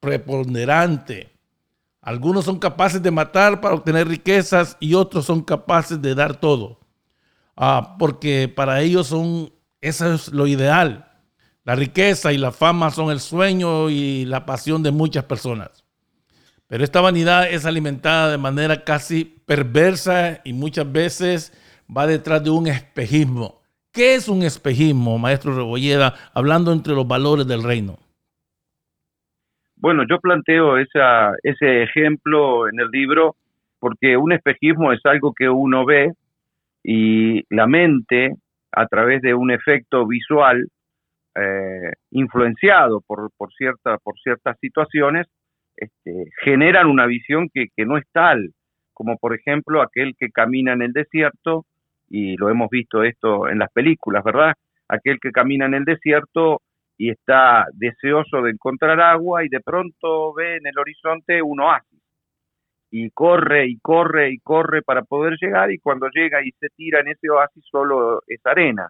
preponderante. 0.00 1.38
Algunos 2.02 2.46
son 2.46 2.58
capaces 2.58 3.00
de 3.00 3.12
matar 3.12 3.60
para 3.60 3.76
obtener 3.76 4.08
riquezas 4.08 4.76
y 4.80 4.94
otros 4.94 5.24
son 5.24 5.40
capaces 5.40 6.02
de 6.02 6.16
dar 6.16 6.34
todo. 6.34 6.80
Ah, 7.56 7.96
porque 7.98 8.52
para 8.54 8.82
ellos 8.82 9.06
son, 9.06 9.50
eso 9.80 10.12
es 10.12 10.28
lo 10.32 10.46
ideal. 10.46 11.06
La 11.64 11.74
riqueza 11.74 12.32
y 12.32 12.38
la 12.38 12.52
fama 12.52 12.90
son 12.90 13.10
el 13.10 13.18
sueño 13.18 13.90
y 13.90 14.24
la 14.26 14.46
pasión 14.46 14.82
de 14.82 14.92
muchas 14.92 15.24
personas. 15.24 15.84
Pero 16.68 16.84
esta 16.84 17.00
vanidad 17.00 17.50
es 17.50 17.64
alimentada 17.64 18.30
de 18.30 18.38
manera 18.38 18.84
casi 18.84 19.24
perversa 19.24 20.40
y 20.44 20.52
muchas 20.52 20.90
veces 20.90 21.52
va 21.94 22.06
detrás 22.06 22.44
de 22.44 22.50
un 22.50 22.66
espejismo. 22.66 23.62
¿Qué 23.92 24.14
es 24.14 24.28
un 24.28 24.42
espejismo, 24.42 25.18
maestro 25.18 25.56
Rebolleda, 25.56 26.14
hablando 26.34 26.72
entre 26.72 26.94
los 26.94 27.08
valores 27.08 27.46
del 27.46 27.62
reino? 27.62 27.98
Bueno, 29.76 30.02
yo 30.08 30.20
planteo 30.20 30.76
ese 30.78 31.82
ejemplo 31.82 32.68
en 32.68 32.80
el 32.80 32.90
libro 32.90 33.36
porque 33.78 34.16
un 34.16 34.32
espejismo 34.32 34.92
es 34.92 35.00
algo 35.04 35.32
que 35.32 35.48
uno 35.48 35.84
ve 35.84 36.12
y 36.88 37.42
la 37.52 37.66
mente, 37.66 38.36
a 38.70 38.86
través 38.86 39.20
de 39.20 39.34
un 39.34 39.50
efecto 39.50 40.06
visual 40.06 40.68
eh, 41.34 41.90
influenciado 42.12 43.00
por, 43.04 43.30
por, 43.36 43.52
cierta, 43.54 43.98
por 43.98 44.16
ciertas 44.20 44.56
situaciones, 44.60 45.26
este, 45.76 46.30
generan 46.44 46.86
una 46.86 47.06
visión 47.06 47.48
que, 47.52 47.66
que 47.76 47.86
no 47.86 47.98
es 47.98 48.04
tal, 48.12 48.50
como 48.94 49.16
por 49.16 49.34
ejemplo 49.34 49.82
aquel 49.82 50.14
que 50.16 50.30
camina 50.30 50.74
en 50.74 50.82
el 50.82 50.92
desierto 50.92 51.66
y 52.08 52.36
lo 52.36 52.50
hemos 52.50 52.70
visto 52.70 53.02
esto 53.02 53.48
en 53.48 53.58
las 53.58 53.72
películas, 53.72 54.22
¿verdad? 54.22 54.52
Aquel 54.86 55.18
que 55.20 55.32
camina 55.32 55.66
en 55.66 55.74
el 55.74 55.84
desierto 55.84 56.60
y 56.96 57.10
está 57.10 57.66
deseoso 57.72 58.42
de 58.42 58.52
encontrar 58.52 59.00
agua 59.00 59.44
y 59.44 59.48
de 59.48 59.58
pronto 59.60 60.32
ve 60.34 60.58
en 60.58 60.66
el 60.68 60.78
horizonte 60.78 61.42
un 61.42 61.58
oasis 61.58 61.95
y 62.90 63.10
corre 63.10 63.66
y 63.66 63.78
corre 63.78 64.30
y 64.30 64.38
corre 64.38 64.82
para 64.82 65.02
poder 65.02 65.36
llegar 65.40 65.72
y 65.72 65.78
cuando 65.78 66.08
llega 66.08 66.44
y 66.44 66.52
se 66.52 66.68
tira 66.76 67.00
en 67.00 67.08
ese 67.08 67.28
oasis 67.30 67.64
solo 67.70 68.22
es 68.26 68.40
arena. 68.44 68.88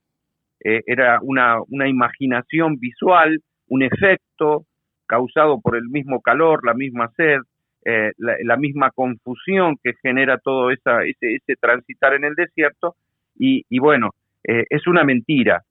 Eh, 0.61 0.83
era 0.87 1.19
una, 1.23 1.61
una 1.69 1.89
imaginación 1.89 2.79
visual, 2.79 3.41
un 3.69 3.83
efecto 3.83 4.65
causado 5.07 5.61
por 5.61 5.77
el 5.77 5.89
mismo 5.89 6.21
calor, 6.21 6.65
la 6.65 6.75
misma 6.75 7.11
sed, 7.17 7.41
eh, 7.85 8.13
la, 8.19 8.57
misma 8.57 8.91
confusión 8.91 9.77
que 9.81 9.93
genera 10.03 10.39
todo 10.39 10.73
esa, 10.73 11.05
ese, 11.05 11.37
ese 11.37 11.55
transitar 11.55 12.15
en 12.15 12.25
el 12.25 12.35
desierto 12.35 12.97
y, 13.39 13.79
bueno, 13.79 14.11
eh, 14.43 14.65
es 14.71 14.87
una 14.87 15.05
mentira, 15.05 15.63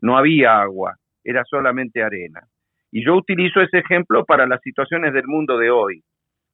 no 0.00 0.16
había 0.16 0.60
agua, 0.60 0.96
era 1.22 1.44
solamente 1.44 2.02
arena. 2.02 2.40
Y 2.90 3.04
yo 3.04 3.16
utilizo 3.16 3.60
ese 3.60 3.78
ejemplo 3.78 4.24
para 4.24 4.46
las 4.46 4.62
situaciones 4.62 5.12
del 5.12 5.26
mundo 5.26 5.58
de 5.58 5.70
hoy, 5.70 6.02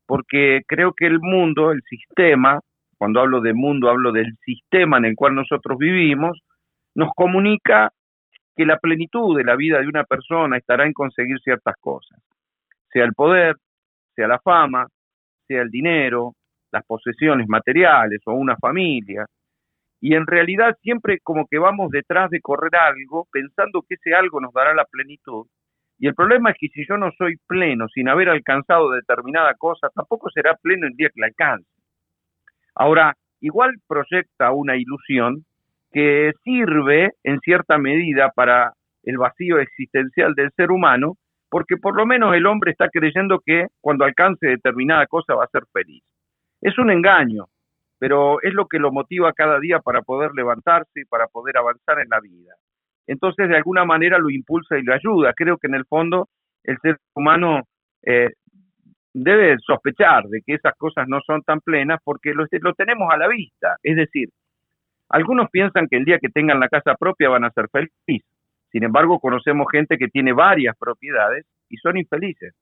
porque 0.07 0.63
creo 0.67 0.93
que 0.93 1.07
el 1.07 1.21
mundo, 1.21 1.73
el 1.73 1.83
sistema, 1.83 2.61
cuando 2.99 3.21
hablo 3.21 3.41
de 3.41 3.55
mundo 3.55 3.91
hablo 3.91 4.13
del 4.13 4.37
sistema 4.45 4.99
en 4.99 5.07
el 5.07 5.17
cual 5.17 5.35
nosotros 5.35 5.79
vivimos, 5.79 6.41
nos 6.95 7.11
comunica 7.15 7.91
que 8.57 8.65
la 8.65 8.79
plenitud 8.79 9.37
de 9.37 9.45
la 9.45 9.57
vida 9.57 9.81
de 9.81 9.89
una 9.89 10.05
persona 10.05 10.57
estará 10.57 10.87
en 10.87 10.93
conseguir 10.93 11.41
ciertas 11.41 11.75
cosas, 11.81 12.21
sea 12.93 13.05
el 13.05 13.15
poder, 13.15 13.57
sea 14.15 14.29
la 14.29 14.39
fama, 14.39 14.87
sea 15.47 15.63
el 15.63 15.71
dinero, 15.71 16.35
las 16.71 16.85
posesiones 16.87 17.49
materiales 17.49 18.21
o 18.27 18.33
una 18.35 18.57
familia, 18.57 19.27
y 20.01 20.15
en 20.15 20.27
realidad 20.27 20.77
siempre 20.83 21.19
como 21.23 21.47
que 21.47 21.59
vamos 21.59 21.91
detrás 21.91 22.31
de 22.31 22.41
correr 22.41 22.77
algo 22.77 23.27
pensando 23.33 23.83
que 23.89 23.95
ese 23.95 24.15
algo 24.15 24.39
nos 24.41 24.53
dará 24.53 24.75
la 24.75 24.85
plenitud. 24.85 25.47
Y 25.99 26.09
el 26.09 26.14
problema 26.14 26.51
es 26.51 26.57
que 26.59 26.68
si 26.68 26.84
yo 26.88 26.97
no 26.97 27.11
soy 27.16 27.36
pleno 27.47 27.86
sin 27.88 28.09
haber 28.09 28.28
alcanzado 28.28 28.90
determinada 28.90 29.55
cosa, 29.55 29.88
tampoco 29.95 30.28
será 30.30 30.55
pleno 30.55 30.86
el 30.86 30.95
día 30.95 31.09
que 31.09 31.20
la 31.20 31.26
alcance. 31.26 31.68
Ahora, 32.74 33.14
igual 33.40 33.74
proyecta 33.86 34.53
una 34.53 34.76
ilusión 34.76 35.45
que 35.92 36.32
sirve 36.42 37.12
en 37.22 37.38
cierta 37.40 37.78
medida 37.78 38.30
para 38.34 38.72
el 39.05 39.18
vacío 39.18 39.59
existencial 39.61 40.34
del 40.34 40.51
ser 40.57 40.72
humano, 40.72 41.14
porque 41.49 41.76
por 41.76 41.97
lo 41.97 42.05
menos 42.05 42.34
el 42.34 42.47
hombre 42.47 42.72
está 42.72 42.88
creyendo 42.88 43.40
que 43.45 43.66
cuando 43.80 44.05
alcance 44.05 44.47
determinada 44.47 45.07
cosa 45.07 45.34
va 45.34 45.45
a 45.45 45.53
ser 45.53 45.62
feliz. 45.72 46.03
Es 46.61 46.78
un 46.78 46.90
engaño, 46.90 47.45
pero 47.99 48.42
es 48.42 48.53
lo 48.55 48.66
que 48.66 48.78
lo 48.78 48.90
motiva 48.90 49.32
cada 49.32 49.61
día 49.61 49.78
para 49.78 50.03
poder 50.03 50.32
levantarse 50.34 51.03
y 51.03 51.05
para 51.05 51.28
poder 51.28 51.57
avanzar 51.59 52.01
en 52.01 52.09
la 52.09 52.18
vida. 52.20 52.55
Entonces, 53.07 53.49
de 53.49 53.57
alguna 53.57 53.85
manera 53.85 54.19
lo 54.19 54.31
impulsa 54.31 54.79
y 54.79 54.83
lo 54.83 54.95
ayuda. 54.95 55.33
Creo 55.35 55.59
que 55.59 55.67
en 55.67 55.75
el 55.75 55.85
fondo 55.85 56.29
el 56.63 56.79
ser 56.79 56.99
humano 57.15 57.63
eh, 58.03 58.31
debe 59.13 59.57
sospechar 59.59 60.25
de 60.25 60.43
que 60.43 60.55
esas 60.55 60.75
cosas 60.77 61.07
no 61.09 61.21
son 61.27 61.43
tan 61.43 61.61
plenas 61.61 62.01
porque 62.03 62.33
lo, 62.33 62.47
lo 62.51 62.75
tenemos 62.75 63.13
a 63.13 63.17
la 63.17 63.29
vista. 63.29 63.77
Es 63.83 63.97
decir, 63.97 64.29
algunos 65.09 65.51
piensan 65.51 65.87
que 65.89 65.97
el 65.97 66.05
día 66.05 66.19
que 66.19 66.29
tengan 66.29 66.61
la 66.61 66.69
casa 66.69 66.95
propia 66.95 67.29
van 67.29 67.45
a 67.45 67.51
ser 67.51 67.69
felices. 67.71 68.29
Sin 68.73 68.83
embargo, 68.83 69.21
conocemos 69.21 69.67
gente 69.71 69.97
que 69.99 70.09
tiene 70.09 70.33
varias 70.33 70.77
propiedades 70.77 71.47
y 71.69 71.77
son 71.77 71.97
infelices. 71.97 72.55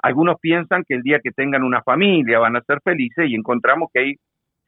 Algunos 0.00 0.38
piensan 0.40 0.84
que 0.86 0.94
el 0.94 1.02
día 1.02 1.20
que 1.20 1.30
tengan 1.30 1.62
una 1.62 1.82
familia 1.82 2.38
van 2.38 2.56
a 2.56 2.60
ser 2.62 2.80
felices 2.82 3.28
y 3.28 3.34
encontramos 3.34 3.88
que 3.92 4.00
hay 4.00 4.14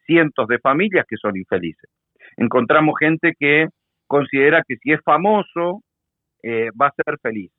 cientos 0.05 0.47
de 0.47 0.59
familias 0.59 1.05
que 1.07 1.17
son 1.17 1.37
infelices. 1.37 1.89
Encontramos 2.35 2.95
gente 2.99 3.33
que 3.39 3.67
considera 4.11 4.61
que 4.67 4.75
si 4.75 4.91
es 4.91 4.99
famoso 5.05 5.83
eh, 6.43 6.69
va 6.79 6.87
a 6.87 6.93
ser 7.01 7.17
feliz. 7.21 7.49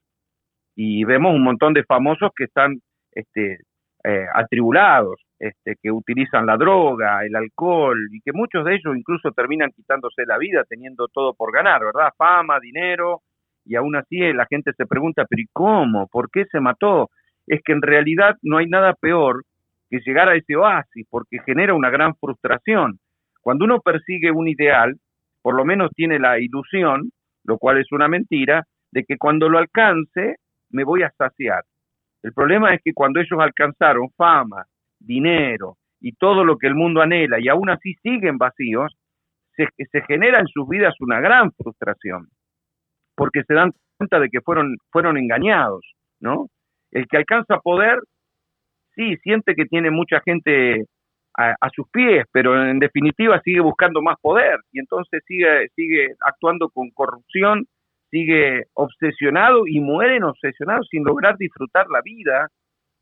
Y 0.76 1.02
vemos 1.04 1.34
un 1.34 1.42
montón 1.42 1.72
de 1.72 1.82
famosos 1.84 2.30
que 2.36 2.44
están 2.44 2.78
este, 3.12 3.60
eh, 4.04 4.26
atribulados, 4.34 5.18
este, 5.38 5.76
que 5.82 5.90
utilizan 5.90 6.44
la 6.44 6.58
droga, 6.58 7.24
el 7.24 7.34
alcohol, 7.36 7.96
y 8.12 8.20
que 8.20 8.32
muchos 8.34 8.66
de 8.66 8.74
ellos 8.74 8.94
incluso 8.94 9.32
terminan 9.32 9.70
quitándose 9.70 10.26
la 10.26 10.36
vida 10.36 10.64
teniendo 10.68 11.08
todo 11.08 11.32
por 11.32 11.52
ganar, 11.52 11.80
¿verdad? 11.86 12.10
Fama, 12.18 12.60
dinero, 12.60 13.22
y 13.64 13.74
aún 13.76 13.96
así 13.96 14.18
la 14.34 14.44
gente 14.44 14.72
se 14.76 14.84
pregunta, 14.84 15.24
pero 15.26 15.40
¿y 15.40 15.46
cómo? 15.54 16.06
¿Por 16.08 16.30
qué 16.30 16.44
se 16.52 16.60
mató? 16.60 17.08
Es 17.46 17.62
que 17.64 17.72
en 17.72 17.80
realidad 17.80 18.36
no 18.42 18.58
hay 18.58 18.66
nada 18.66 18.92
peor 18.92 19.44
que 19.88 20.00
llegar 20.04 20.28
a 20.28 20.36
ese 20.36 20.54
oasis, 20.54 21.06
porque 21.08 21.38
genera 21.46 21.72
una 21.72 21.88
gran 21.88 22.14
frustración. 22.16 22.98
Cuando 23.40 23.64
uno 23.64 23.80
persigue 23.80 24.30
un 24.30 24.48
ideal, 24.48 24.96
por 25.42 25.56
lo 25.56 25.64
menos 25.64 25.90
tiene 25.94 26.18
la 26.18 26.38
ilusión, 26.38 27.10
lo 27.44 27.58
cual 27.58 27.78
es 27.78 27.90
una 27.92 28.08
mentira, 28.08 28.64
de 28.92 29.04
que 29.04 29.18
cuando 29.18 29.48
lo 29.48 29.58
alcance 29.58 30.36
me 30.70 30.84
voy 30.84 31.02
a 31.02 31.10
saciar. 31.18 31.64
El 32.22 32.32
problema 32.32 32.72
es 32.72 32.80
que 32.84 32.92
cuando 32.94 33.20
ellos 33.20 33.38
alcanzaron 33.40 34.08
fama, 34.16 34.64
dinero 34.98 35.76
y 36.00 36.12
todo 36.12 36.44
lo 36.44 36.56
que 36.56 36.68
el 36.68 36.74
mundo 36.74 37.02
anhela 37.02 37.38
y 37.40 37.48
aún 37.48 37.68
así 37.68 37.94
siguen 38.02 38.38
vacíos, 38.38 38.94
se, 39.56 39.66
se 39.90 40.02
genera 40.02 40.40
en 40.40 40.46
sus 40.46 40.68
vidas 40.68 40.94
una 41.00 41.20
gran 41.20 41.52
frustración, 41.52 42.28
porque 43.14 43.42
se 43.44 43.54
dan 43.54 43.72
cuenta 43.98 44.18
de 44.20 44.28
que 44.30 44.40
fueron, 44.40 44.76
fueron 44.90 45.16
engañados, 45.16 45.84
¿no? 46.20 46.46
El 46.90 47.06
que 47.06 47.18
alcanza 47.18 47.58
poder, 47.58 47.98
sí, 48.94 49.16
siente 49.18 49.54
que 49.54 49.66
tiene 49.66 49.90
mucha 49.90 50.20
gente 50.20 50.84
a, 51.36 51.54
a, 51.60 51.70
sus 51.70 51.88
pies, 51.90 52.26
pero 52.32 52.68
en 52.68 52.78
definitiva 52.78 53.40
sigue 53.42 53.60
buscando 53.60 54.02
más 54.02 54.16
poder 54.20 54.60
y 54.72 54.80
entonces 54.80 55.22
sigue, 55.26 55.68
sigue 55.74 56.14
actuando 56.20 56.68
con 56.68 56.90
corrupción 56.90 57.66
sigue 58.12 58.64
obsesionado 58.74 59.66
y 59.66 59.80
mueren 59.80 60.22
obsesionados 60.22 60.86
sin 60.90 61.02
lograr 61.02 61.36
disfrutar 61.38 61.86
la 61.88 62.02
vida 62.02 62.48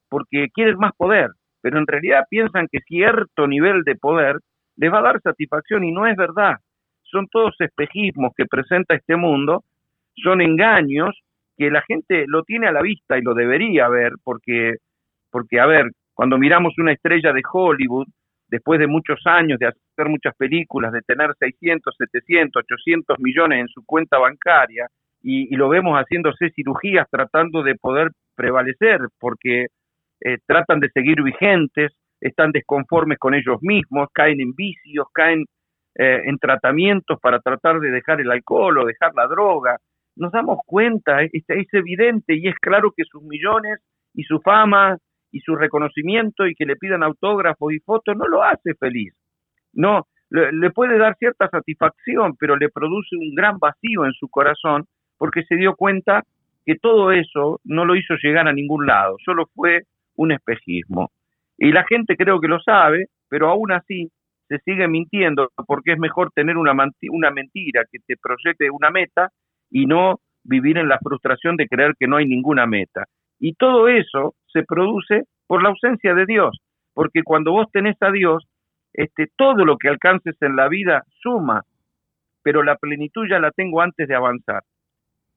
porque 0.09 0.49
quieren 0.55 0.79
más 0.79 0.93
poder, 0.97 1.31
pero 1.61 1.79
en 1.79 1.87
realidad 1.87 2.25
piensan 2.31 2.69
que 2.71 2.79
cierto 2.87 3.47
nivel 3.47 3.83
de 3.83 3.97
poder 3.97 4.37
les 4.77 4.91
va 4.93 5.01
a 5.01 5.03
dar 5.03 5.21
satisfacción 5.21 5.85
y 5.85 5.93
no 5.93 6.07
es 6.07 6.17
verdad. 6.17 6.57
Son 7.03 7.27
todos 7.29 7.55
espejismos 7.59 8.33
que 8.37 8.47
presenta 8.47 8.95
este 8.95 9.17
mundo, 9.17 9.65
son 10.15 10.41
engaños 10.41 11.21
que 11.59 11.71
la 11.71 11.83
gente 11.83 12.25
lo 12.29 12.45
tiene 12.45 12.69
a 12.69 12.73
la 12.73 12.81
vista 12.81 13.19
y 13.19 13.23
lo 13.23 13.35
debería 13.35 13.89
ver 13.89 14.13
porque, 14.23 14.77
porque 15.31 15.59
a 15.61 15.67
ver, 15.67 15.91
cuando 16.15 16.39
miramos 16.39 16.73
una 16.79 16.93
estrella 16.93 17.33
de 17.33 17.43
Hollywood, 17.53 18.07
después 18.51 18.81
de 18.81 18.87
muchos 18.87 19.21
años 19.25 19.59
de 19.59 19.69
hacer 19.69 20.09
muchas 20.09 20.35
películas, 20.37 20.93
de 20.93 21.03
tener 21.03 21.31
600, 21.39 21.95
700, 21.97 22.63
800 22.65 23.19
millones 23.21 23.61
en 23.61 23.69
su 23.69 23.85
cuenta 23.85 24.19
bancaria, 24.19 24.89
y, 25.23 25.55
lo 25.57 25.69
vemos 25.69 25.99
haciéndose 25.99 26.51
cirugías 26.51 27.07
tratando 27.11 27.63
de 27.63 27.75
poder 27.75 28.11
prevalecer, 28.35 29.01
porque 29.19 29.67
eh, 30.23 30.39
tratan 30.47 30.81
de 30.81 30.89
seguir 30.91 31.23
vigentes, 31.23 31.93
están 32.21 32.53
desconformes 32.53 33.19
con 33.19 33.35
ellos 33.35 33.59
mismos, 33.61 34.09
caen 34.13 34.41
en 34.41 34.55
vicios, 34.55 35.07
caen 35.13 35.45
eh, 35.95 36.23
en 36.25 36.39
tratamientos 36.39 37.19
para 37.21 37.41
tratar 37.41 37.81
de 37.81 37.91
dejar 37.91 38.21
el 38.21 38.31
alcohol 38.31 38.79
o 38.79 38.87
dejar 38.87 39.13
la 39.15 39.27
droga. 39.27 39.77
Nos 40.17 40.33
damos 40.33 40.61
cuenta, 40.65 41.23
es, 41.23 41.31
es 41.49 41.67
evidente 41.73 42.35
y 42.35 42.49
es 42.49 42.57
claro 42.57 42.93
que 42.97 43.05
sus 43.05 43.23
millones 43.23 43.79
y 44.15 44.23
su 44.25 44.41
fama 44.41 44.97
y 45.33 45.41
su 45.41 45.55
reconocimiento 45.57 46.47
y 46.47 46.55
que 46.55 46.67
le 46.67 46.77
pidan 46.77 47.03
autógrafos 47.03 47.73
y 47.73 47.81
fotos 47.81 48.17
no 48.17 48.27
lo 48.27 48.43
hace 48.43 48.75
feliz. 48.75 49.15
No, 49.73 50.07
le 50.31 50.71
puede 50.71 50.99
dar 50.99 51.17
cierta 51.17 51.49
satisfacción, 51.49 52.37
pero 52.39 52.57
le 52.57 52.69
produce 52.69 53.17
un 53.17 53.35
gran 53.35 53.59
vacío 53.59 54.05
en 54.05 54.13
su 54.13 54.29
corazón 54.29 54.85
porque 55.19 55.45
se 55.45 55.57
dio 55.57 55.75
cuenta 55.75 56.25
que 56.65 56.77
todo 56.77 57.13
eso 57.13 57.61
no 57.65 57.85
lo 57.85 57.97
hizo 57.97 58.15
llegar 58.23 58.47
a 58.49 58.53
ningún 58.53 58.87
lado, 58.87 59.17
solo 59.25 59.47
fue 59.55 59.83
un 60.17 60.33
espejismo. 60.33 61.11
Y 61.59 61.73
la 61.73 61.85
gente 61.85 62.17
creo 62.17 62.41
que 62.41 62.49
lo 62.49 62.61
sabe, 62.61 63.07
pero 63.29 63.49
aún 63.49 63.73
así 63.73 64.11
se 64.49 64.59
sigue 64.61 64.89
mintiendo 64.89 65.51
porque 65.67 65.93
es 65.93 65.99
mejor 65.99 66.31
tener 66.33 66.57
una, 66.57 66.73
una 67.11 67.31
mentira 67.31 67.85
que 67.91 67.99
te 68.07 68.17
proyecte 68.17 68.71
una 68.71 68.91
meta 68.91 69.31
y 69.71 69.87
no 69.87 70.21
vivir 70.43 70.79
en 70.79 70.89
la 70.89 70.99
frustración 70.99 71.57
de 71.57 71.69
creer 71.69 71.95
que 71.99 72.07
no 72.07 72.17
hay 72.17 72.27
ninguna 72.27 72.67
meta. 72.67 73.05
Y 73.39 73.55
todo 73.55 73.89
eso 73.89 74.35
se 74.53 74.63
produce 74.63 75.25
por 75.47 75.63
la 75.63 75.71
ausencia 75.71 76.15
de 76.15 76.27
Dios, 76.27 76.59
porque 76.95 77.23
cuando 77.23 77.53
vos 77.53 77.67
tenés 77.73 77.97
a 78.01 78.11
Dios, 78.11 78.47
este, 78.93 79.29
todo 79.37 79.65
lo 79.65 79.77
que 79.79 79.89
alcances 79.89 80.37
en 80.41 80.57
la 80.57 80.69
vida 80.69 81.05
suma, 81.23 81.63
pero 82.43 82.63
la 82.63 82.77
plenitud 82.77 83.27
ya 83.29 83.39
la 83.39 83.51
tengo 83.51 83.81
antes 83.81 84.09
de 84.09 84.15
avanzar. 84.15 84.63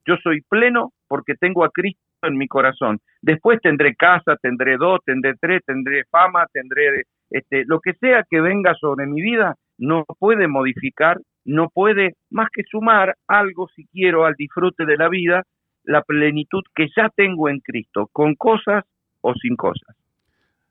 Yo 0.05 0.15
soy 0.23 0.41
pleno 0.41 0.91
porque 1.07 1.35
tengo 1.35 1.63
a 1.63 1.69
Cristo 1.69 2.01
en 2.23 2.37
mi 2.37 2.47
corazón. 2.47 2.99
Después 3.21 3.59
tendré 3.61 3.95
casa, 3.95 4.35
tendré 4.41 4.77
dos, 4.77 4.99
tendré 5.05 5.33
tres, 5.39 5.61
tendré 5.65 6.03
fama, 6.05 6.45
tendré 6.51 7.03
este, 7.29 7.63
lo 7.65 7.79
que 7.79 7.93
sea 7.93 8.23
que 8.29 8.41
venga 8.41 8.73
sobre 8.75 9.05
mi 9.05 9.21
vida, 9.21 9.55
no 9.77 10.05
puede 10.19 10.47
modificar, 10.47 11.19
no 11.45 11.69
puede 11.69 12.13
más 12.29 12.49
que 12.51 12.63
sumar 12.63 13.15
algo 13.27 13.67
si 13.75 13.85
quiero 13.87 14.25
al 14.25 14.35
disfrute 14.35 14.85
de 14.85 14.97
la 14.97 15.09
vida, 15.09 15.43
la 15.83 16.01
plenitud 16.01 16.63
que 16.75 16.87
ya 16.95 17.09
tengo 17.09 17.49
en 17.49 17.59
Cristo, 17.59 18.07
con 18.11 18.35
cosas 18.35 18.85
o 19.23 19.33
sin 19.41 19.55
cosas. 19.55 19.95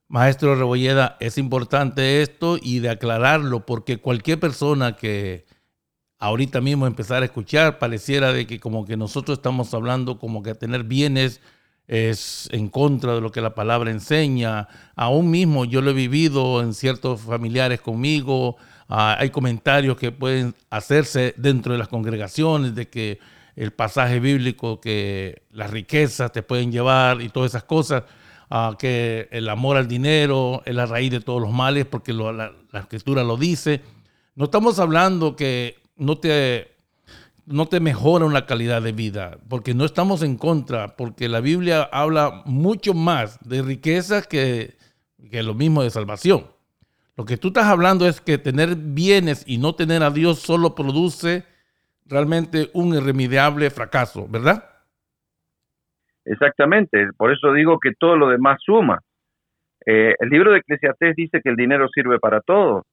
Maestro 0.08 0.54
Rebolleda, 0.54 1.16
es 1.20 1.38
importante 1.38 2.22
esto 2.22 2.58
y 2.60 2.80
de 2.80 2.90
aclararlo 2.90 3.64
porque 3.64 3.96
cualquier 3.96 4.38
persona 4.38 4.94
que 4.94 5.46
ahorita 6.18 6.60
mismo 6.60 6.86
empezar 6.86 7.22
a 7.22 7.24
escuchar, 7.24 7.78
pareciera 7.78 8.32
de 8.32 8.46
que 8.46 8.60
como 8.60 8.84
que 8.84 8.96
nosotros 8.96 9.38
estamos 9.38 9.72
hablando 9.74 10.18
como 10.18 10.42
que 10.42 10.54
tener 10.54 10.84
bienes 10.84 11.40
es 11.88 12.48
en 12.52 12.68
contra 12.68 13.14
de 13.14 13.20
lo 13.20 13.32
que 13.32 13.40
la 13.40 13.54
palabra 13.54 13.90
enseña. 13.90 14.68
Aún 14.94 15.30
mismo 15.30 15.64
yo 15.64 15.80
lo 15.80 15.90
he 15.90 15.94
vivido 15.94 16.60
en 16.60 16.74
ciertos 16.74 17.22
familiares 17.22 17.80
conmigo. 17.80 18.56
Ah, 18.88 19.16
hay 19.18 19.30
comentarios 19.30 19.96
que 19.96 20.12
pueden 20.12 20.54
hacerse 20.70 21.34
dentro 21.38 21.72
de 21.72 21.78
las 21.78 21.88
congregaciones 21.88 22.74
de 22.74 22.88
que 22.88 23.18
el 23.56 23.72
pasaje 23.72 24.20
bíblico, 24.20 24.80
que 24.80 25.42
las 25.50 25.70
riquezas 25.70 26.32
te 26.32 26.42
pueden 26.42 26.70
llevar 26.70 27.20
y 27.20 27.30
todas 27.30 27.52
esas 27.52 27.64
cosas, 27.64 28.04
que 28.78 29.28
el 29.30 29.48
amor 29.48 29.76
al 29.76 29.88
dinero 29.88 30.62
es 30.64 30.74
la 30.74 30.86
raíz 30.86 31.10
de 31.10 31.20
todos 31.20 31.40
los 31.40 31.52
males 31.52 31.86
porque 31.86 32.12
la, 32.12 32.32
la 32.32 32.80
escritura 32.80 33.22
lo 33.24 33.36
dice. 33.36 33.80
No 34.34 34.44
estamos 34.44 34.78
hablando 34.78 35.36
que 35.36 35.76
no 35.96 36.18
te, 36.18 36.72
no 37.46 37.66
te 37.66 37.80
mejora 37.80 38.24
una 38.24 38.46
calidad 38.46 38.82
de 38.82 38.92
vida, 38.92 39.38
porque 39.48 39.74
no 39.74 39.84
estamos 39.84 40.22
en 40.22 40.36
contra, 40.36 40.96
porque 40.96 41.28
la 41.28 41.40
Biblia 41.40 41.82
habla 41.92 42.42
mucho 42.44 42.94
más 42.94 43.38
de 43.44 43.62
riqueza 43.62 44.22
que, 44.22 44.76
que 45.30 45.42
lo 45.42 45.54
mismo 45.54 45.82
de 45.82 45.90
salvación. 45.90 46.46
Lo 47.16 47.24
que 47.24 47.36
tú 47.36 47.48
estás 47.48 47.66
hablando 47.66 48.06
es 48.06 48.20
que 48.20 48.38
tener 48.38 48.74
bienes 48.76 49.44
y 49.46 49.58
no 49.58 49.74
tener 49.74 50.02
a 50.02 50.10
Dios 50.10 50.40
solo 50.40 50.74
produce 50.74 51.44
realmente 52.06 52.70
un 52.72 52.94
irremediable 52.94 53.70
fracaso, 53.70 54.26
¿verdad? 54.28 54.71
Exactamente, 56.24 57.08
por 57.16 57.32
eso 57.32 57.52
digo 57.52 57.78
que 57.80 57.92
todo 57.98 58.16
lo 58.16 58.28
demás 58.28 58.58
suma. 58.64 59.00
Eh, 59.84 60.14
el 60.18 60.28
libro 60.28 60.52
de 60.52 60.58
Eclesiastés 60.58 61.16
dice 61.16 61.40
que 61.42 61.50
el 61.50 61.56
dinero 61.56 61.88
sirve 61.88 62.18
para 62.20 62.40
todo, 62.40 62.84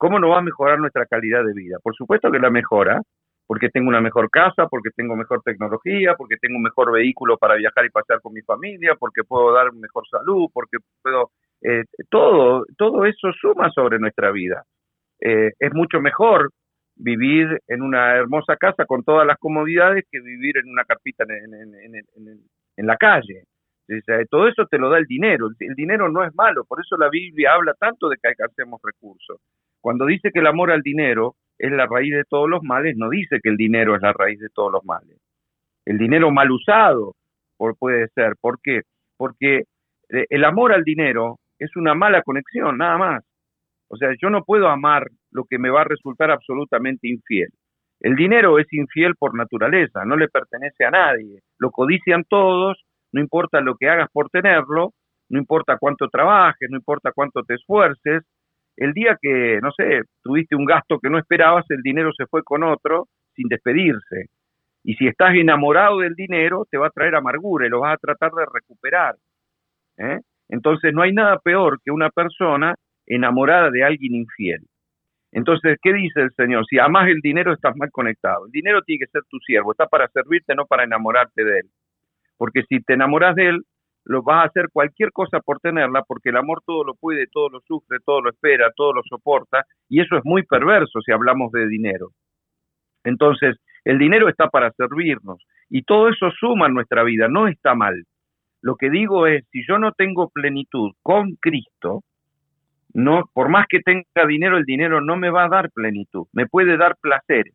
¿Cómo 0.00 0.18
no 0.18 0.30
va 0.30 0.38
a 0.38 0.42
mejorar 0.42 0.78
nuestra 0.78 1.04
calidad 1.04 1.44
de 1.44 1.52
vida? 1.52 1.76
Por 1.82 1.94
supuesto 1.94 2.32
que 2.32 2.38
la 2.38 2.48
mejora, 2.48 3.02
porque 3.46 3.68
tengo 3.68 3.90
una 3.90 4.00
mejor 4.00 4.30
casa, 4.30 4.66
porque 4.66 4.88
tengo 4.96 5.14
mejor 5.14 5.42
tecnología, 5.42 6.14
porque 6.16 6.36
tengo 6.40 6.56
un 6.56 6.62
mejor 6.62 6.90
vehículo 6.90 7.36
para 7.36 7.56
viajar 7.56 7.84
y 7.84 7.90
pasear 7.90 8.22
con 8.22 8.32
mi 8.32 8.40
familia, 8.40 8.94
porque 8.98 9.24
puedo 9.24 9.52
dar 9.52 9.74
mejor 9.74 10.08
salud, 10.08 10.48
porque 10.54 10.78
puedo... 11.02 11.32
Eh, 11.60 11.84
todo, 12.08 12.64
todo 12.78 13.04
eso 13.04 13.30
suma 13.38 13.70
sobre 13.72 13.98
nuestra 13.98 14.30
vida. 14.30 14.64
Eh, 15.20 15.52
es 15.58 15.74
mucho 15.74 16.00
mejor 16.00 16.48
vivir 16.96 17.60
en 17.68 17.82
una 17.82 18.16
hermosa 18.16 18.56
casa 18.56 18.86
con 18.86 19.04
todas 19.04 19.26
las 19.26 19.36
comodidades 19.36 20.06
que 20.10 20.20
vivir 20.20 20.56
en 20.56 20.70
una 20.70 20.84
carpita 20.84 21.24
en, 21.24 21.52
en 21.52 22.40
la 22.86 22.96
calle. 22.96 23.44
todo 24.30 24.48
eso 24.48 24.66
te 24.66 24.78
lo 24.78 24.90
da 24.90 24.98
el 24.98 25.06
dinero. 25.06 25.48
El, 25.58 25.74
dinero 25.74 26.08
no 26.10 26.24
es 26.24 26.34
malo, 26.34 26.64
por 26.64 26.80
eso 26.80 26.96
la 26.96 27.08
Biblia 27.08 27.54
habla 27.54 27.74
tanto 27.74 28.08
de 28.08 28.16
que 28.16 28.28
alcancemos 28.28 28.80
recursos. 28.82 29.38
Cuando 29.80 30.06
dice 30.06 30.30
que 30.32 30.40
el 30.40 30.46
amor 30.46 30.70
al 30.70 30.82
dinero 30.82 31.36
es 31.58 31.70
la 31.72 31.86
raíz 31.86 32.12
de 32.14 32.24
todos 32.24 32.48
los 32.48 32.62
males, 32.62 32.96
no 32.96 33.08
dice 33.10 33.38
que 33.42 33.50
el 33.50 33.56
dinero 33.56 33.94
es 33.96 34.02
la 34.02 34.12
raíz 34.12 34.38
de 34.38 34.48
todos 34.48 34.72
los 34.72 34.84
males. 34.84 35.18
El 35.84 35.98
dinero 35.98 36.30
mal 36.30 36.50
usado 36.50 37.14
puede 37.78 38.08
ser. 38.14 38.34
¿Por 38.40 38.60
qué? 38.62 38.82
Porque 39.16 39.64
eh, 40.08 40.26
el 40.30 40.44
amor 40.44 40.72
al 40.72 40.84
dinero 40.84 41.38
es 41.58 41.76
una 41.76 41.94
mala 41.94 42.22
conexión, 42.22 42.78
nada 42.78 42.96
más. 42.96 43.24
O 43.88 43.96
sea, 43.96 44.10
yo 44.20 44.30
no 44.30 44.44
puedo 44.44 44.68
amar 44.68 45.08
lo 45.30 45.44
que 45.44 45.58
me 45.58 45.70
va 45.70 45.82
a 45.82 45.84
resultar 45.84 46.30
absolutamente 46.30 47.08
infiel. 47.08 47.50
El 48.00 48.16
dinero 48.16 48.58
es 48.58 48.66
infiel 48.72 49.14
por 49.16 49.36
naturaleza, 49.36 50.04
no 50.04 50.16
le 50.16 50.28
pertenece 50.28 50.84
a 50.84 50.90
nadie. 50.90 51.40
Lo 51.58 51.70
codician 51.70 52.24
todos, 52.24 52.82
no 53.12 53.20
importa 53.20 53.60
lo 53.60 53.76
que 53.76 53.88
hagas 53.88 54.08
por 54.10 54.30
tenerlo, 54.30 54.92
no 55.28 55.38
importa 55.38 55.76
cuánto 55.78 56.08
trabajes, 56.08 56.68
no 56.70 56.78
importa 56.78 57.12
cuánto 57.14 57.42
te 57.42 57.54
esfuerces. 57.54 58.24
El 58.76 58.94
día 58.94 59.18
que, 59.20 59.60
no 59.62 59.70
sé, 59.72 60.02
tuviste 60.22 60.56
un 60.56 60.64
gasto 60.64 60.98
que 60.98 61.10
no 61.10 61.18
esperabas, 61.18 61.66
el 61.70 61.82
dinero 61.82 62.10
se 62.16 62.26
fue 62.26 62.42
con 62.42 62.62
otro 62.62 63.08
sin 63.34 63.48
despedirse. 63.48 64.26
Y 64.82 64.94
si 64.94 65.06
estás 65.06 65.34
enamorado 65.34 65.98
del 65.98 66.14
dinero, 66.14 66.66
te 66.70 66.78
va 66.78 66.86
a 66.86 66.90
traer 66.90 67.14
amargura 67.14 67.66
y 67.66 67.70
lo 67.70 67.80
vas 67.80 67.94
a 67.94 67.98
tratar 67.98 68.32
de 68.32 68.46
recuperar. 68.50 69.16
¿eh? 69.98 70.20
Entonces 70.48 70.94
no 70.94 71.02
hay 71.02 71.12
nada 71.12 71.38
peor 71.38 71.78
que 71.84 71.90
una 71.90 72.08
persona 72.08 72.74
enamorada 73.06 73.70
de 73.70 73.84
alguien 73.84 74.14
infiel. 74.14 74.62
Entonces, 75.32 75.78
¿qué 75.82 75.92
dice 75.92 76.22
el 76.22 76.32
Señor? 76.34 76.66
Si 76.66 76.78
amas 76.78 77.08
el 77.08 77.20
dinero, 77.20 77.52
estás 77.52 77.76
mal 77.76 77.90
conectado. 77.90 78.46
El 78.46 78.52
dinero 78.52 78.82
tiene 78.82 79.04
que 79.04 79.10
ser 79.10 79.22
tu 79.28 79.38
siervo, 79.38 79.72
está 79.72 79.86
para 79.86 80.08
servirte, 80.08 80.54
no 80.54 80.66
para 80.66 80.84
enamorarte 80.84 81.44
de 81.44 81.58
él. 81.60 81.70
Porque 82.36 82.62
si 82.68 82.80
te 82.80 82.94
enamoras 82.94 83.36
de 83.36 83.50
él, 83.50 83.62
lo 84.04 84.22
vas 84.22 84.44
a 84.44 84.48
hacer 84.48 84.68
cualquier 84.72 85.12
cosa 85.12 85.40
por 85.40 85.60
tenerla, 85.60 86.02
porque 86.02 86.30
el 86.30 86.36
amor 86.36 86.62
todo 86.66 86.84
lo 86.84 86.94
puede, 86.94 87.26
todo 87.28 87.48
lo 87.48 87.60
sufre, 87.60 87.98
todo 88.04 88.22
lo 88.22 88.30
espera, 88.30 88.70
todo 88.74 88.92
lo 88.92 89.02
soporta, 89.04 89.64
y 89.88 90.00
eso 90.00 90.16
es 90.16 90.24
muy 90.24 90.42
perverso 90.44 91.00
si 91.00 91.12
hablamos 91.12 91.52
de 91.52 91.68
dinero. 91.68 92.08
Entonces, 93.04 93.56
el 93.84 93.98
dinero 93.98 94.28
está 94.28 94.48
para 94.48 94.72
servirnos, 94.72 95.44
y 95.68 95.82
todo 95.82 96.08
eso 96.08 96.30
suma 96.32 96.68
nuestra 96.68 97.02
vida, 97.04 97.28
no 97.28 97.46
está 97.46 97.74
mal. 97.74 98.04
Lo 98.62 98.76
que 98.76 98.90
digo 98.90 99.26
es, 99.26 99.44
si 99.52 99.62
yo 99.66 99.78
no 99.78 99.92
tengo 99.92 100.28
plenitud 100.30 100.92
con 101.02 101.36
Cristo, 101.40 102.02
no, 102.94 103.24
por 103.32 103.48
más 103.48 103.66
que 103.68 103.80
tenga 103.80 104.26
dinero, 104.26 104.56
el 104.56 104.64
dinero 104.64 105.00
no 105.00 105.16
me 105.16 105.30
va 105.30 105.44
a 105.44 105.48
dar 105.48 105.70
plenitud, 105.70 106.26
me 106.32 106.46
puede 106.46 106.76
dar 106.76 106.96
placeres. 107.00 107.54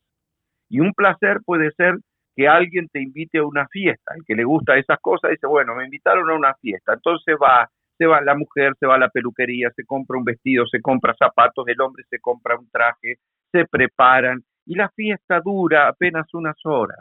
Y 0.69 0.79
un 0.79 0.93
placer 0.93 1.39
puede 1.45 1.71
ser 1.71 1.95
que 2.35 2.47
alguien 2.47 2.87
te 2.89 3.01
invite 3.01 3.39
a 3.39 3.45
una 3.45 3.67
fiesta, 3.67 4.13
el 4.15 4.23
que 4.25 4.35
le 4.35 4.43
gusta 4.43 4.77
esas 4.77 4.99
cosas 4.99 5.31
dice, 5.31 5.47
bueno, 5.47 5.75
me 5.75 5.85
invitaron 5.85 6.29
a 6.29 6.35
una 6.35 6.53
fiesta, 6.55 6.93
entonces 6.93 7.35
va, 7.41 7.69
se 7.97 8.05
va 8.05 8.21
la 8.21 8.35
mujer, 8.35 8.73
se 8.79 8.85
va 8.85 8.95
a 8.95 8.99
la 8.99 9.09
peluquería, 9.09 9.69
se 9.75 9.85
compra 9.85 10.17
un 10.17 10.25
vestido, 10.25 10.65
se 10.67 10.81
compra 10.81 11.15
zapatos, 11.17 11.67
el 11.67 11.79
hombre 11.79 12.03
se 12.09 12.19
compra 12.19 12.57
un 12.57 12.69
traje, 12.69 13.15
se 13.51 13.65
preparan 13.65 14.43
y 14.65 14.75
la 14.75 14.89
fiesta 14.89 15.39
dura 15.39 15.87
apenas 15.87 16.25
unas 16.33 16.57
horas. 16.65 16.99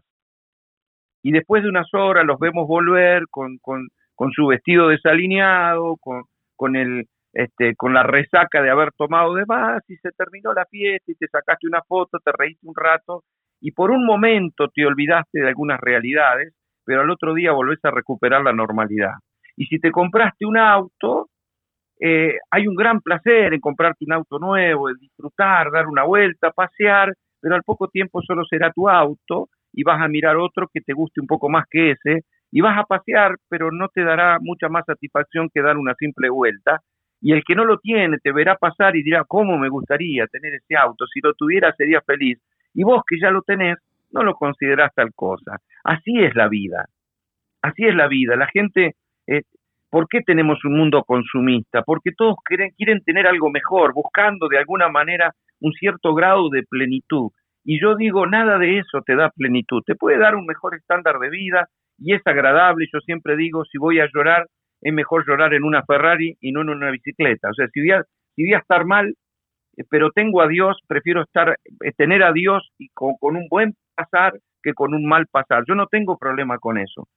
Y 1.23 1.33
después 1.33 1.63
de 1.63 1.71
unas 1.71 1.93
horas 1.95 2.25
los 2.25 2.39
vemos 2.39 2.69
volver 2.69 3.25
con, 3.31 3.59
con, 3.59 3.89
con 4.15 4.31
su 4.33 4.49
vestido 4.49 4.89
desalineado, 4.89 5.97
con, 5.97 6.25
con 6.55 6.77
el, 6.77 7.07
este, 7.35 7.75
con 7.75 7.93
la 7.93 8.05
resaca 8.05 8.63
de 8.63 8.71
haber 8.71 8.93
tomado 8.93 9.35
de 9.35 9.45
más 9.47 9.83
y 9.89 9.97
se 9.97 10.13
terminó 10.13 10.53
la 10.53 10.65
fiesta 10.67 11.11
y 11.11 11.17
te 11.17 11.27
sacaste 11.27 11.67
una 11.67 11.83
foto, 11.83 12.19
te 12.25 12.31
reíste 12.33 12.67
un 12.67 12.75
rato 12.77 13.25
y 13.61 13.73
por 13.73 13.91
un 13.91 14.07
momento 14.07 14.69
te 14.69 14.87
olvidaste 14.87 15.41
de 15.41 15.49
algunas 15.49 15.81
realidades, 15.81 16.55
pero 16.85 17.01
al 17.01 17.11
otro 17.11 17.35
día 17.35 17.53
volvés 17.53 17.81
a 17.85 17.91
recuperar 17.91 18.43
la 18.43 18.53
normalidad. 18.53 19.15
Y 19.57 19.67
si 19.67 19.79
te 19.79 19.91
compraste 19.91 20.47
un 20.47 20.57
auto, 20.57 21.29
eh, 22.01 22.39
hay 22.51 22.67
un 22.69 22.75
gran 22.77 23.01
placer 23.01 23.53
en 23.53 23.61
comprarte 23.61 24.05
un 24.05 24.13
auto 24.13 24.39
nuevo, 24.39 24.89
de 24.89 24.95
disfrutar, 25.01 25.71
dar 25.73 25.87
una 25.89 26.05
vuelta, 26.05 26.51
pasear, 26.51 27.13
pero 27.41 27.55
al 27.57 27.63
poco 27.63 27.89
tiempo 27.89 28.23
solo 28.23 28.45
será 28.45 28.71
tu 28.73 28.89
auto 28.89 29.49
y 29.73 29.83
vas 29.83 30.01
a 30.01 30.09
mirar 30.09 30.37
otro 30.37 30.69
que 30.73 30.81
te 30.81 30.93
guste 30.93 31.21
un 31.21 31.27
poco 31.27 31.49
más 31.49 31.65
que 31.69 31.93
ese 31.93 32.23
y 32.53 32.61
vas 32.61 32.79
a 32.79 32.85
pasear, 32.85 33.37
pero 33.49 33.73
no 33.73 33.89
te 33.89 34.05
dará 34.05 34.39
mucha 34.41 34.69
más 34.69 34.85
satisfacción 34.87 35.49
que 35.53 35.63
dar 35.63 35.77
una 35.77 35.95
simple 35.99 36.31
vuelta 36.31 36.81
y 37.25 37.33
el 37.33 37.43
que 37.43 37.55
no 37.55 37.65
lo 37.65 37.79
tiene 37.79 38.19
te 38.19 38.33
verá 38.33 38.57
pasar 38.57 38.95
y 38.97 39.03
dirá, 39.03 39.25
¿cómo 39.27 39.57
me 39.57 39.71
gustaría 39.71 40.27
tener 40.27 40.53
ese 40.57 40.77
auto? 40.77 41.07
Si 41.07 41.21
lo 41.23 41.33
tuviera 41.33 41.73
sería 41.73 42.03
feliz. 42.03 42.39
Y 42.75 42.85
vos 42.85 43.03
que 43.09 43.19
ya 43.19 43.31
lo 43.31 43.41
tenés, 43.41 43.79
no 44.13 44.23
lo 44.23 44.35
considerás 44.35 44.95
tal 44.95 45.15
cosa. 45.15 45.57
Así 45.85 46.23
es 46.23 46.35
la 46.35 46.49
vida. 46.49 46.85
Así 47.63 47.87
es 47.87 47.95
la 47.95 48.09
vida. 48.09 48.37
La 48.37 48.47
gente, 48.49 48.97
eh, 49.27 49.41
¿por 49.89 50.07
qué 50.07 50.21
tenemos 50.21 50.63
un 50.67 50.77
mundo 50.77 51.03
consumista? 51.03 51.81
Porque 51.81 52.11
todos 52.15 52.37
quieren, 52.45 52.73
quieren 52.77 53.03
tener 53.03 53.27
algo 53.27 53.49
mejor, 53.49 53.95
buscando 53.95 54.47
de 54.49 54.59
alguna 54.59 54.91
manera 54.91 55.33
un 55.61 55.73
cierto 55.73 56.15
grado 56.15 56.51
de 56.51 56.63
plenitud. 56.65 57.31
Y 57.65 57.81
yo 57.81 57.97
digo, 57.97 58.27
nada 58.27 58.59
de 58.59 58.81
eso 58.81 59.01
te 59.01 59.17
da 59.17 59.31
plenitud. 59.31 59.83
Te 59.87 59.95
puede 59.95 60.19
dar 60.19 60.35
un 60.35 60.45
mejor 60.45 60.75
estándar 60.75 61.19
de 61.19 61.31
vida 61.31 61.71
y 61.97 62.13
es 62.13 62.21
agradable. 62.27 62.87
Yo 62.93 63.01
siempre 63.01 63.35
digo, 63.35 63.65
si 63.65 63.79
voy 63.79 64.01
a 64.01 64.11
llorar, 64.15 64.47
es 64.85 64.93
mejor 64.93 65.27
llorar 65.27 65.55
en 65.55 65.65
una 65.65 65.83
Ferrari 65.83 66.37
y 66.41 66.53
no 66.53 66.61
en 66.61 66.69
una 66.69 66.91
bicicleta. 66.91 67.49
O 67.49 67.55
sea, 67.55 67.67
si 67.69 67.81
voy 67.81 67.93
a, 67.93 68.05
si 68.37 68.45
voy 68.45 68.53
a 68.53 68.59
estar 68.59 68.85
mal, 68.85 69.15
eh, 69.77 69.85
pero 69.89 70.11
tengo 70.11 70.43
a 70.43 70.47
Dios, 70.47 70.79
prefiero 70.87 71.23
estar, 71.23 71.57
eh, 71.83 71.93
tener 71.97 72.23
a 72.23 72.33
Dios 72.33 72.71
y 72.79 72.91
con, 72.91 73.17
un 73.21 73.49
buen 73.49 73.75
pasar 73.95 74.35
que 74.63 74.75
con 74.75 74.95
un 74.95 75.07
mal 75.07 75.27
pasar. 75.27 75.65
Yo 75.67 75.75
no 75.75 75.87
tengo 75.87 76.19
problema 76.19 76.59
con 76.59 76.77
eso. 76.77 77.09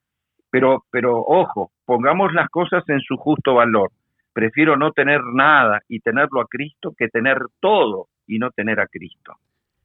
Pero, 0.49 0.86
pero 0.89 1.20
ojo, 1.20 1.72
pongamos 1.86 2.34
las 2.34 2.49
cosas 2.49 2.88
en 2.88 3.01
su 3.01 3.18
justo 3.18 3.55
valor. 3.55 3.91
Prefiero 4.32 4.78
no 4.78 4.93
tener 4.93 5.22
nada 5.22 5.82
y 5.89 5.99
tenerlo 5.99 6.39
a 6.39 6.47
Cristo 6.47 6.93
que 6.97 7.09
tener 7.09 7.38
todo 7.59 8.07
y 8.26 8.39
no 8.39 8.49
tener 8.51 8.80
a 8.80 8.88
Cristo. 8.88 9.34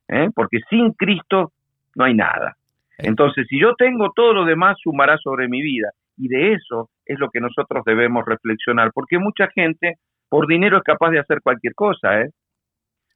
¿eh? 0.06 0.28
Porque 0.32 0.60
sin 0.70 0.92
Cristo 0.92 1.50
no 1.96 2.04
hay 2.04 2.14
nada. 2.14 2.56
Entonces, 2.98 3.46
si 3.48 3.60
yo 3.60 3.74
tengo 3.74 4.12
todo 4.14 4.34
lo 4.34 4.44
demás, 4.44 4.76
sumará 4.80 5.18
sobre 5.18 5.48
mi 5.48 5.62
vida. 5.62 5.90
Y 6.16 6.28
de 6.28 6.52
eso 6.52 6.90
es 7.12 7.18
lo 7.18 7.30
que 7.30 7.40
nosotros 7.40 7.84
debemos 7.84 8.24
reflexionar, 8.24 8.90
porque 8.92 9.18
mucha 9.18 9.48
gente 9.48 9.96
por 10.28 10.46
dinero 10.46 10.78
es 10.78 10.82
capaz 10.82 11.10
de 11.10 11.20
hacer 11.20 11.40
cualquier 11.42 11.74
cosa, 11.74 12.20
¿eh? 12.20 12.30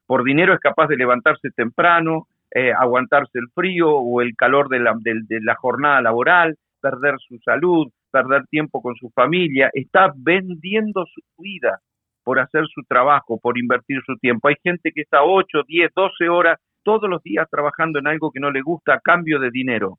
Por 0.05 0.23
dinero 0.23 0.53
es 0.53 0.59
capaz 0.59 0.87
de 0.87 0.95
levantarse 0.95 1.49
temprano, 1.51 2.27
eh, 2.51 2.71
aguantarse 2.71 3.39
el 3.39 3.49
frío 3.53 3.89
o 3.91 4.21
el 4.21 4.35
calor 4.35 4.69
de 4.69 4.79
la, 4.79 4.93
de 5.01 5.41
la 5.41 5.55
jornada 5.55 6.01
laboral, 6.01 6.55
perder 6.79 7.15
su 7.19 7.37
salud, 7.39 7.87
perder 8.11 8.45
tiempo 8.47 8.81
con 8.81 8.95
su 8.95 9.09
familia, 9.09 9.69
está 9.73 10.13
vendiendo 10.15 11.05
su 11.05 11.21
vida 11.37 11.79
por 12.23 12.39
hacer 12.39 12.65
su 12.73 12.83
trabajo, 12.83 13.39
por 13.39 13.57
invertir 13.57 14.01
su 14.05 14.15
tiempo. 14.17 14.47
Hay 14.47 14.55
gente 14.63 14.91
que 14.91 15.01
está 15.01 15.23
8, 15.23 15.63
10, 15.67 15.91
12 15.95 16.29
horas 16.29 16.59
todos 16.83 17.09
los 17.09 17.21
días 17.23 17.47
trabajando 17.49 17.99
en 17.99 18.07
algo 18.07 18.31
que 18.31 18.39
no 18.39 18.51
le 18.51 18.61
gusta 18.61 18.93
a 18.95 18.99
cambio 18.99 19.39
de 19.39 19.51
dinero. 19.51 19.97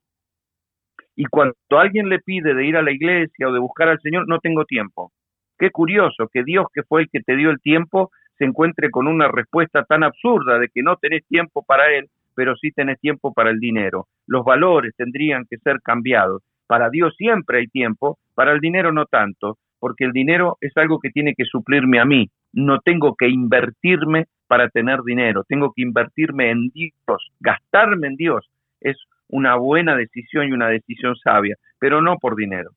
Y 1.19 1.25
cuando 1.25 1.57
alguien 1.71 2.09
le 2.09 2.21
pide 2.21 2.55
de 2.55 2.65
ir 2.65 2.77
a 2.77 2.83
la 2.83 2.93
iglesia 2.93 3.49
o 3.49 3.53
de 3.53 3.59
buscar 3.59 3.89
al 3.89 3.99
Señor, 4.01 4.29
no 4.29 4.39
tengo 4.39 4.65
tiempo. 4.65 5.11
Qué 5.59 5.73
curioso 5.73 6.29
que 6.33 6.45
Dios, 6.45 6.67
que 6.73 6.85
fue 6.85 7.03
el 7.03 7.09
que 7.11 7.19
te 7.19 7.35
dio 7.35 7.51
el 7.51 7.61
tiempo, 7.61 8.13
se 8.39 8.45
encuentre 8.45 8.89
con 8.89 9.09
una 9.09 9.27
respuesta 9.27 9.83
tan 9.83 10.05
absurda 10.05 10.61
de 10.61 10.69
que 10.69 10.85
no 10.85 10.95
tenés 10.95 11.27
tiempo 11.27 11.65
para 11.65 11.93
Él, 11.93 12.07
pero 12.37 12.55
sí 12.55 12.71
tenés 12.71 13.01
tiempo 13.01 13.33
para 13.33 13.51
el 13.51 13.59
dinero. 13.59 14.07
Los 14.29 14.45
valores 14.45 14.95
tendrían 14.97 15.45
que 15.51 15.57
ser 15.59 15.81
cambiados. 15.83 16.45
Para 16.69 16.89
Dios 16.89 17.17
siempre 17.17 17.59
hay 17.59 17.67
tiempo, 17.67 18.17
para 18.37 18.53
el 18.53 18.61
dinero 18.61 18.93
no 18.93 19.07
tanto, 19.07 19.59
porque 19.81 20.05
el 20.05 20.13
dinero 20.13 20.57
es 20.61 20.77
algo 20.77 21.01
que 21.01 21.11
tiene 21.11 21.35
que 21.37 21.47
suplirme 21.47 21.99
a 21.99 22.05
mí. 22.05 22.29
No 22.53 22.79
tengo 22.79 23.17
que 23.17 23.29
invertirme 23.29 24.27
para 24.47 24.69
tener 24.69 25.03
dinero, 25.03 25.43
tengo 25.49 25.73
que 25.75 25.83
invertirme 25.83 26.53
en 26.53 26.69
Dios, 26.69 27.33
gastarme 27.41 28.07
en 28.07 28.15
Dios. 28.15 28.49
Es 28.81 28.97
una 29.29 29.57
buena 29.57 29.97
decisión 29.97 30.49
y 30.49 30.53
una 30.53 30.69
decisión 30.69 31.15
sabia, 31.23 31.57
pero 31.79 32.01
no 32.01 32.17
por 32.19 32.37
dinero. 32.37 32.71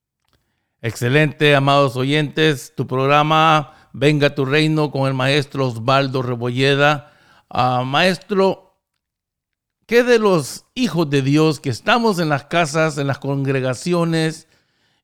Excelente, 0.82 1.56
amados 1.56 1.96
oyentes, 1.96 2.74
tu 2.76 2.88
programa 2.88 3.74
Venga 3.94 4.34
tu 4.36 4.46
Reino 4.46 4.90
con 4.90 5.08
el 5.08 5.14
maestro 5.14 5.68
Osvaldo 5.68 6.22
Rebolleda. 6.22 7.12
Ah, 7.50 7.84
maestro, 7.86 8.78
¿qué 9.86 10.04
de 10.04 10.18
los 10.18 10.66
hijos 10.76 11.10
de 11.10 11.22
Dios 11.22 11.60
que 11.60 11.70
estamos 11.70 12.20
en 12.20 12.30
las 12.30 12.46
casas, 12.46 12.98
en 12.98 13.08
las 13.08 13.20
congregaciones? 13.20 14.48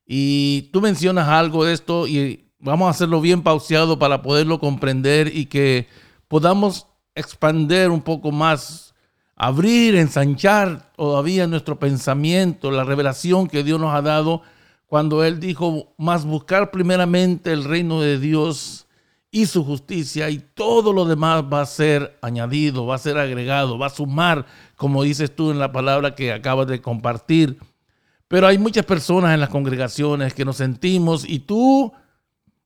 Y 0.06 0.70
tú 0.72 0.80
mencionas 0.80 1.28
algo 1.28 1.64
de 1.64 1.74
esto 1.74 2.06
y 2.06 2.50
vamos 2.58 2.86
a 2.86 2.90
hacerlo 2.90 3.20
bien 3.20 3.42
pauseado 3.42 3.98
para 3.98 4.22
poderlo 4.22 4.58
comprender 4.58 5.30
y 5.36 5.46
que 5.46 5.86
podamos 6.28 6.88
expander 7.14 7.90
un 7.90 8.00
poco 8.00 8.32
más 8.32 8.87
abrir, 9.38 9.94
ensanchar 9.94 10.90
todavía 10.96 11.46
nuestro 11.46 11.78
pensamiento, 11.78 12.72
la 12.72 12.82
revelación 12.82 13.46
que 13.46 13.62
Dios 13.62 13.80
nos 13.80 13.94
ha 13.94 14.02
dado 14.02 14.42
cuando 14.86 15.22
Él 15.22 15.38
dijo, 15.38 15.94
más 15.96 16.24
buscar 16.24 16.72
primeramente 16.72 17.52
el 17.52 17.62
reino 17.62 18.00
de 18.00 18.18
Dios 18.18 18.86
y 19.30 19.46
su 19.46 19.64
justicia 19.64 20.28
y 20.28 20.38
todo 20.38 20.92
lo 20.92 21.04
demás 21.04 21.44
va 21.44 21.60
a 21.60 21.66
ser 21.66 22.18
añadido, 22.20 22.86
va 22.86 22.96
a 22.96 22.98
ser 22.98 23.16
agregado, 23.16 23.78
va 23.78 23.86
a 23.86 23.90
sumar, 23.90 24.44
como 24.76 25.04
dices 25.04 25.34
tú 25.34 25.52
en 25.52 25.60
la 25.60 25.70
palabra 25.70 26.16
que 26.16 26.32
acabas 26.32 26.66
de 26.66 26.80
compartir. 26.80 27.58
Pero 28.26 28.46
hay 28.46 28.58
muchas 28.58 28.86
personas 28.86 29.34
en 29.34 29.40
las 29.40 29.50
congregaciones 29.50 30.34
que 30.34 30.44
nos 30.44 30.56
sentimos 30.56 31.24
y 31.28 31.38
tú 31.38 31.92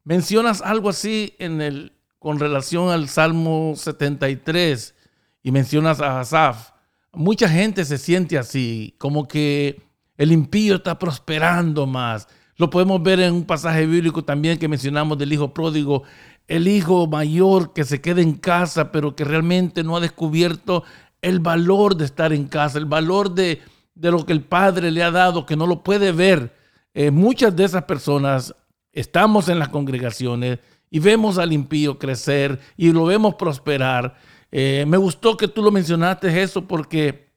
mencionas 0.05 0.63
algo 0.63 0.89
así 0.89 1.35
en 1.39 1.61
el, 1.61 1.93
con 2.19 2.39
relación 2.39 2.89
al 2.89 3.09
Salmo 3.09 3.75
73 3.77 4.95
y 5.43 5.51
mencionas 5.51 6.01
a 6.01 6.21
Asaf, 6.21 6.71
mucha 7.13 7.49
gente 7.49 7.85
se 7.85 7.99
siente 7.99 8.39
así, 8.39 8.95
como 8.99 9.27
que 9.29 9.83
el 10.17 10.33
impío 10.33 10.77
está 10.77 10.99
prosperando 10.99 11.87
más, 11.87 12.29
Lo 12.57 12.71
podemos 12.71 13.03
ver 13.03 13.19
en 13.19 13.33
un 13.33 13.45
pasaje 13.45 13.87
bíblico 13.87 14.23
también 14.23 14.59
que 14.59 14.69
mencionamos 14.69 15.19
del 15.19 15.33
hijo 15.33 15.53
pródigo, 15.53 16.05
el 16.47 16.69
hijo 16.69 17.07
mayor 17.07 17.73
que 17.73 17.83
se 17.83 18.01
queda 18.01 18.21
en 18.21 18.35
casa, 18.35 18.93
pero 18.93 19.17
que 19.17 19.25
realmente 19.25 19.83
no 19.83 19.97
ha 19.97 20.01
descubierto 20.01 20.85
el 21.23 21.41
valor 21.41 21.97
de 21.97 22.05
estar 22.05 22.33
en 22.33 22.47
casa, 22.47 22.79
el 22.79 22.85
valor 22.85 23.35
de, 23.35 23.63
lo 23.95 24.27
que 24.27 24.33
el 24.33 24.43
padre 24.43 24.91
le 24.91 25.03
ha 25.03 25.11
dado, 25.11 25.47
que 25.47 25.57
no 25.57 25.67
lo 25.67 25.83
puede 25.83 26.13
ver. 26.13 26.55
Eh, 26.95 27.11
muchas 27.11 27.57
de 27.57 27.65
esas 27.65 27.85
personas 27.85 28.55
estamos 28.93 29.49
en 29.49 29.59
las 29.59 29.71
congregaciones 29.71 30.59
y 30.91 30.99
vemos 30.99 31.39
al 31.39 31.53
impío 31.53 31.99
crecer 31.99 32.61
y 32.77 32.93
lo 32.93 33.07
vemos 33.07 33.37
prosperar. 33.37 34.15
Eh, 34.53 34.85
me 34.87 34.99
gustó 34.99 35.37
que 35.39 35.49
tú 35.49 35.63
lo 35.63 35.71
mencionaste 35.71 36.43
eso 36.43 36.69
porque 36.69 37.31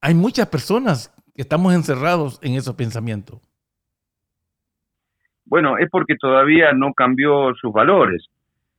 hay 0.00 0.14
muchas 0.14 0.46
personas 0.46 1.12
que 1.34 1.42
estamos 1.42 1.74
encerrados 1.74 2.38
en 2.40 2.54
esos 2.54 2.76
pensamientos. 2.76 3.40
Bueno, 5.44 5.76
es 5.76 5.90
porque 5.90 6.14
todavía 6.16 6.72
no 6.72 6.94
cambió 6.94 7.52
sus 7.56 7.72
valores. 7.72 8.26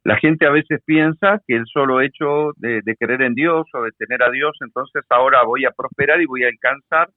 La 0.03 0.15
gente 0.17 0.47
a 0.47 0.51
veces 0.51 0.81
piensa 0.86 1.41
que 1.45 1.55
el 1.55 1.65
solo 1.65 1.99
hecho 1.99 2.53
de, 2.55 2.81
de 2.83 2.95
creer 2.95 3.23
en 3.23 3.33
Dios 3.33 3.67
o 3.73 3.81
de 3.81 3.91
tener 3.91 4.23
a 4.23 4.31
Dios, 4.31 4.55
entonces 4.61 5.03
ahora 5.09 5.43
voy 5.43 5.65
a 5.65 5.71
prosperar 5.71 6.21
y 6.21 6.25
voy 6.25 6.45
a 6.45 6.47
alcanzar 6.47 7.09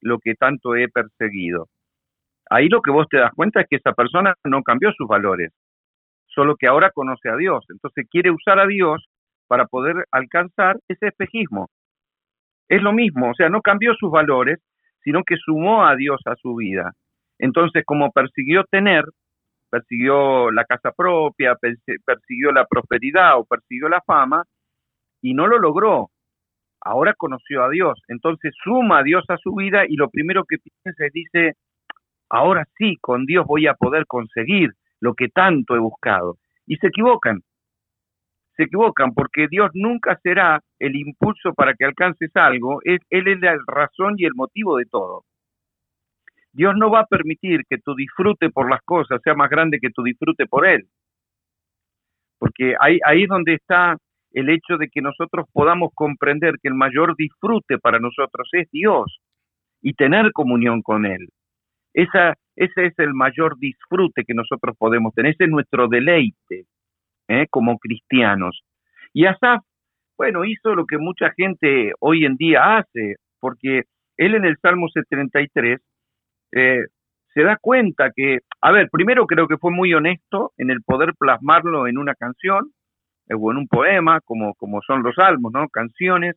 lo 0.00 0.18
que 0.18 0.34
tanto 0.34 0.76
he 0.76 0.88
perseguido. 0.88 1.68
Ahí 2.48 2.68
lo 2.68 2.80
que 2.80 2.90
vos 2.90 3.06
te 3.10 3.18
das 3.18 3.34
cuenta 3.34 3.60
es 3.60 3.66
que 3.68 3.76
esa 3.76 3.92
persona 3.92 4.34
no 4.44 4.62
cambió 4.62 4.92
sus 4.92 5.06
valores, 5.06 5.52
solo 6.28 6.56
que 6.56 6.66
ahora 6.66 6.90
conoce 6.92 7.28
a 7.28 7.36
Dios. 7.36 7.66
Entonces 7.68 8.06
quiere 8.10 8.30
usar 8.30 8.58
a 8.58 8.66
Dios 8.66 9.04
para 9.48 9.66
poder 9.66 10.04
alcanzar 10.12 10.78
ese 10.88 11.08
espejismo. 11.08 11.68
Es 12.68 12.82
lo 12.82 12.92
mismo, 12.92 13.30
o 13.30 13.34
sea, 13.34 13.48
no 13.48 13.62
cambió 13.62 13.94
sus 13.94 14.10
valores, 14.10 14.60
sino 15.02 15.24
que 15.24 15.36
sumó 15.36 15.86
a 15.86 15.96
Dios 15.96 16.20
a 16.26 16.36
su 16.36 16.54
vida. 16.54 16.92
Entonces, 17.38 17.82
como 17.86 18.12
persiguió 18.12 18.64
tener, 18.64 19.04
persiguió 19.70 20.50
la 20.50 20.64
casa 20.64 20.92
propia, 20.92 21.56
persiguió 21.56 22.52
la 22.52 22.66
prosperidad 22.66 23.38
o 23.38 23.44
persiguió 23.44 23.88
la 23.88 24.02
fama, 24.02 24.44
y 25.22 25.34
no 25.34 25.46
lo 25.46 25.58
logró. 25.58 26.10
Ahora 26.80 27.14
conoció 27.14 27.64
a 27.64 27.70
Dios, 27.70 28.00
entonces 28.08 28.54
suma 28.62 28.98
a 28.98 29.02
Dios 29.02 29.24
a 29.28 29.36
su 29.38 29.54
vida 29.54 29.84
y 29.88 29.96
lo 29.96 30.10
primero 30.10 30.44
que 30.44 30.58
piensa 30.58 31.06
es, 31.06 31.12
dice, 31.12 31.54
ahora 32.28 32.66
sí, 32.76 32.96
con 33.00 33.26
Dios 33.26 33.46
voy 33.46 33.66
a 33.66 33.74
poder 33.74 34.06
conseguir 34.06 34.70
lo 35.00 35.14
que 35.14 35.28
tanto 35.28 35.74
he 35.74 35.78
buscado. 35.80 36.36
Y 36.66 36.76
se 36.76 36.88
equivocan, 36.88 37.40
se 38.58 38.64
equivocan 38.64 39.14
porque 39.14 39.46
Dios 39.48 39.70
nunca 39.72 40.18
será 40.20 40.60
el 40.80 40.96
impulso 40.96 41.54
para 41.54 41.74
que 41.74 41.84
alcances 41.84 42.30
algo, 42.34 42.80
Él 42.82 43.00
es 43.08 43.40
la 43.40 43.56
razón 43.66 44.14
y 44.16 44.24
el 44.24 44.34
motivo 44.34 44.76
de 44.78 44.84
todo. 44.86 45.22
Dios 46.52 46.74
no 46.76 46.90
va 46.90 47.00
a 47.00 47.06
permitir 47.06 47.60
que 47.70 47.78
tu 47.78 47.94
disfrute 47.94 48.50
por 48.50 48.68
las 48.68 48.80
cosas 48.82 49.20
sea 49.22 49.34
más 49.34 49.48
grande 49.48 49.78
que 49.80 49.90
tu 49.90 50.02
disfrute 50.02 50.46
por 50.46 50.66
Él. 50.66 50.88
Porque 52.40 52.74
ahí, 52.80 52.98
ahí 53.04 53.22
es 53.22 53.28
donde 53.28 53.54
está 53.54 53.96
el 54.32 54.48
hecho 54.50 54.76
de 54.76 54.88
que 54.88 55.02
nosotros 55.02 55.46
podamos 55.52 55.90
comprender 55.94 56.54
que 56.60 56.68
el 56.68 56.74
mayor 56.74 57.14
disfrute 57.16 57.78
para 57.78 58.00
nosotros 58.00 58.48
es 58.52 58.68
Dios 58.72 59.20
y 59.82 59.94
tener 59.94 60.32
comunión 60.32 60.82
con 60.82 61.06
Él. 61.06 61.28
Esa, 61.94 62.34
ese 62.56 62.86
es 62.86 62.98
el 62.98 63.14
mayor 63.14 63.56
disfrute 63.58 64.24
que 64.26 64.34
nosotros 64.34 64.76
podemos 64.76 65.14
tener, 65.14 65.34
ese 65.34 65.44
es 65.44 65.50
nuestro 65.50 65.86
deleite. 65.86 66.64
¿Eh? 67.28 67.46
como 67.50 67.78
cristianos. 67.78 68.62
Y 69.12 69.26
Asaf, 69.26 69.62
bueno, 70.16 70.44
hizo 70.44 70.74
lo 70.74 70.86
que 70.86 70.98
mucha 70.98 71.30
gente 71.36 71.92
hoy 72.00 72.24
en 72.24 72.36
día 72.36 72.78
hace, 72.78 73.16
porque 73.40 73.84
él 74.16 74.34
en 74.34 74.44
el 74.44 74.56
Salmo 74.60 74.88
73 74.88 75.80
eh, 76.52 76.84
se 77.32 77.42
da 77.42 77.56
cuenta 77.60 78.10
que, 78.14 78.38
a 78.60 78.72
ver, 78.72 78.88
primero 78.90 79.26
creo 79.26 79.46
que 79.46 79.58
fue 79.58 79.70
muy 79.70 79.94
honesto 79.94 80.52
en 80.56 80.70
el 80.70 80.82
poder 80.82 81.14
plasmarlo 81.16 81.86
en 81.86 81.98
una 81.98 82.14
canción 82.14 82.72
eh, 83.28 83.34
o 83.38 83.52
en 83.52 83.58
un 83.58 83.68
poema, 83.68 84.20
como, 84.22 84.54
como 84.54 84.80
son 84.82 85.02
los 85.02 85.14
salmos, 85.14 85.52
¿no? 85.52 85.68
Canciones, 85.68 86.36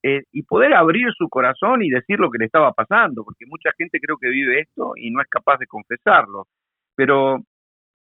y 0.00 0.42
poder 0.44 0.74
abrir 0.74 1.08
su 1.12 1.28
corazón 1.28 1.82
y 1.82 1.90
decir 1.90 2.20
lo 2.20 2.30
que 2.30 2.38
le 2.38 2.44
estaba 2.44 2.72
pasando, 2.72 3.24
porque 3.24 3.46
mucha 3.46 3.70
gente 3.76 3.98
creo 4.00 4.16
que 4.16 4.28
vive 4.28 4.60
esto 4.60 4.92
y 4.96 5.10
no 5.10 5.20
es 5.20 5.26
capaz 5.28 5.58
de 5.58 5.66
confesarlo. 5.66 6.46
Pero, 6.94 7.40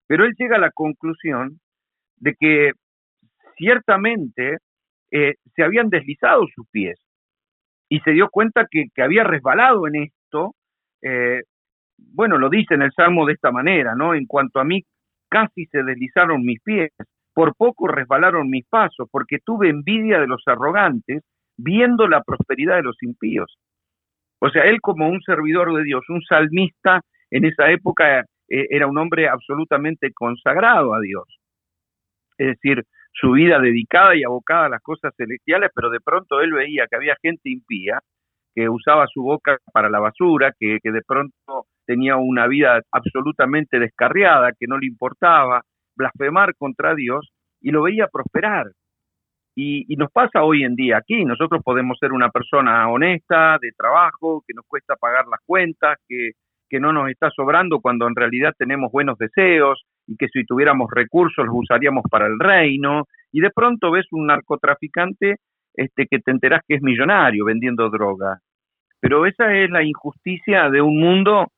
pero 0.09 0.25
él 0.25 0.35
llega 0.39 0.57
a 0.57 0.61
la 0.61 0.71
conclusión 0.71 1.61
de 2.23 2.35
que 2.39 2.71
ciertamente 3.57 4.59
eh, 5.11 5.35
se 5.55 5.63
habían 5.63 5.91
deslizado 5.91 6.47
sus 6.55 6.67
pies 6.71 6.99
y 7.89 7.99
se 8.01 8.13
dio 8.13 8.29
cuenta 8.31 8.67
que, 8.71 8.87
había 9.03 9.25
resbalado 9.25 9.87
en 9.89 10.05
esto. 10.05 10.55
Eh, 11.03 11.43
bueno, 11.99 12.39
lo 12.39 12.49
dice 12.49 12.75
en 12.75 12.83
el 12.83 12.93
Salmo 12.93 13.27
de 13.27 13.35
esta 13.35 13.51
manera, 13.51 13.95
¿no? 13.95 14.15
En 14.15 14.27
cuanto 14.27 14.61
a 14.61 14.65
mí, 14.65 14.83
casi 15.29 15.67
se 15.67 15.83
deslizaron 15.83 16.45
mis 16.45 16.61
pies, 16.63 16.91
por 17.35 17.55
poco 17.57 17.89
resbalaron 17.89 18.49
mis 18.49 18.67
pasos, 18.69 19.09
porque 19.11 19.39
tuve 19.45 19.69
envidia 19.69 20.21
de 20.21 20.29
los 20.29 20.43
arrogantes, 20.47 21.23
viendo 21.57 22.07
la 22.07 22.23
prosperidad 22.23 22.77
de 22.77 22.83
los 22.85 23.03
impíos. 23.03 23.59
O 24.39 24.49
sea, 24.51 24.65
él 24.65 24.81
como 24.81 25.09
un 25.09 25.21
servidor 25.23 25.75
de 25.75 25.85
Dios, 25.85 26.05
un 26.09 26.23
salmista, 26.23 27.01
en 27.31 27.45
esa 27.47 27.71
época 27.71 28.21
eh, 28.21 28.25
era 28.71 28.87
un 28.87 28.97
hombre 28.99 29.29
absolutamente 29.29 30.13
consagrado 30.13 30.95
a 30.95 31.01
Dios 31.01 31.42
es 32.39 32.49
decir, 32.49 32.85
su 33.13 33.33
vida 33.33 33.59
dedicada 33.59 34.17
y 34.17 34.25
abocada 34.25 34.67
a 34.67 34.71
las 34.71 34.83
cosas 34.83 35.15
celestiales, 35.17 35.71
pero 35.75 35.91
de 35.91 36.01
pronto 36.01 36.41
él 36.41 36.53
veía 36.53 36.87
que 36.89 36.97
había 36.97 37.17
gente 37.23 37.51
impía 37.51 38.01
que 38.55 38.69
usaba 38.69 39.07
su 39.07 39.23
boca 39.23 39.59
para 39.73 39.89
la 39.89 39.99
basura, 39.99 40.53
que, 40.59 40.79
de 40.83 41.03
pronto 41.07 41.67
tenía 41.87 42.17
una 42.17 42.47
vida 42.47 42.81
absolutamente 42.91 43.79
descarriada, 43.79 44.53
que 44.53 44.67
no 44.67 44.79
le 44.79 44.87
importaba 44.87 45.63
blasfemar 45.97 46.55
contra 46.57 46.95
Dios, 46.95 47.31
y 47.61 47.71
lo 47.71 47.83
veía 47.83 48.09
prosperar. 48.09 48.67
Y, 49.55 49.85
y, 49.93 49.97
nos 49.97 50.11
pasa 50.11 50.43
hoy 50.43 50.65
en 50.65 50.75
día 50.75 50.99
aquí, 50.99 51.25
nosotros 51.25 51.63
podemos 51.63 51.99
ser 51.99 52.13
una 52.13 52.31
persona 52.31 52.91
honesta, 52.91 53.59
de 53.61 53.73
trabajo, 53.77 54.43
que 54.47 54.55
nos 54.55 54.67
cuesta 54.67 54.97
pagar 54.97 55.27
las 55.29 55.41
cuentas, 55.45 55.99
que, 56.09 56.33
que 56.73 56.81
no 56.81 56.93
nos 56.93 57.11
está 57.11 57.31
sobrando 57.31 57.81
cuando 57.81 58.07
en 58.09 58.17
realidad 58.17 58.55
tenemos 58.57 58.91
buenos 58.91 59.19
deseos, 59.19 59.85
y 60.07 60.17
que 60.17 60.29
si 60.29 60.45
tuviéramos 60.45 60.91
recursos 60.91 61.45
los 61.47 61.55
usaríamos 61.55 62.05
para 62.11 62.27
el 62.27 62.39
reino, 62.39 63.05
y 63.33 63.41
de 63.41 63.51
pronto 63.51 63.91
ves 63.91 64.07
un 64.13 64.27
narcotraficante 64.27 65.37
este, 65.75 66.07
que 66.07 66.19
te 66.19 66.31
enterás 66.31 66.63
que 66.67 66.77
es 66.77 66.83
millonario 66.83 67.45
vendiendo 67.45 67.89
droga. 67.89 68.39
Pero 69.01 69.27
esa 69.27 69.55
es 69.55 69.71
la 69.71 69.83
injusticia 69.83 70.71
de 70.71 70.81
un 70.81 71.01
mundo 71.01 71.49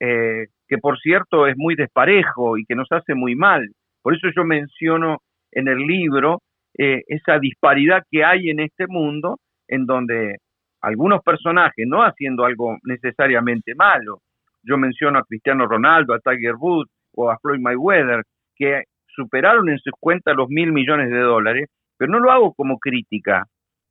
eh, 0.00 0.46
que, 0.68 0.78
por 0.78 0.98
cierto, 0.98 1.46
es 1.46 1.56
muy 1.56 1.74
desparejo 1.74 2.56
y 2.56 2.64
que 2.64 2.74
nos 2.74 2.90
hace 2.90 3.14
muy 3.14 3.34
mal. 3.34 3.68
Por 4.02 4.14
eso 4.14 4.28
yo 4.34 4.44
menciono 4.44 5.18
en 5.52 5.68
el 5.68 5.78
libro 5.78 6.40
eh, 6.76 7.02
esa 7.06 7.38
disparidad 7.38 8.02
que 8.10 8.24
hay 8.24 8.50
en 8.50 8.60
este 8.60 8.86
mundo, 8.86 9.38
en 9.68 9.86
donde 9.86 10.36
algunos 10.80 11.22
personajes, 11.22 11.86
no 11.86 12.02
haciendo 12.02 12.44
algo 12.44 12.76
necesariamente 12.84 13.74
malo, 13.74 14.20
yo 14.62 14.76
menciono 14.78 15.18
a 15.18 15.24
Cristiano 15.24 15.66
Ronaldo, 15.66 16.14
a 16.14 16.20
Tiger 16.20 16.54
Woods, 16.58 16.90
o 17.14 17.30
a 17.30 17.38
Floyd 17.38 17.60
Mayweather, 17.60 18.24
que 18.56 18.84
superaron 19.06 19.68
en 19.68 19.78
sus 19.78 19.92
cuentas 19.98 20.36
los 20.36 20.48
mil 20.48 20.72
millones 20.72 21.10
de 21.10 21.18
dólares, 21.18 21.68
pero 21.96 22.12
no 22.12 22.20
lo 22.20 22.30
hago 22.30 22.54
como 22.54 22.78
crítica. 22.78 23.44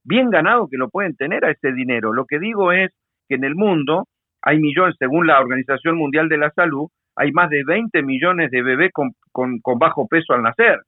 Bien 0.03 0.29
ganado 0.29 0.67
que 0.67 0.77
lo 0.77 0.89
pueden 0.89 1.15
tener 1.15 1.45
a 1.45 1.51
ese 1.51 1.71
dinero. 1.71 2.13
Lo 2.13 2.25
que 2.25 2.39
digo 2.39 2.71
es 2.71 2.91
que 3.27 3.35
en 3.35 3.45
el 3.45 3.55
mundo 3.55 4.05
hay 4.41 4.59
millones, 4.59 4.95
según 4.99 5.27
la 5.27 5.39
Organización 5.39 5.97
Mundial 5.97 6.27
de 6.27 6.37
la 6.37 6.51
Salud, 6.51 6.89
hay 7.15 7.31
más 7.31 7.49
de 7.49 7.63
20 7.63 8.03
millones 8.03 8.51
de 8.51 8.61
bebés 8.61 8.91
con, 8.91 9.11
con, 9.31 9.79
bajo 9.79 10.07
peso 10.07 10.33
al 10.33 10.43
nacer. 10.43 10.81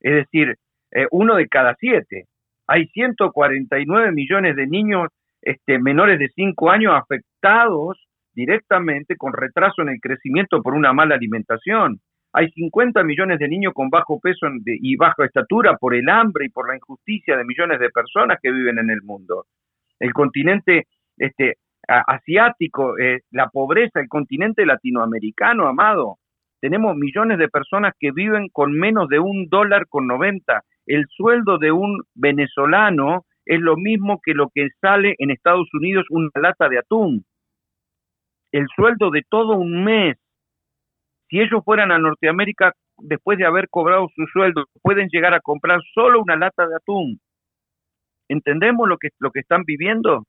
Es 0.00 0.14
decir, 0.14 0.54
eh, 0.92 1.06
uno 1.10 1.34
de 1.34 1.48
cada 1.48 1.74
siete. 1.78 2.26
Hay 2.66 2.86
149 2.88 4.12
millones 4.12 4.54
de 4.56 4.66
niños 4.66 5.08
este, 5.42 5.78
menores 5.78 6.18
de 6.18 6.28
5 6.28 6.70
años 6.70 6.94
afectados 6.94 7.98
directamente 8.38 9.16
con 9.16 9.32
retraso 9.32 9.82
en 9.82 9.88
el 9.88 10.00
crecimiento 10.00 10.62
por 10.62 10.74
una 10.74 10.92
mala 10.92 11.16
alimentación. 11.16 11.98
Hay 12.32 12.48
50 12.52 13.02
millones 13.02 13.40
de 13.40 13.48
niños 13.48 13.72
con 13.74 13.90
bajo 13.90 14.20
peso 14.20 14.46
y 14.64 14.94
baja 14.94 15.24
estatura 15.24 15.76
por 15.76 15.92
el 15.92 16.08
hambre 16.08 16.46
y 16.46 16.48
por 16.48 16.68
la 16.68 16.76
injusticia 16.76 17.36
de 17.36 17.44
millones 17.44 17.80
de 17.80 17.90
personas 17.90 18.38
que 18.40 18.52
viven 18.52 18.78
en 18.78 18.90
el 18.90 19.02
mundo. 19.02 19.46
El 19.98 20.12
continente 20.12 20.86
este, 21.16 21.56
asiático, 21.88 22.96
eh, 22.96 23.22
la 23.32 23.48
pobreza, 23.48 23.98
el 23.98 24.08
continente 24.08 24.64
latinoamericano, 24.64 25.66
amado. 25.66 26.18
Tenemos 26.60 26.94
millones 26.94 27.38
de 27.38 27.48
personas 27.48 27.92
que 27.98 28.12
viven 28.12 28.50
con 28.52 28.70
menos 28.72 29.08
de 29.08 29.18
un 29.18 29.48
dólar 29.48 29.88
con 29.88 30.06
90. 30.06 30.62
El 30.86 31.06
sueldo 31.08 31.58
de 31.58 31.72
un 31.72 32.02
venezolano 32.14 33.24
es 33.44 33.58
lo 33.60 33.76
mismo 33.76 34.20
que 34.22 34.34
lo 34.34 34.48
que 34.54 34.68
sale 34.80 35.16
en 35.18 35.32
Estados 35.32 35.68
Unidos 35.74 36.06
una 36.10 36.30
lata 36.40 36.68
de 36.68 36.78
atún 36.78 37.24
el 38.52 38.66
sueldo 38.74 39.10
de 39.10 39.22
todo 39.28 39.56
un 39.56 39.84
mes. 39.84 40.16
Si 41.28 41.40
ellos 41.40 41.62
fueran 41.64 41.92
a 41.92 41.98
Norteamérica, 41.98 42.72
después 42.98 43.38
de 43.38 43.46
haber 43.46 43.68
cobrado 43.68 44.08
su 44.14 44.26
sueldo, 44.32 44.64
pueden 44.82 45.08
llegar 45.10 45.34
a 45.34 45.40
comprar 45.40 45.80
solo 45.94 46.22
una 46.22 46.36
lata 46.36 46.66
de 46.66 46.76
atún. 46.76 47.20
¿Entendemos 48.28 48.88
lo 48.88 48.98
que, 48.98 49.08
lo 49.18 49.30
que 49.30 49.40
están 49.40 49.62
viviendo? 49.64 50.24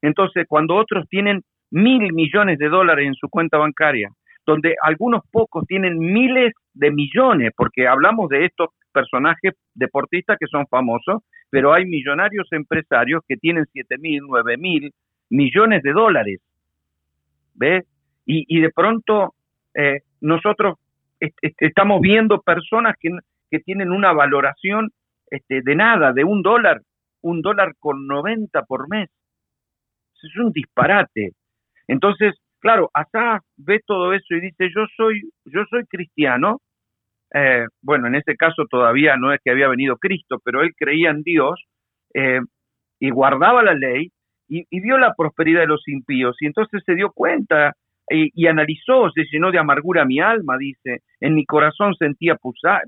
Entonces, 0.00 0.46
cuando 0.48 0.76
otros 0.76 1.08
tienen 1.08 1.42
mil 1.70 2.12
millones 2.12 2.58
de 2.58 2.68
dólares 2.68 3.06
en 3.06 3.14
su 3.14 3.28
cuenta 3.28 3.58
bancaria, 3.58 4.10
donde 4.44 4.74
algunos 4.82 5.22
pocos 5.30 5.64
tienen 5.66 5.98
miles 5.98 6.52
de 6.74 6.90
millones, 6.90 7.52
porque 7.56 7.86
hablamos 7.86 8.28
de 8.28 8.44
estos 8.44 8.70
personajes 8.92 9.54
deportistas 9.74 10.36
que 10.38 10.46
son 10.48 10.66
famosos, 10.66 11.22
pero 11.50 11.72
hay 11.72 11.86
millonarios 11.86 12.48
empresarios 12.50 13.22
que 13.26 13.36
tienen 13.36 13.64
siete 13.72 13.96
mil, 13.98 14.20
nueve 14.26 14.56
mil 14.58 14.90
millones 15.30 15.82
de 15.82 15.92
dólares. 15.92 16.40
¿Ves? 17.54 17.84
Y, 18.24 18.60
de 18.60 18.70
pronto 18.70 19.34
eh, 19.74 20.00
nosotros 20.20 20.78
estamos 21.18 22.00
viendo 22.00 22.40
personas 22.40 22.94
que, 23.00 23.10
que 23.50 23.60
tienen 23.60 23.90
una 23.90 24.12
valoración 24.12 24.90
este, 25.30 25.60
de 25.62 25.74
nada, 25.74 26.12
de 26.12 26.24
un 26.24 26.42
dólar, 26.42 26.82
un 27.22 27.42
dólar 27.42 27.72
con 27.78 28.06
90 28.06 28.62
por 28.64 28.88
mes. 28.88 29.08
Es 30.22 30.36
un 30.36 30.52
disparate. 30.52 31.32
Entonces, 31.88 32.34
claro, 32.60 32.90
Asaf 32.94 33.42
ve 33.56 33.80
todo 33.84 34.12
eso 34.12 34.34
y 34.34 34.40
dice, 34.40 34.70
yo 34.74 34.86
soy, 34.96 35.22
yo 35.44 35.64
soy 35.68 35.84
cristiano. 35.86 36.60
Eh, 37.34 37.66
bueno, 37.80 38.06
en 38.06 38.14
ese 38.14 38.36
caso 38.36 38.66
todavía 38.70 39.16
no 39.16 39.32
es 39.32 39.40
que 39.42 39.50
había 39.50 39.68
venido 39.68 39.96
Cristo, 39.96 40.38
pero 40.44 40.62
él 40.62 40.72
creía 40.76 41.10
en 41.10 41.22
Dios 41.22 41.64
eh, 42.14 42.40
y 43.00 43.10
guardaba 43.10 43.62
la 43.62 43.74
ley 43.74 44.10
y, 44.48 44.80
vio 44.80 44.98
la 44.98 45.14
prosperidad 45.14 45.60
de 45.60 45.66
los 45.66 45.86
impíos 45.88 46.36
y 46.40 46.46
entonces 46.46 46.82
se 46.84 46.94
dio 46.94 47.10
cuenta 47.10 47.72
y, 48.10 48.30
y, 48.34 48.46
analizó, 48.46 49.10
se 49.10 49.24
llenó 49.30 49.50
de 49.50 49.58
amargura 49.58 50.04
mi 50.04 50.20
alma, 50.20 50.58
dice, 50.58 51.00
en 51.20 51.34
mi 51.34 51.46
corazón 51.46 51.94
sentía 51.94 52.36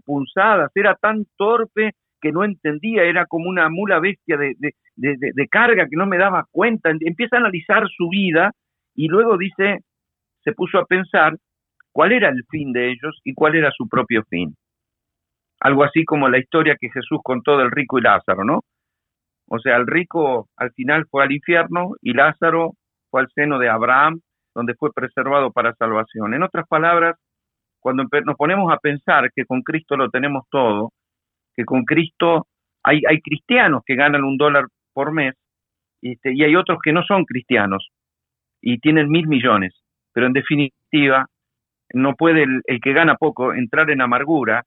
punzadas, 0.04 0.70
era 0.74 0.94
tan 0.96 1.24
torpe 1.36 1.92
que 2.24 2.32
no 2.32 2.42
entendía, 2.42 3.02
era 3.04 3.26
como 3.26 3.50
una 3.50 3.68
mula 3.68 4.00
bestia 4.00 4.38
de, 4.38 4.54
de, 4.96 5.48
carga 5.48 5.86
que 5.86 5.96
no 5.96 6.06
me 6.06 6.16
daba 6.16 6.46
cuenta. 6.50 6.90
Empieza 6.90 7.36
a 7.36 7.40
analizar 7.40 7.86
su 7.94 8.08
vida 8.08 8.50
y 8.94 9.08
luego 9.08 9.36
dice, 9.36 9.80
se 10.42 10.52
puso 10.52 10.78
a 10.78 10.86
pensar 10.86 11.36
cuál 11.92 12.12
era 12.12 12.30
el 12.30 12.42
fin 12.50 12.72
de 12.72 12.88
ellos 12.90 13.20
y 13.24 13.34
cuál 13.34 13.56
era 13.56 13.70
su 13.76 13.86
propio 13.90 14.22
fin. 14.30 14.56
Algo 15.60 15.84
así 15.84 16.06
como 16.06 16.30
la 16.30 16.38
historia 16.38 16.76
que 16.80 16.88
Jesús 16.88 17.20
contó 17.22 17.58
del 17.58 17.70
rico 17.70 17.98
y 17.98 18.02
Lázaro, 18.02 18.42
¿no? 18.42 18.60
O 19.48 19.58
sea, 19.58 19.76
el 19.76 19.86
rico 19.86 20.48
al 20.56 20.72
final 20.72 21.06
fue 21.10 21.24
al 21.24 21.32
infierno 21.32 21.92
y 22.00 22.12
Lázaro 22.12 22.72
fue 23.10 23.22
al 23.22 23.28
seno 23.34 23.58
de 23.58 23.68
Abraham, 23.68 24.20
donde 24.54 24.74
fue 24.74 24.92
preservado 24.92 25.52
para 25.52 25.74
salvación. 25.74 26.34
En 26.34 26.42
otras 26.42 26.66
palabras, 26.68 27.16
cuando 27.80 28.04
nos 28.24 28.36
ponemos 28.36 28.72
a 28.72 28.78
pensar 28.78 29.30
que 29.34 29.44
con 29.44 29.62
Cristo 29.62 29.96
lo 29.96 30.08
tenemos 30.08 30.44
todo, 30.50 30.92
que 31.54 31.64
con 31.64 31.84
Cristo 31.84 32.46
hay, 32.82 33.02
hay 33.08 33.20
cristianos 33.20 33.82
que 33.84 33.94
ganan 33.94 34.24
un 34.24 34.36
dólar 34.36 34.66
por 34.92 35.12
mes 35.12 35.34
este, 36.00 36.34
y 36.34 36.42
hay 36.44 36.56
otros 36.56 36.78
que 36.82 36.92
no 36.92 37.02
son 37.02 37.24
cristianos 37.24 37.88
y 38.60 38.78
tienen 38.78 39.10
mil 39.10 39.26
millones, 39.26 39.74
pero 40.12 40.26
en 40.26 40.32
definitiva 40.32 41.26
no 41.92 42.14
puede 42.14 42.44
el, 42.44 42.80
que 42.80 42.92
gana 42.92 43.16
poco 43.16 43.52
entrar 43.54 43.90
en 43.90 44.00
amargura 44.00 44.64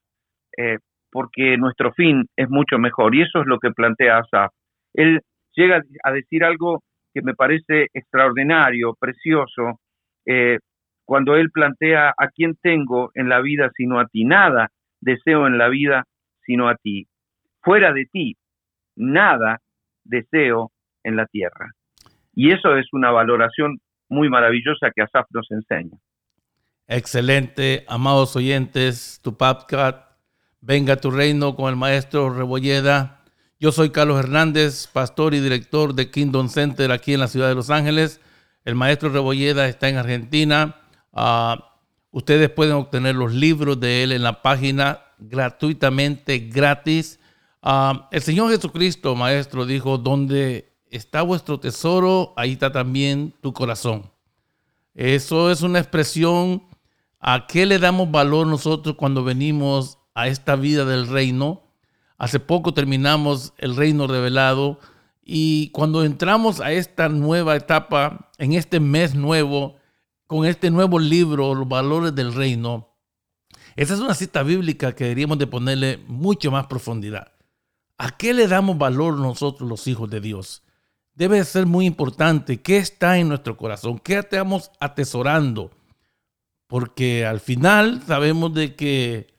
eh, 0.56 0.78
porque 1.10 1.56
nuestro 1.56 1.92
fin 1.92 2.26
es 2.36 2.48
mucho 2.48 2.78
mejor 2.78 3.14
y 3.14 3.22
eso 3.22 3.40
es 3.40 3.46
lo 3.46 3.58
que 3.58 3.70
plantea 3.70 4.18
Asaf. 4.18 4.52
Él 4.98 5.20
llega 5.54 5.80
a 6.02 6.12
decir 6.12 6.42
algo 6.42 6.82
que 7.14 7.22
me 7.22 7.34
parece 7.34 7.86
extraordinario, 7.94 8.96
precioso, 8.98 9.80
eh, 10.26 10.58
cuando 11.04 11.36
él 11.36 11.50
plantea 11.52 12.10
a 12.10 12.28
quién 12.34 12.56
tengo 12.60 13.10
en 13.14 13.28
la 13.28 13.40
vida 13.40 13.70
sino 13.76 14.00
a 14.00 14.06
ti, 14.06 14.24
nada 14.24 14.68
deseo 15.00 15.46
en 15.46 15.56
la 15.56 15.68
vida 15.68 16.04
sino 16.44 16.68
a 16.68 16.74
ti. 16.74 17.06
Fuera 17.62 17.92
de 17.92 18.06
ti, 18.06 18.36
nada 18.96 19.60
deseo 20.02 20.72
en 21.04 21.14
la 21.14 21.26
tierra. 21.26 21.70
Y 22.34 22.50
eso 22.50 22.76
es 22.76 22.86
una 22.92 23.12
valoración 23.12 23.78
muy 24.08 24.28
maravillosa 24.28 24.90
que 24.94 25.02
Asaf 25.02 25.26
nos 25.30 25.48
enseña. 25.52 25.96
Excelente, 26.88 27.84
amados 27.86 28.34
oyentes, 28.34 29.20
tu 29.22 29.36
podcast, 29.36 30.18
venga 30.60 30.96
tu 30.96 31.12
reino 31.12 31.54
con 31.54 31.70
el 31.70 31.76
maestro 31.76 32.30
Rebolleda. 32.30 33.17
Yo 33.60 33.72
soy 33.72 33.90
Carlos 33.90 34.20
Hernández, 34.20 34.86
pastor 34.86 35.34
y 35.34 35.40
director 35.40 35.92
de 35.92 36.12
Kingdom 36.12 36.48
Center 36.48 36.92
aquí 36.92 37.14
en 37.14 37.18
la 37.18 37.26
ciudad 37.26 37.48
de 37.48 37.56
Los 37.56 37.70
Ángeles. 37.70 38.20
El 38.64 38.76
maestro 38.76 39.08
Rebolleda 39.08 39.66
está 39.66 39.88
en 39.88 39.96
Argentina. 39.96 40.76
Ah, 41.12 41.74
ustedes 42.12 42.50
pueden 42.50 42.74
obtener 42.74 43.16
los 43.16 43.34
libros 43.34 43.80
de 43.80 44.04
él 44.04 44.12
en 44.12 44.22
la 44.22 44.42
página 44.42 45.00
gratuitamente, 45.18 46.38
gratis. 46.38 47.18
Ah, 47.60 48.08
el 48.12 48.22
Señor 48.22 48.52
Jesucristo, 48.52 49.16
Maestro, 49.16 49.66
dijo, 49.66 49.98
donde 49.98 50.72
está 50.88 51.22
vuestro 51.22 51.58
tesoro, 51.58 52.34
ahí 52.36 52.52
está 52.52 52.70
también 52.70 53.34
tu 53.40 53.52
corazón. 53.52 54.08
Eso 54.94 55.50
es 55.50 55.62
una 55.62 55.80
expresión 55.80 56.62
a 57.18 57.48
qué 57.48 57.66
le 57.66 57.80
damos 57.80 58.08
valor 58.08 58.46
nosotros 58.46 58.94
cuando 58.94 59.24
venimos 59.24 59.98
a 60.14 60.28
esta 60.28 60.54
vida 60.54 60.84
del 60.84 61.08
reino. 61.08 61.67
Hace 62.18 62.40
poco 62.40 62.74
terminamos 62.74 63.54
el 63.58 63.76
reino 63.76 64.08
revelado 64.08 64.80
y 65.24 65.70
cuando 65.70 66.04
entramos 66.04 66.60
a 66.60 66.72
esta 66.72 67.08
nueva 67.08 67.54
etapa, 67.54 68.30
en 68.38 68.54
este 68.54 68.80
mes 68.80 69.14
nuevo, 69.14 69.76
con 70.26 70.44
este 70.44 70.70
nuevo 70.70 70.98
libro, 70.98 71.54
los 71.54 71.68
valores 71.68 72.14
del 72.14 72.34
reino, 72.34 72.88
esa 73.76 73.94
es 73.94 74.00
una 74.00 74.14
cita 74.14 74.42
bíblica 74.42 74.96
que 74.96 75.04
deberíamos 75.04 75.38
de 75.38 75.46
ponerle 75.46 76.02
mucho 76.08 76.50
más 76.50 76.66
profundidad. 76.66 77.30
¿A 77.96 78.10
qué 78.10 78.34
le 78.34 78.48
damos 78.48 78.76
valor 78.76 79.16
nosotros 79.16 79.68
los 79.68 79.86
hijos 79.86 80.10
de 80.10 80.20
Dios? 80.20 80.64
Debe 81.14 81.44
ser 81.44 81.66
muy 81.66 81.86
importante 81.86 82.60
qué 82.60 82.78
está 82.78 83.18
en 83.18 83.28
nuestro 83.28 83.56
corazón, 83.56 84.00
qué 84.00 84.18
estamos 84.18 84.72
atesorando, 84.80 85.70
porque 86.66 87.24
al 87.24 87.38
final 87.38 88.02
sabemos 88.04 88.52
de 88.54 88.74
que 88.74 89.37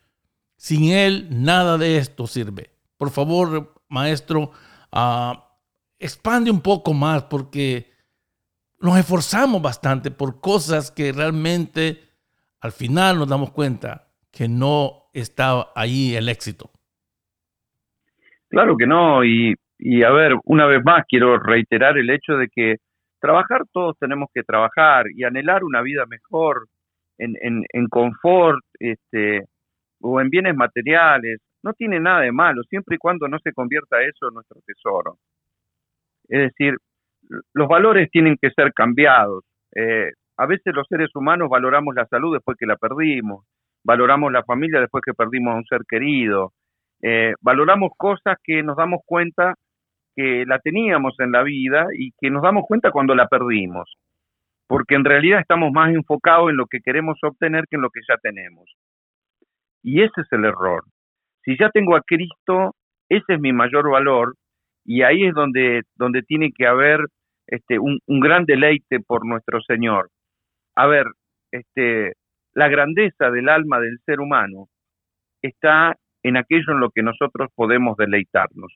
sin 0.59 0.91
Él 0.91 1.27
nada 1.31 1.77
de 1.77 1.95
esto 1.95 2.27
sirve. 2.27 2.69
Por 2.97 3.11
favor, 3.11 3.75
maestro, 3.87 4.51
ah, 4.91 5.55
expande 5.97 6.51
un 6.51 6.59
poco 6.59 6.93
más 6.93 7.23
porque 7.23 7.89
nos 8.81 8.97
esforzamos 8.97 9.61
bastante 9.61 10.11
por 10.11 10.41
cosas 10.41 10.91
que 10.91 11.13
realmente 11.13 12.01
al 12.59 12.73
final 12.73 13.19
nos 13.19 13.29
damos 13.29 13.51
cuenta 13.51 14.09
que 14.33 14.49
no 14.49 15.09
está 15.13 15.67
ahí 15.75 16.13
el 16.15 16.27
éxito. 16.27 16.69
Claro 18.49 18.75
que 18.75 18.85
no, 18.85 19.23
y, 19.23 19.55
a 20.03 20.11
ver, 20.11 20.33
una 20.43 20.65
vez 20.65 20.83
más 20.83 21.05
quiero 21.07 21.39
reiterar 21.39 21.97
el 21.97 22.09
hecho 22.09 22.33
de 22.33 22.49
que 22.49 22.75
trabajar 23.21 23.61
todos 23.71 23.95
tenemos 23.97 24.27
que 24.33 24.43
trabajar 24.43 25.05
y 25.15 25.23
anhelar 25.23 25.63
una 25.63 25.81
vida 25.81 26.05
mejor 26.05 26.67
en, 27.17 27.63
en, 27.71 27.87
confort 27.87 28.59
este, 28.79 29.45
o 30.01 30.21
en 30.21 30.29
bienes 30.29 30.55
materiales, 30.55 31.41
no 31.63 31.73
tiene 31.73 31.99
nada 31.99 32.21
de 32.21 32.31
malo, 32.31 32.63
siempre 32.63 32.95
y 32.95 32.99
cuando 32.99 33.27
no 33.27 33.37
se 33.39 33.53
convierta 33.53 34.01
eso 34.01 34.27
en 34.29 34.35
nuestro 34.35 34.61
tesoro. 34.65 35.17
Es 36.27 36.39
decir, 36.39 36.77
los 37.53 37.67
valores 37.67 38.09
tienen 38.11 38.37
que 38.41 38.51
ser 38.51 38.73
cambiados. 38.73 39.43
Eh, 39.75 40.11
a 40.37 40.45
veces 40.45 40.73
los 40.73 40.87
seres 40.87 41.13
humanos 41.15 41.49
valoramos 41.49 41.93
la 41.95 42.05
salud 42.05 42.33
después 42.33 42.57
que 42.57 42.65
la 42.65 42.77
perdimos, 42.77 43.45
valoramos 43.83 44.31
la 44.31 44.43
familia 44.43 44.79
después 44.79 45.03
que 45.05 45.13
perdimos 45.13 45.53
a 45.53 45.57
un 45.57 45.65
ser 45.65 45.81
querido, 45.87 46.53
eh, 47.01 47.33
valoramos 47.41 47.91
cosas 47.97 48.37
que 48.43 48.63
nos 48.63 48.77
damos 48.77 49.01
cuenta 49.05 49.55
que 50.15 50.45
la 50.45 50.59
teníamos 50.59 51.15
en 51.19 51.31
la 51.31 51.43
vida 51.43 51.87
y 51.97 52.11
que 52.19 52.29
nos 52.29 52.41
damos 52.41 52.65
cuenta 52.67 52.91
cuando 52.91 53.15
la 53.15 53.27
perdimos, 53.27 53.95
porque 54.67 54.95
en 54.95 55.05
realidad 55.05 55.39
estamos 55.39 55.71
más 55.71 55.93
enfocados 55.93 56.49
en 56.49 56.57
lo 56.57 56.65
que 56.67 56.79
queremos 56.79 57.17
obtener 57.23 57.65
que 57.69 57.77
en 57.77 57.81
lo 57.81 57.89
que 57.89 58.01
ya 58.07 58.15
tenemos. 58.17 58.65
Y 59.83 60.01
ese 60.01 60.21
es 60.21 60.27
el 60.31 60.45
error. 60.45 60.83
Si 61.43 61.57
ya 61.57 61.69
tengo 61.69 61.95
a 61.95 62.01
Cristo, 62.01 62.75
ese 63.09 63.33
es 63.33 63.39
mi 63.39 63.53
mayor 63.53 63.89
valor 63.89 64.35
y 64.85 65.03
ahí 65.03 65.25
es 65.25 65.33
donde, 65.33 65.83
donde 65.95 66.21
tiene 66.23 66.51
que 66.51 66.67
haber 66.67 67.05
este, 67.47 67.79
un, 67.79 67.99
gran 68.07 68.45
deleite 68.45 68.99
por 68.99 69.25
nuestro 69.25 69.61
Señor. 69.61 70.09
A 70.75 70.87
ver, 70.87 71.05
este, 71.51 72.13
la 72.53 72.67
grandeza 72.69 73.31
del 73.31 73.49
alma 73.49 73.79
del 73.79 73.99
ser 74.05 74.19
humano 74.19 74.67
está 75.41 75.95
en 76.23 76.37
aquello 76.37 76.73
en 76.73 76.79
lo 76.79 76.89
que 76.91 77.01
nosotros 77.01 77.49
podemos 77.55 77.97
deleitarnos. 77.97 78.73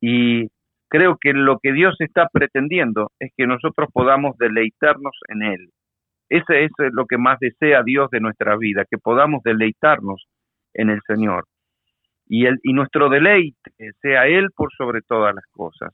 Y 0.00 0.48
creo 0.88 1.18
que 1.20 1.32
lo 1.32 1.58
que 1.62 1.72
Dios 1.72 1.94
está 2.00 2.28
pretendiendo 2.32 3.10
es 3.20 3.32
que 3.36 3.46
nosotros 3.46 3.88
podamos 3.92 4.36
deleitarnos 4.38 5.16
en 5.28 5.42
Él. 5.42 5.70
Ese 6.30 6.64
es 6.64 6.70
lo 6.92 7.06
que 7.06 7.18
más 7.18 7.40
desea 7.40 7.82
Dios 7.82 8.08
de 8.10 8.20
nuestra 8.20 8.56
vida, 8.56 8.84
que 8.88 8.98
podamos 8.98 9.42
deleitarnos 9.42 10.26
en 10.72 10.88
el 10.90 11.00
Señor. 11.06 11.44
Y, 12.28 12.46
el, 12.46 12.60
y 12.62 12.72
nuestro 12.72 13.08
deleite 13.08 13.72
sea 14.00 14.28
Él 14.28 14.48
por 14.54 14.72
sobre 14.72 15.02
todas 15.02 15.34
las 15.34 15.44
cosas. 15.50 15.92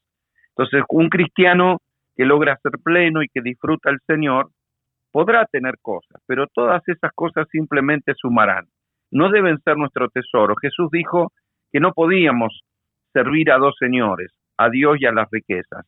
Entonces, 0.50 0.84
un 0.90 1.08
cristiano 1.08 1.78
que 2.14 2.26
logra 2.26 2.58
ser 2.62 2.72
pleno 2.84 3.22
y 3.22 3.28
que 3.28 3.40
disfruta 3.40 3.88
al 3.88 3.98
Señor, 4.06 4.50
podrá 5.10 5.46
tener 5.46 5.76
cosas, 5.80 6.20
pero 6.26 6.46
todas 6.48 6.86
esas 6.86 7.12
cosas 7.14 7.48
simplemente 7.50 8.12
sumarán. 8.14 8.66
No 9.10 9.30
deben 9.30 9.58
ser 9.62 9.78
nuestro 9.78 10.10
tesoro. 10.10 10.54
Jesús 10.60 10.90
dijo 10.90 11.32
que 11.72 11.80
no 11.80 11.92
podíamos 11.92 12.62
servir 13.14 13.50
a 13.50 13.56
dos 13.56 13.74
señores, 13.78 14.32
a 14.58 14.68
Dios 14.68 14.98
y 15.00 15.06
a 15.06 15.12
las 15.12 15.28
riquezas. 15.30 15.86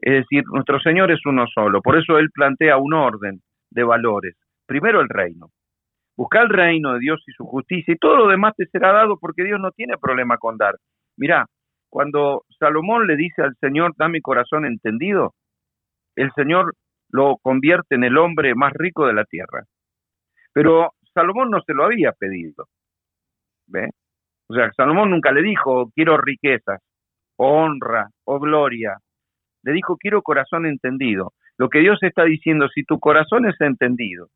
Es 0.00 0.12
decir, 0.12 0.44
nuestro 0.52 0.78
Señor 0.78 1.10
es 1.10 1.26
uno 1.26 1.46
solo, 1.52 1.82
por 1.82 1.96
eso 1.96 2.18
Él 2.18 2.30
plantea 2.32 2.76
un 2.76 2.94
orden 2.94 3.40
de 3.74 3.84
valores. 3.84 4.36
Primero 4.66 5.00
el 5.00 5.08
reino. 5.08 5.50
Busca 6.16 6.40
el 6.40 6.48
reino 6.48 6.94
de 6.94 7.00
Dios 7.00 7.22
y 7.26 7.32
su 7.32 7.44
justicia 7.44 7.92
y 7.92 7.98
todo 7.98 8.16
lo 8.16 8.28
demás 8.28 8.54
te 8.56 8.66
será 8.66 8.92
dado 8.92 9.18
porque 9.18 9.44
Dios 9.44 9.60
no 9.60 9.72
tiene 9.72 9.98
problema 9.98 10.38
con 10.38 10.56
dar. 10.56 10.76
Mirá, 11.16 11.46
cuando 11.90 12.44
Salomón 12.58 13.06
le 13.06 13.16
dice 13.16 13.42
al 13.42 13.54
Señor, 13.60 13.92
dame 13.96 14.20
corazón 14.20 14.64
entendido, 14.64 15.34
el 16.16 16.30
Señor 16.32 16.74
lo 17.10 17.36
convierte 17.42 17.96
en 17.96 18.04
el 18.04 18.16
hombre 18.16 18.54
más 18.54 18.72
rico 18.72 19.06
de 19.06 19.12
la 19.12 19.24
tierra. 19.24 19.64
Pero 20.52 20.92
Salomón 21.12 21.50
no 21.50 21.60
se 21.62 21.74
lo 21.74 21.84
había 21.84 22.12
pedido. 22.12 22.66
¿Ve? 23.66 23.90
O 24.48 24.54
sea, 24.54 24.70
Salomón 24.76 25.10
nunca 25.10 25.32
le 25.32 25.42
dijo, 25.42 25.90
quiero 25.94 26.16
riquezas, 26.16 26.80
honra, 27.36 28.08
o 28.24 28.38
gloria. 28.38 28.98
Le 29.62 29.72
dijo, 29.72 29.96
quiero 29.96 30.22
corazón 30.22 30.66
entendido. 30.66 31.32
Lo 31.56 31.68
que 31.68 31.80
Dios 31.80 31.98
está 32.02 32.24
diciendo, 32.24 32.68
si 32.68 32.84
tu 32.84 32.98
corazón 32.98 33.46
es 33.46 33.60
entendido, 33.60 34.28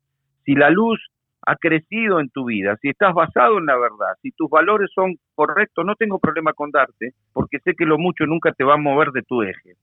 si 0.45 0.55
la 0.55 0.69
luz 0.69 0.99
ha 1.45 1.55
crecido 1.55 2.19
en 2.19 2.29
tu 2.29 2.45
vida, 2.45 2.77
si 2.81 2.89
estás 2.89 3.13
basado 3.13 3.57
en 3.57 3.65
la 3.65 3.77
verdad, 3.77 4.15
si 4.21 4.31
tus 4.31 4.49
valores 4.49 4.89
son 4.93 5.15
correctos, 5.35 5.85
no 5.85 5.95
tengo 5.95 6.19
problema 6.19 6.53
con 6.53 6.71
darte, 6.71 7.13
porque 7.33 7.59
sé 7.59 7.73
que 7.75 7.85
lo 7.85 7.97
mucho 7.97 8.25
nunca 8.25 8.51
te 8.51 8.63
va 8.63 8.75
a 8.75 8.77
mover 8.77 9.11
de 9.11 9.23
tu 9.23 9.41
eje. 9.41 9.75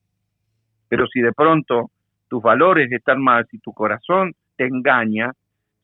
Pero 0.88 1.06
si 1.08 1.20
de 1.20 1.32
pronto 1.32 1.90
tus 2.28 2.42
valores 2.42 2.90
están 2.92 3.22
mal, 3.22 3.46
si 3.50 3.58
tu 3.58 3.72
corazón 3.72 4.32
te 4.56 4.66
engaña, 4.66 5.32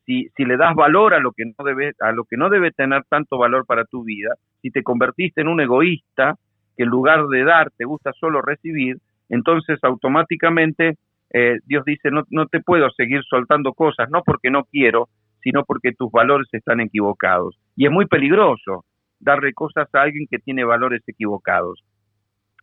si, 0.04 0.28
si 0.36 0.44
le 0.44 0.56
das 0.56 0.74
valor 0.74 1.14
a 1.14 1.20
lo 1.20 1.32
que 1.32 1.44
no 1.46 1.64
debe, 1.64 1.92
a 2.00 2.12
lo 2.12 2.24
que 2.24 2.36
no 2.36 2.48
debe 2.48 2.72
tener 2.72 3.04
tanto 3.08 3.38
valor 3.38 3.66
para 3.66 3.84
tu 3.84 4.04
vida, 4.04 4.34
si 4.60 4.70
te 4.70 4.82
convertiste 4.82 5.40
en 5.40 5.48
un 5.48 5.60
egoísta 5.60 6.36
que 6.76 6.84
en 6.84 6.88
lugar 6.88 7.26
de 7.26 7.44
dar 7.44 7.70
te 7.76 7.84
gusta 7.84 8.12
solo 8.12 8.42
recibir, 8.42 8.98
entonces 9.28 9.78
automáticamente 9.82 10.96
eh, 11.32 11.58
Dios 11.66 11.84
dice 11.84 12.10
no, 12.10 12.24
no 12.30 12.46
te 12.46 12.60
puedo 12.60 12.90
seguir 12.90 13.22
soltando 13.28 13.72
cosas, 13.72 14.10
no 14.10 14.22
porque 14.22 14.50
no 14.50 14.64
quiero, 14.64 15.08
sino 15.42 15.64
porque 15.64 15.92
tus 15.92 16.10
valores 16.10 16.48
están 16.52 16.80
equivocados. 16.80 17.58
Y 17.76 17.86
es 17.86 17.92
muy 17.92 18.06
peligroso 18.06 18.84
darle 19.18 19.52
cosas 19.52 19.88
a 19.94 20.02
alguien 20.02 20.26
que 20.30 20.38
tiene 20.38 20.64
valores 20.64 21.02
equivocados. 21.06 21.82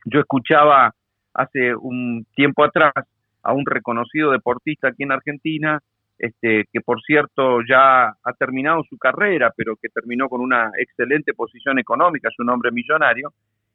Yo 0.05 0.19
escuchaba 0.19 0.93
hace 1.33 1.75
un 1.75 2.25
tiempo 2.35 2.63
atrás 2.63 2.93
a 3.43 3.53
un 3.53 3.65
reconocido 3.65 4.31
deportista 4.31 4.89
aquí 4.89 5.03
en 5.03 5.11
Argentina, 5.11 5.79
este, 6.17 6.65
que 6.71 6.81
por 6.81 7.01
cierto 7.01 7.59
ya 7.67 8.07
ha 8.07 8.33
terminado 8.37 8.83
su 8.89 8.97
carrera, 8.97 9.53
pero 9.55 9.75
que 9.81 9.87
terminó 9.89 10.27
con 10.27 10.41
una 10.41 10.71
excelente 10.77 11.33
posición 11.33 11.79
económica, 11.79 12.27
es 12.29 12.39
un 12.39 12.49
hombre 12.49 12.71
millonario, 12.71 13.31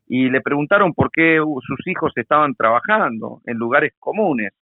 y 0.06 0.28
le 0.28 0.42
preguntaron 0.42 0.92
por 0.92 1.10
qué 1.10 1.38
sus 1.38 1.86
hijos 1.86 2.12
estaban 2.16 2.54
trabajando 2.54 3.40
en 3.46 3.56
lugares 3.56 3.94
comunes. 3.98 4.52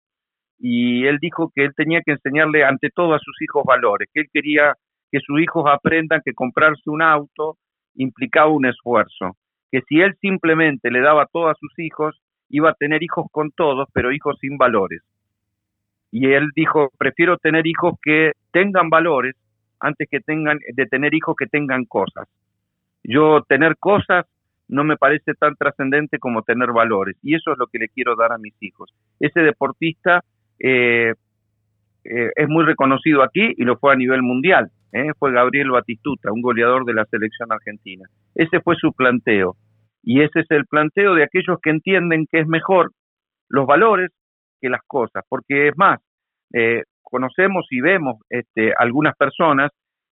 Y 0.65 1.07
él 1.09 1.19
dijo 1.21 1.51
que 1.53 1.65
él 1.65 1.73
tenía 1.77 2.03
que 2.07 2.13
enseñarle 2.13 2.65
ante 2.65 2.89
todo 2.91 3.15
a 3.15 3.19
sus 3.19 3.43
hijos 3.43 3.65
valores, 3.65 4.09
que 4.15 4.21
él 4.21 4.29
quería 4.33 4.75
que 5.11 5.19
sus 5.19 5.41
hijos 5.41 5.65
aprendan 5.69 6.23
que 6.25 6.35
comprarse 6.35 6.89
un 6.89 7.03
auto 7.03 7.59
implicaba 7.97 8.47
un 8.47 8.67
esfuerzo, 8.67 9.37
que 9.73 9.81
si 9.89 10.01
él 10.01 10.15
simplemente 10.21 10.93
le 10.93 11.01
daba 11.01 11.27
todo 11.27 11.49
a 11.49 11.57
sus 11.57 11.77
hijos, 11.81 12.17
iba 12.49 12.71
a 12.71 12.75
tener 12.75 13.03
hijos 13.03 13.27
con 13.33 13.51
todos, 13.51 13.89
pero 13.93 14.13
hijos 14.13 14.37
sin 14.41 14.57
valores. 14.57 15.03
Y 16.13 16.31
él 16.33 16.51
dijo, 16.55 16.91
prefiero 16.97 17.39
tener 17.39 17.67
hijos 17.67 17.95
que 18.01 18.31
tengan 18.53 18.89
valores 18.89 19.35
antes 19.81 20.09
que 20.09 20.21
tengan 20.21 20.61
de 20.75 20.87
tener 20.87 21.13
hijos 21.13 21.35
que 21.37 21.47
tengan 21.47 21.87
cosas. 21.87 22.29
Yo 23.03 23.43
tener 23.49 23.77
cosas 23.79 24.27
no 24.69 24.85
me 24.85 24.97
parece 24.97 25.35
tan 25.35 25.57
trascendente 25.57 26.21
como 26.21 26.43
tener 26.43 26.71
valores 26.71 27.17
y 27.21 27.35
eso 27.35 27.51
es 27.51 27.59
lo 27.59 27.67
que 27.67 27.79
le 27.79 27.89
quiero 27.89 28.15
dar 28.15 28.33
a 28.33 28.39
mis 28.39 28.55
hijos. 28.63 28.95
Ese 29.19 29.41
deportista 29.41 30.23
eh, 30.63 31.15
eh, 32.05 32.31
es 32.37 32.49
muy 32.49 32.65
reconocido 32.65 33.23
aquí 33.23 33.53
y 33.57 33.65
lo 33.65 33.77
fue 33.79 33.93
a 33.93 33.97
nivel 33.97 34.23
mundial. 34.23 34.71
¿eh? 34.93 35.11
Fue 35.19 35.33
Gabriel 35.33 35.71
Batistuta, 35.71 36.33
un 36.33 36.41
goleador 36.41 36.85
de 36.85 36.95
la 36.95 37.05
selección 37.07 37.53
argentina. 37.53 38.09
Ese 38.35 38.61
fue 38.61 38.77
su 38.77 38.93
planteo. 38.93 39.57
Y 40.03 40.23
ese 40.23 40.41
es 40.41 40.51
el 40.51 40.67
planteo 40.67 41.15
de 41.15 41.25
aquellos 41.25 41.59
que 41.61 41.71
entienden 41.71 42.27
que 42.31 42.41
es 42.41 42.47
mejor 42.47 42.93
los 43.49 43.67
valores 43.67 44.11
que 44.61 44.69
las 44.69 44.83
cosas, 44.87 45.25
porque 45.29 45.69
es 45.69 45.77
más, 45.77 46.01
eh, 46.55 46.85
conocemos 47.03 47.67
y 47.71 47.81
vemos 47.81 48.17
este, 48.31 48.73
algunas 48.79 49.17
personas 49.17 49.71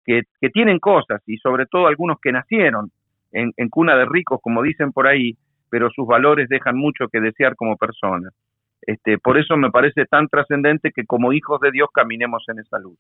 que, 0.06 0.22
que, 0.40 0.50
tienen 0.50 0.80
cosas 0.80 1.22
y 1.26 1.38
sobre 1.38 1.66
todo 1.66 1.88
algunos 1.88 2.20
que 2.22 2.32
nacieron 2.32 2.92
en, 3.32 3.52
en, 3.58 3.70
cuna 3.70 3.96
de 3.96 4.06
ricos, 4.06 4.40
como 4.42 4.62
dicen 4.62 4.92
por 4.92 5.08
ahí, 5.08 5.36
pero 5.70 5.90
sus 5.90 6.08
valores 6.08 6.48
dejan 6.48 6.78
mucho 6.78 7.08
que 7.08 7.20
desear 7.20 7.56
como 7.56 7.76
personas. 7.76 8.34
Este, 8.82 9.18
por 9.18 9.38
eso 9.38 9.58
me 9.58 9.72
parece 9.72 10.06
tan 10.06 10.28
trascendente 10.28 10.92
que 10.92 11.06
como 11.06 11.34
hijos 11.34 11.60
de 11.62 11.72
Dios 11.72 11.90
caminemos 11.94 12.44
en 12.48 12.60
esa 12.60 12.78
luz. 12.80 12.98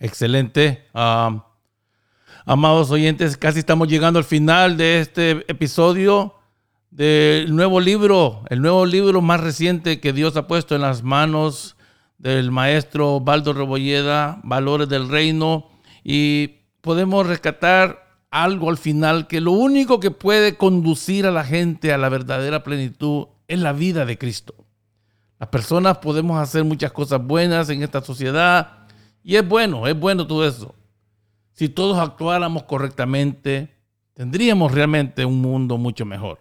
Excelente. 0.00 0.86
Amados 2.44 2.90
oyentes, 2.90 3.36
casi 3.36 3.60
estamos 3.60 3.88
llegando 3.88 4.18
al 4.18 4.24
final 4.24 4.76
de 4.76 5.00
este 5.00 5.30
episodio 5.50 6.34
del 6.90 7.54
nuevo 7.54 7.80
libro, 7.80 8.42
el 8.50 8.60
nuevo 8.60 8.84
libro 8.84 9.22
más 9.22 9.40
reciente 9.40 10.00
que 10.00 10.12
Dios 10.12 10.36
ha 10.36 10.46
puesto 10.46 10.74
en 10.74 10.82
las 10.82 11.02
manos 11.02 11.76
del 12.18 12.50
maestro 12.50 13.20
Baldo 13.20 13.52
Rebolleda, 13.52 14.40
Valores 14.42 14.88
del 14.88 15.08
Reino, 15.08 15.70
y 16.04 16.58
podemos 16.80 17.26
rescatar 17.26 18.02
algo 18.30 18.70
al 18.70 18.78
final 18.78 19.26
que 19.26 19.40
lo 19.40 19.52
único 19.52 20.00
que 20.00 20.10
puede 20.10 20.56
conducir 20.56 21.26
a 21.26 21.30
la 21.30 21.44
gente 21.44 21.92
a 21.92 21.98
la 21.98 22.08
verdadera 22.08 22.62
plenitud 22.62 23.26
es 23.48 23.58
la 23.58 23.72
vida 23.72 24.04
de 24.04 24.18
Cristo. 24.18 24.54
Las 25.38 25.48
personas 25.48 25.98
podemos 25.98 26.38
hacer 26.40 26.64
muchas 26.64 26.92
cosas 26.92 27.24
buenas 27.24 27.68
en 27.68 27.82
esta 27.82 28.00
sociedad 28.00 28.86
y 29.22 29.36
es 29.36 29.46
bueno, 29.46 29.86
es 29.86 29.98
bueno 29.98 30.26
todo 30.26 30.46
eso 30.46 30.74
si 31.52 31.68
todos 31.68 31.98
actuáramos 31.98 32.64
correctamente, 32.64 33.76
tendríamos 34.14 34.72
realmente 34.72 35.24
un 35.24 35.40
mundo 35.40 35.78
mucho 35.78 36.04
mejor. 36.04 36.40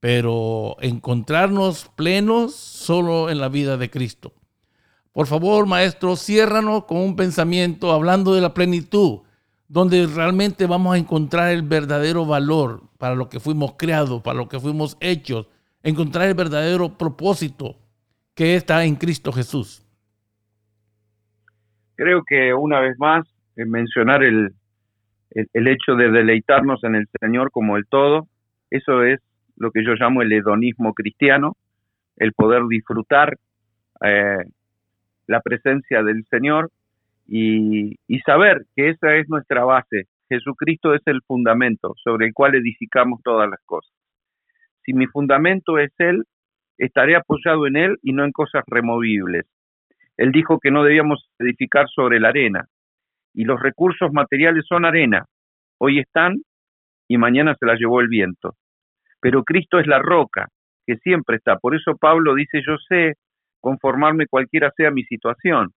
Pero 0.00 0.76
encontrarnos 0.80 1.90
plenos 1.94 2.54
solo 2.54 3.30
en 3.30 3.38
la 3.38 3.48
vida 3.48 3.76
de 3.76 3.90
Cristo. 3.90 4.32
Por 5.12 5.26
favor, 5.26 5.66
maestro, 5.66 6.16
ciérranos 6.16 6.84
con 6.84 6.98
un 6.98 7.16
pensamiento 7.16 7.92
hablando 7.92 8.34
de 8.34 8.40
la 8.40 8.52
plenitud, 8.54 9.20
donde 9.68 10.06
realmente 10.06 10.66
vamos 10.66 10.94
a 10.94 10.98
encontrar 10.98 11.52
el 11.52 11.62
verdadero 11.62 12.26
valor 12.26 12.82
para 12.98 13.14
lo 13.14 13.28
que 13.28 13.40
fuimos 13.40 13.74
creados, 13.78 14.22
para 14.22 14.38
lo 14.38 14.48
que 14.48 14.60
fuimos 14.60 14.96
hechos, 15.00 15.46
encontrar 15.84 16.26
el 16.28 16.34
verdadero 16.34 16.96
propósito 16.98 17.76
que 18.34 18.56
está 18.56 18.84
en 18.84 18.96
Cristo 18.96 19.30
Jesús. 19.32 19.86
Creo 21.94 22.24
que 22.26 22.52
una 22.52 22.80
vez 22.80 22.98
más 22.98 23.24
mencionar 23.54 24.24
el, 24.24 24.52
el, 25.30 25.68
hecho 25.68 25.94
de 25.94 26.10
deleitarnos 26.10 26.82
en 26.82 26.96
el 26.96 27.06
Señor 27.20 27.52
como 27.52 27.76
el 27.76 27.86
todo. 27.86 28.26
Eso 28.70 29.04
es 29.04 29.20
lo 29.56 29.70
que 29.70 29.84
yo 29.84 29.92
llamo 29.94 30.22
el 30.22 30.32
hedonismo 30.32 30.94
cristiano, 30.94 31.56
el 32.16 32.32
poder 32.32 32.62
disfrutar 32.68 33.36
eh, 34.04 34.44
la 35.26 35.40
presencia 35.40 36.02
del 36.02 36.24
Señor 36.30 36.70
y, 37.28 37.96
y, 38.08 38.18
saber 38.20 38.66
que 38.74 38.90
esa 38.90 39.14
es 39.14 39.28
nuestra 39.28 39.64
base. 39.64 40.08
Jesucristo 40.28 40.94
es 40.94 41.02
el 41.06 41.22
fundamento 41.22 41.94
sobre 42.02 42.26
el 42.26 42.34
cual 42.34 42.56
edificamos 42.56 43.20
todas 43.22 43.48
las 43.48 43.60
cosas. 43.64 43.92
Si 44.84 44.92
mi 44.92 45.06
fundamento 45.06 45.78
es 45.78 45.92
Él, 45.98 46.24
estaré 46.78 47.16
apoyado 47.16 47.66
en 47.66 47.76
Él 47.76 47.98
y 48.02 48.12
no 48.12 48.24
en 48.24 48.32
cosas 48.32 48.62
removibles. 48.66 49.46
Él 50.16 50.30
dijo 50.32 50.58
que 50.60 50.70
no 50.70 50.84
debíamos 50.84 51.28
edificar 51.38 51.88
sobre 51.88 52.20
la 52.20 52.28
arena, 52.28 52.66
y 53.34 53.44
los 53.44 53.60
recursos 53.60 54.12
materiales 54.12 54.64
son 54.68 54.84
arena. 54.84 55.24
Hoy 55.78 55.98
están 55.98 56.36
y 57.08 57.18
mañana 57.18 57.54
se 57.58 57.66
las 57.66 57.78
llevó 57.78 58.00
el 58.00 58.08
viento. 58.08 58.54
Pero 59.20 59.42
Cristo 59.42 59.78
es 59.78 59.86
la 59.86 59.98
roca 59.98 60.48
que 60.86 60.96
siempre 60.98 61.36
está. 61.36 61.58
Por 61.58 61.74
eso 61.74 61.96
Pablo 61.96 62.34
dice, 62.34 62.62
yo 62.66 62.76
sé 62.88 63.14
conformarme 63.60 64.26
cualquiera 64.26 64.70
sea 64.76 64.90
mi 64.90 65.04
situación. 65.04 65.72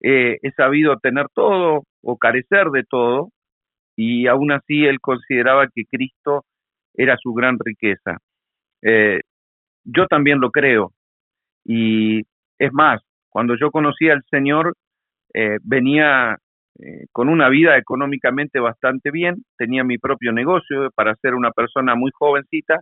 he 0.00 0.50
sabido 0.56 0.98
tener 0.98 1.26
todo 1.32 1.84
o 2.02 2.16
carecer 2.16 2.70
de 2.70 2.82
todo 2.82 3.28
y 3.94 4.26
aún 4.26 4.50
así 4.50 4.84
él 4.84 4.98
consideraba 5.00 5.68
que 5.72 5.84
Cristo 5.84 6.44
era 6.94 7.16
su 7.16 7.32
gran 7.32 7.58
riqueza. 7.58 8.18
Eh, 8.82 9.20
yo 9.84 10.06
también 10.06 10.40
lo 10.40 10.50
creo. 10.50 10.92
Y 11.64 12.20
es 12.58 12.72
más, 12.72 13.00
cuando 13.28 13.56
yo 13.56 13.70
conocí 13.70 14.08
al 14.10 14.22
Señor, 14.30 14.74
eh, 15.34 15.58
venía 15.62 16.36
eh, 16.78 17.06
con 17.12 17.28
una 17.28 17.48
vida 17.48 17.76
económicamente 17.76 18.60
bastante 18.60 19.10
bien, 19.10 19.44
tenía 19.56 19.84
mi 19.84 19.98
propio 19.98 20.32
negocio, 20.32 20.90
para 20.94 21.14
ser 21.16 21.34
una 21.34 21.50
persona 21.50 21.94
muy 21.94 22.10
jovencita, 22.14 22.80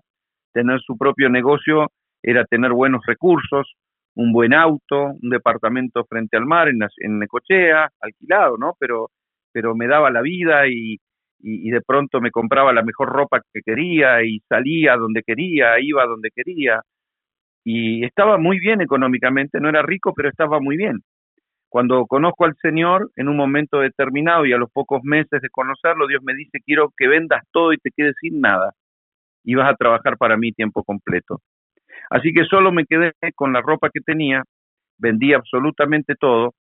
tener 0.53 0.81
su 0.81 0.97
propio 0.97 1.29
negocio 1.29 1.89
era 2.23 2.45
tener 2.45 2.73
buenos 2.73 3.03
recursos, 3.07 3.75
un 4.15 4.33
buen 4.33 4.53
auto, 4.53 5.13
un 5.23 5.31
departamento 5.31 6.05
frente 6.05 6.37
al 6.37 6.45
mar 6.47 6.69
en, 6.69 6.81
en 6.99 7.19
Necochea, 7.19 7.89
alquilado, 8.01 8.59
¿no? 8.59 8.75
Pero, 8.79 9.11
pero 9.53 9.75
me 9.75 9.87
daba 9.87 10.11
la 10.11 10.21
vida 10.21 10.69
y, 10.69 10.99
y, 11.43 11.71
de 11.71 11.81
pronto 11.83 12.21
me 12.21 12.31
compraba 12.31 12.73
la 12.73 12.83
mejor 12.83 13.09
ropa 13.11 13.41
que 13.53 13.61
quería 13.65 14.23
y 14.25 14.41
salía 14.49 14.97
donde 14.97 15.23
quería, 15.23 15.81
iba 15.81 16.05
donde 16.07 16.31
quería. 16.35 16.83
y 17.65 18.05
estaba 18.05 18.39
muy 18.39 18.59
bien 18.61 18.81
económicamente, 18.81 19.61
no 19.61 19.69
era 19.69 19.83
rico, 19.83 20.15
pero 20.15 20.29
estaba 20.31 20.61
muy 20.61 20.77
bien. 20.77 21.01
Cuando 21.71 22.07
conozco 22.07 22.45
al 22.47 22.57
Señor, 22.61 23.11
en 23.17 23.29
un 23.29 23.37
momento 23.37 23.79
determinado 23.81 24.45
y 24.45 24.53
a 24.53 24.59
los 24.59 24.71
pocos 24.73 25.03
meses 25.05 25.41
de 25.41 25.49
conocerlo, 25.51 26.09
Dios 26.09 26.21
me 26.25 26.35
dice, 26.35 26.59
quiero 26.67 26.93
que 26.97 27.07
vendas 27.07 27.45
todo 27.53 27.73
y 27.73 27.79
te 27.79 27.91
quedes 27.97 28.17
sin 28.21 28.41
nada 28.41 28.73
y 29.45 29.55
vas 29.55 29.71
a 29.71 29.77
trabajar 29.77 30.17
para 30.19 30.37
mí 30.37 30.53
tiempo 30.53 30.83
completo. 30.83 31.41
Así 32.11 32.33
que 32.33 32.45
solo 32.45 32.73
me 32.73 32.87
quedé 32.87 33.13
con 33.37 33.53
la 33.53 33.63
ropa 33.63 33.89
que 33.93 34.01
tenía, 34.01 34.43
vendí 34.99 35.33
absolutamente 35.33 36.17
todo 36.19 36.55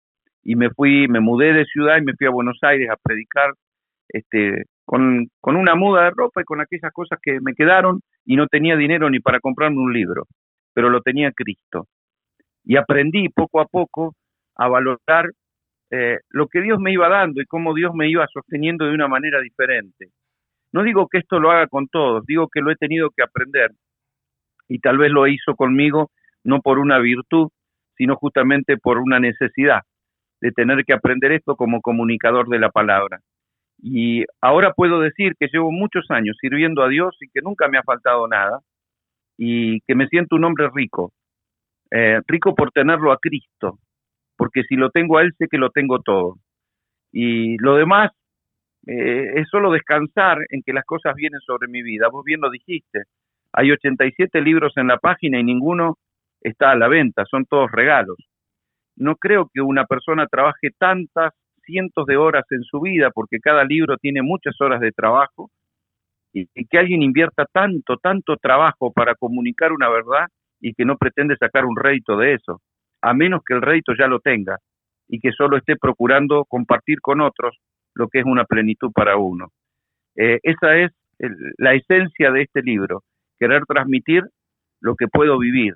y 0.43 0.55
me 0.57 0.69
fui, 0.71 1.07
me 1.07 1.21
mudé 1.21 1.53
de 1.53 1.65
ciudad 1.65 1.97
y 1.97 2.03
me 2.03 2.13
fui 2.17 2.27
a 2.27 2.31
Buenos 2.31 2.59
Aires 2.61 2.89
a 2.89 2.97
predicar 3.01 3.53
este, 4.09 4.65
con, 4.85 5.29
una 5.41 5.75
muda 5.75 6.05
de 6.05 6.11
ropa 6.11 6.41
y 6.41 6.45
con 6.45 6.61
aquellas 6.61 6.91
cosas 6.93 7.19
que 7.21 7.39
me 7.41 7.53
quedaron 7.53 8.01
y 8.25 8.35
no 8.35 8.47
tenía 8.47 8.75
dinero 8.75 9.09
ni 9.09 9.19
para 9.19 9.39
comprarme 9.39 9.79
un 9.79 9.93
libro, 9.93 10.25
pero 10.73 10.89
lo 10.89 11.01
tenía 11.01 11.31
Cristo. 11.31 11.87
Y 12.63 12.77
aprendí 12.77 13.29
poco 13.29 13.59
a 13.59 13.65
poco 13.65 14.15
a 14.55 14.67
valorar 14.67 15.31
eh, 15.91 16.19
lo 16.29 16.47
que 16.47 16.61
Dios 16.61 16.79
me 16.79 16.91
iba 16.91 17.07
dando 17.09 17.41
y 17.41 17.45
cómo 17.45 17.73
Dios 17.73 17.93
me 17.93 18.09
iba 18.09 18.25
sosteniendo 18.31 18.85
de 18.85 18.93
una 18.93 19.07
manera 19.07 19.39
diferente. 19.41 20.09
No 20.73 20.83
digo 20.83 21.07
que 21.07 21.19
esto 21.19 21.39
lo 21.39 21.51
haga 21.51 21.67
con 21.67 21.87
todos, 21.87 22.25
digo 22.25 22.49
que 22.51 22.61
lo 22.61 22.71
he 22.71 22.75
tenido 22.75 23.09
que 23.15 23.23
aprender 23.23 23.71
y 24.67 24.79
tal 24.79 24.97
vez 24.97 25.11
lo 25.11 25.27
hizo 25.27 25.55
conmigo 25.55 26.11
no 26.43 26.61
por 26.61 26.79
una 26.79 26.99
virtud, 26.99 27.49
sino 27.97 28.15
justamente 28.15 28.77
por 28.77 28.99
una 28.99 29.19
necesidad 29.19 29.81
de 30.39 30.51
tener 30.51 30.83
que 30.85 30.93
aprender 30.93 31.31
esto 31.31 31.55
como 31.55 31.81
comunicador 31.81 32.47
de 32.47 32.59
la 32.59 32.69
palabra. 32.69 33.19
Y 33.79 34.25
ahora 34.41 34.73
puedo 34.73 34.99
decir 34.99 35.33
que 35.39 35.47
llevo 35.51 35.71
muchos 35.71 36.09
años 36.09 36.37
sirviendo 36.41 36.83
a 36.83 36.89
Dios 36.89 37.15
y 37.21 37.29
que 37.29 37.41
nunca 37.41 37.67
me 37.67 37.77
ha 37.77 37.83
faltado 37.83 38.27
nada 38.27 38.59
y 39.37 39.81
que 39.81 39.95
me 39.95 40.07
siento 40.07 40.35
un 40.35 40.45
hombre 40.45 40.69
rico, 40.73 41.13
eh, 41.91 42.19
rico 42.27 42.55
por 42.55 42.71
tenerlo 42.71 43.11
a 43.11 43.19
Cristo, 43.19 43.79
porque 44.35 44.63
si 44.63 44.75
lo 44.75 44.89
tengo 44.89 45.17
a 45.17 45.21
Él 45.21 45.33
sé 45.37 45.47
que 45.47 45.59
lo 45.59 45.69
tengo 45.69 45.99
todo. 45.99 46.37
Y 47.11 47.57
lo 47.59 47.75
demás 47.75 48.11
eh, 48.87 49.33
es 49.35 49.47
solo 49.49 49.71
descansar 49.71 50.39
en 50.49 50.63
que 50.63 50.73
las 50.73 50.85
cosas 50.85 51.15
vienen 51.15 51.39
sobre 51.41 51.67
mi 51.67 51.83
vida. 51.83 52.07
Vos 52.09 52.23
bien 52.25 52.41
lo 52.41 52.49
dijiste, 52.49 53.03
hay 53.53 53.71
87 53.71 54.41
libros 54.41 54.73
en 54.77 54.87
la 54.87 54.97
página 54.97 55.39
y 55.39 55.43
ninguno 55.43 55.97
está 56.41 56.71
a 56.71 56.75
la 56.75 56.87
venta, 56.87 57.25
son 57.25 57.45
todos 57.45 57.71
regalos. 57.71 58.17
No 58.95 59.15
creo 59.15 59.49
que 59.53 59.61
una 59.61 59.85
persona 59.85 60.27
trabaje 60.27 60.69
tantas 60.77 61.33
cientos 61.67 62.07
de 62.07 62.17
horas 62.17 62.45
en 62.49 62.63
su 62.63 62.81
vida, 62.81 63.11
porque 63.13 63.37
cada 63.39 63.63
libro 63.63 63.97
tiene 63.97 64.23
muchas 64.23 64.59
horas 64.59 64.79
de 64.81 64.91
trabajo, 64.91 65.51
y, 66.33 66.47
que 66.65 66.77
alguien 66.79 67.03
invierta 67.03 67.45
tanto, 67.51 67.97
tanto 67.97 68.37
trabajo 68.37 68.91
para 68.91 69.13
comunicar 69.15 69.71
una 69.71 69.89
verdad 69.89 70.27
y 70.59 70.73
que 70.73 70.85
no 70.85 70.97
pretende 70.97 71.35
sacar 71.37 71.65
un 71.65 71.75
rédito 71.75 72.17
de 72.17 72.33
eso 72.33 72.61
a 73.01 73.13
menos 73.13 73.41
que 73.45 73.53
el 73.53 73.61
rédito 73.61 73.93
ya 73.97 74.07
lo 74.07 74.19
tenga 74.19 74.57
y 75.07 75.19
que 75.19 75.31
solo 75.31 75.57
esté 75.57 75.75
procurando 75.77 76.45
compartir 76.45 76.99
con 77.01 77.21
otros 77.21 77.57
lo 77.93 78.07
que 78.07 78.19
es 78.19 78.25
una 78.25 78.45
plenitud 78.45 78.91
para 78.91 79.17
uno. 79.17 79.49
Eh, 80.15 80.39
esa 80.43 80.77
es 80.77 80.91
la 81.57 81.73
esencia 81.73 82.31
de 82.31 82.43
este 82.43 82.61
libro, 82.61 83.03
querer 83.39 83.63
transmitir 83.65 84.23
lo 84.81 84.95
que 84.95 85.07
puedo 85.07 85.39
vivir, 85.39 85.75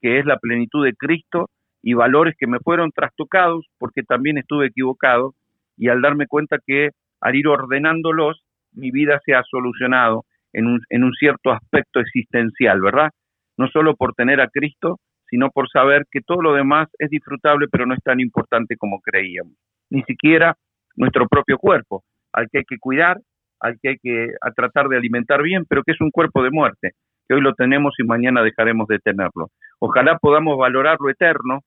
que 0.00 0.18
es 0.18 0.26
la 0.26 0.38
plenitud 0.38 0.84
de 0.84 0.94
Cristo 0.94 1.48
y 1.82 1.94
valores 1.94 2.34
que 2.38 2.46
me 2.46 2.58
fueron 2.58 2.90
trastocados 2.92 3.66
porque 3.78 4.02
también 4.02 4.38
estuve 4.38 4.66
equivocado 4.66 5.34
y 5.76 5.88
al 5.88 6.00
darme 6.00 6.26
cuenta 6.26 6.58
que 6.64 6.90
al 7.20 7.34
ir 7.34 7.48
ordenándolos, 7.48 8.42
mi 8.72 8.90
vida 8.90 9.20
se 9.24 9.34
ha 9.34 9.42
solucionado 9.44 10.24
en 10.52 10.66
un, 10.66 10.80
en 10.90 11.04
un 11.04 11.12
cierto 11.14 11.50
aspecto 11.50 12.00
existencial, 12.00 12.80
¿verdad? 12.80 13.10
No 13.56 13.68
solo 13.68 13.94
por 13.96 14.14
tener 14.14 14.40
a 14.40 14.48
Cristo, 14.48 14.98
sino 15.28 15.50
por 15.50 15.68
saber 15.68 16.04
que 16.10 16.20
todo 16.20 16.42
lo 16.42 16.54
demás 16.54 16.88
es 16.98 17.10
disfrutable, 17.10 17.66
pero 17.70 17.86
no 17.86 17.94
es 17.94 18.02
tan 18.02 18.20
importante 18.20 18.76
como 18.76 19.00
creíamos. 19.00 19.54
Ni 19.90 20.02
siquiera 20.02 20.56
nuestro 20.96 21.26
propio 21.26 21.58
cuerpo, 21.58 22.04
al 22.32 22.48
que 22.50 22.58
hay 22.58 22.64
que 22.64 22.78
cuidar, 22.78 23.18
al 23.60 23.78
que 23.80 23.90
hay 23.90 23.96
que 23.98 24.32
tratar 24.54 24.88
de 24.88 24.96
alimentar 24.96 25.42
bien, 25.42 25.64
pero 25.68 25.82
que 25.82 25.92
es 25.92 26.00
un 26.00 26.10
cuerpo 26.10 26.42
de 26.42 26.50
muerte, 26.50 26.92
que 27.28 27.34
hoy 27.34 27.40
lo 27.40 27.54
tenemos 27.54 27.94
y 27.98 28.04
mañana 28.04 28.42
dejaremos 28.42 28.86
de 28.88 28.98
tenerlo. 28.98 29.50
Ojalá 29.78 30.18
podamos 30.18 30.58
valorar 30.58 30.98
lo 31.00 31.10
eterno 31.10 31.60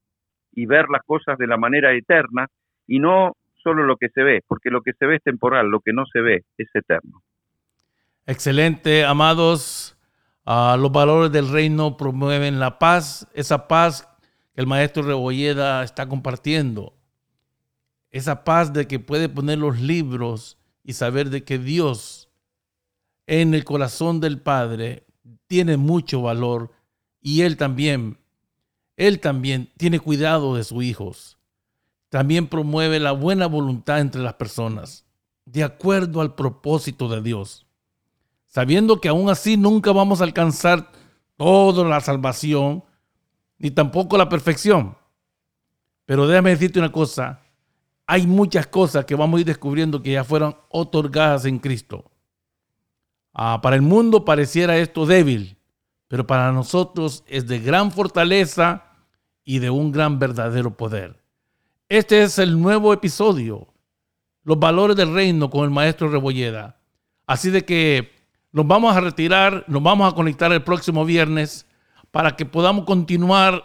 y 0.52 0.66
ver 0.66 0.90
las 0.90 1.04
cosas 1.04 1.38
de 1.38 1.48
la 1.48 1.58
manera 1.58 1.94
eterna 1.94 2.48
y 2.88 3.00
no 3.00 3.34
solo 3.64 3.84
lo 3.84 3.98
que 3.98 4.10
se 4.10 4.24
ve, 4.24 4.44
porque 4.48 4.70
lo 4.70 4.82
que 4.82 4.94
se 4.94 5.06
ve 5.06 5.18
es 5.18 5.24
temporal, 5.24 5.68
lo 5.68 5.82
que 5.82 5.94
no 5.94 6.06
se 6.06 6.22
ve 6.22 6.44
es 6.58 6.68
eterno. 6.74 7.22
Excelente, 8.26 9.06
amados. 9.06 9.98
Ah, 10.46 10.78
los 10.80 10.92
valores 10.92 11.32
del 11.32 11.50
reino 11.50 11.98
promueven 11.98 12.60
la 12.60 12.80
paz, 12.80 13.28
esa 13.34 13.68
paz 13.68 14.08
que 14.54 14.62
el 14.62 14.68
maestro 14.68 15.04
Rebolleda 15.04 15.84
está 15.84 16.08
compartiendo. 16.08 16.94
Esa 18.12 18.44
paz 18.44 18.74
de 18.74 18.88
que 18.88 19.00
puede 19.00 19.30
poner 19.30 19.60
los 19.60 19.80
libros 19.80 20.58
y 20.84 20.94
saber 20.94 21.30
de 21.30 21.44
que 21.44 21.60
Dios 21.60 22.32
en 23.28 23.54
el 23.54 23.64
corazón 23.64 24.20
del 24.20 24.42
Padre 24.42 25.06
tiene 25.46 25.78
mucho 25.78 26.24
valor 26.24 26.72
y 27.22 27.42
Él 27.42 27.58
también, 27.58 28.18
Él 28.98 29.20
también 29.20 29.72
tiene 29.78 30.00
cuidado 30.00 30.56
de 30.56 30.64
sus 30.64 30.84
hijos. 30.84 31.38
También 32.10 32.48
promueve 32.48 33.00
la 33.00 33.12
buena 33.12 33.48
voluntad 33.48 34.00
entre 34.00 34.22
las 34.22 34.34
personas, 34.34 35.06
de 35.46 35.64
acuerdo 35.64 36.22
al 36.22 36.36
propósito 36.36 37.08
de 37.08 37.22
Dios 37.22 37.68
sabiendo 38.50 39.00
que 39.00 39.08
aún 39.08 39.30
así 39.30 39.56
nunca 39.56 39.92
vamos 39.94 40.20
a 40.20 40.24
alcanzar 40.26 40.92
toda 41.38 41.88
la 41.88 42.02
salvación, 42.02 42.84
ni 43.58 43.72
tampoco 43.72 44.18
la 44.18 44.28
perfección. 44.28 44.98
Pero 46.06 46.28
déjame 46.28 46.50
decirte 46.50 46.80
una 46.80 46.92
cosa, 46.92 47.42
hay 48.08 48.26
muchas 48.26 48.66
cosas 48.68 49.06
que 49.06 49.16
vamos 49.16 49.38
a 49.38 49.42
ir 49.42 49.46
descubriendo 49.46 50.02
que 50.02 50.14
ya 50.14 50.24
fueron 50.24 50.58
otorgadas 50.70 51.46
en 51.46 51.60
Cristo. 51.60 52.12
Ah, 53.34 53.60
para 53.62 53.76
el 53.76 53.84
mundo 53.84 54.26
pareciera 54.26 54.78
esto 54.78 55.06
débil, 55.06 55.59
pero 56.10 56.28
para 56.28 56.52
nosotros 56.52 57.24
es 57.28 57.48
de 57.48 57.60
gran 57.60 57.92
fortaleza 57.92 58.84
y 59.46 59.60
de 59.60 59.70
un 59.70 59.92
gran 59.92 60.20
verdadero 60.20 60.76
poder. 60.76 61.24
Este 61.88 62.24
es 62.24 62.38
el 62.40 62.60
nuevo 62.60 62.92
episodio, 62.92 63.74
los 64.44 64.60
valores 64.60 64.98
del 64.98 65.14
reino 65.14 65.50
con 65.50 65.64
el 65.64 65.70
maestro 65.70 66.10
Rebolleda. 66.10 66.82
Así 67.26 67.52
de 67.52 67.64
que 67.64 68.12
nos 68.52 68.68
vamos 68.68 68.96
a 68.96 69.02
retirar, 69.02 69.64
nos 69.68 69.84
vamos 69.84 70.12
a 70.12 70.16
conectar 70.16 70.52
el 70.52 70.64
próximo 70.64 71.06
viernes 71.06 71.68
para 72.12 72.36
que 72.36 72.46
podamos 72.46 72.86
continuar 72.86 73.64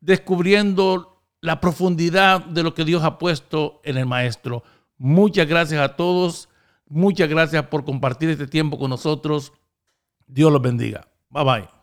descubriendo 0.00 1.22
la 1.42 1.60
profundidad 1.60 2.42
de 2.44 2.62
lo 2.62 2.72
que 2.72 2.86
Dios 2.86 3.04
ha 3.04 3.18
puesto 3.18 3.82
en 3.84 3.98
el 3.98 4.06
Maestro. 4.06 4.64
Muchas 4.96 5.46
gracias 5.46 5.80
a 5.80 5.96
todos. 5.96 6.48
Muchas 6.88 7.28
gracias 7.28 7.66
por 7.66 7.84
compartir 7.84 8.30
este 8.30 8.46
tiempo 8.46 8.78
con 8.78 8.90
nosotros. 8.90 9.52
Dios 10.26 10.50
los 10.50 10.62
bendiga. 10.62 11.06
Bye 11.28 11.44
bye. 11.44 11.81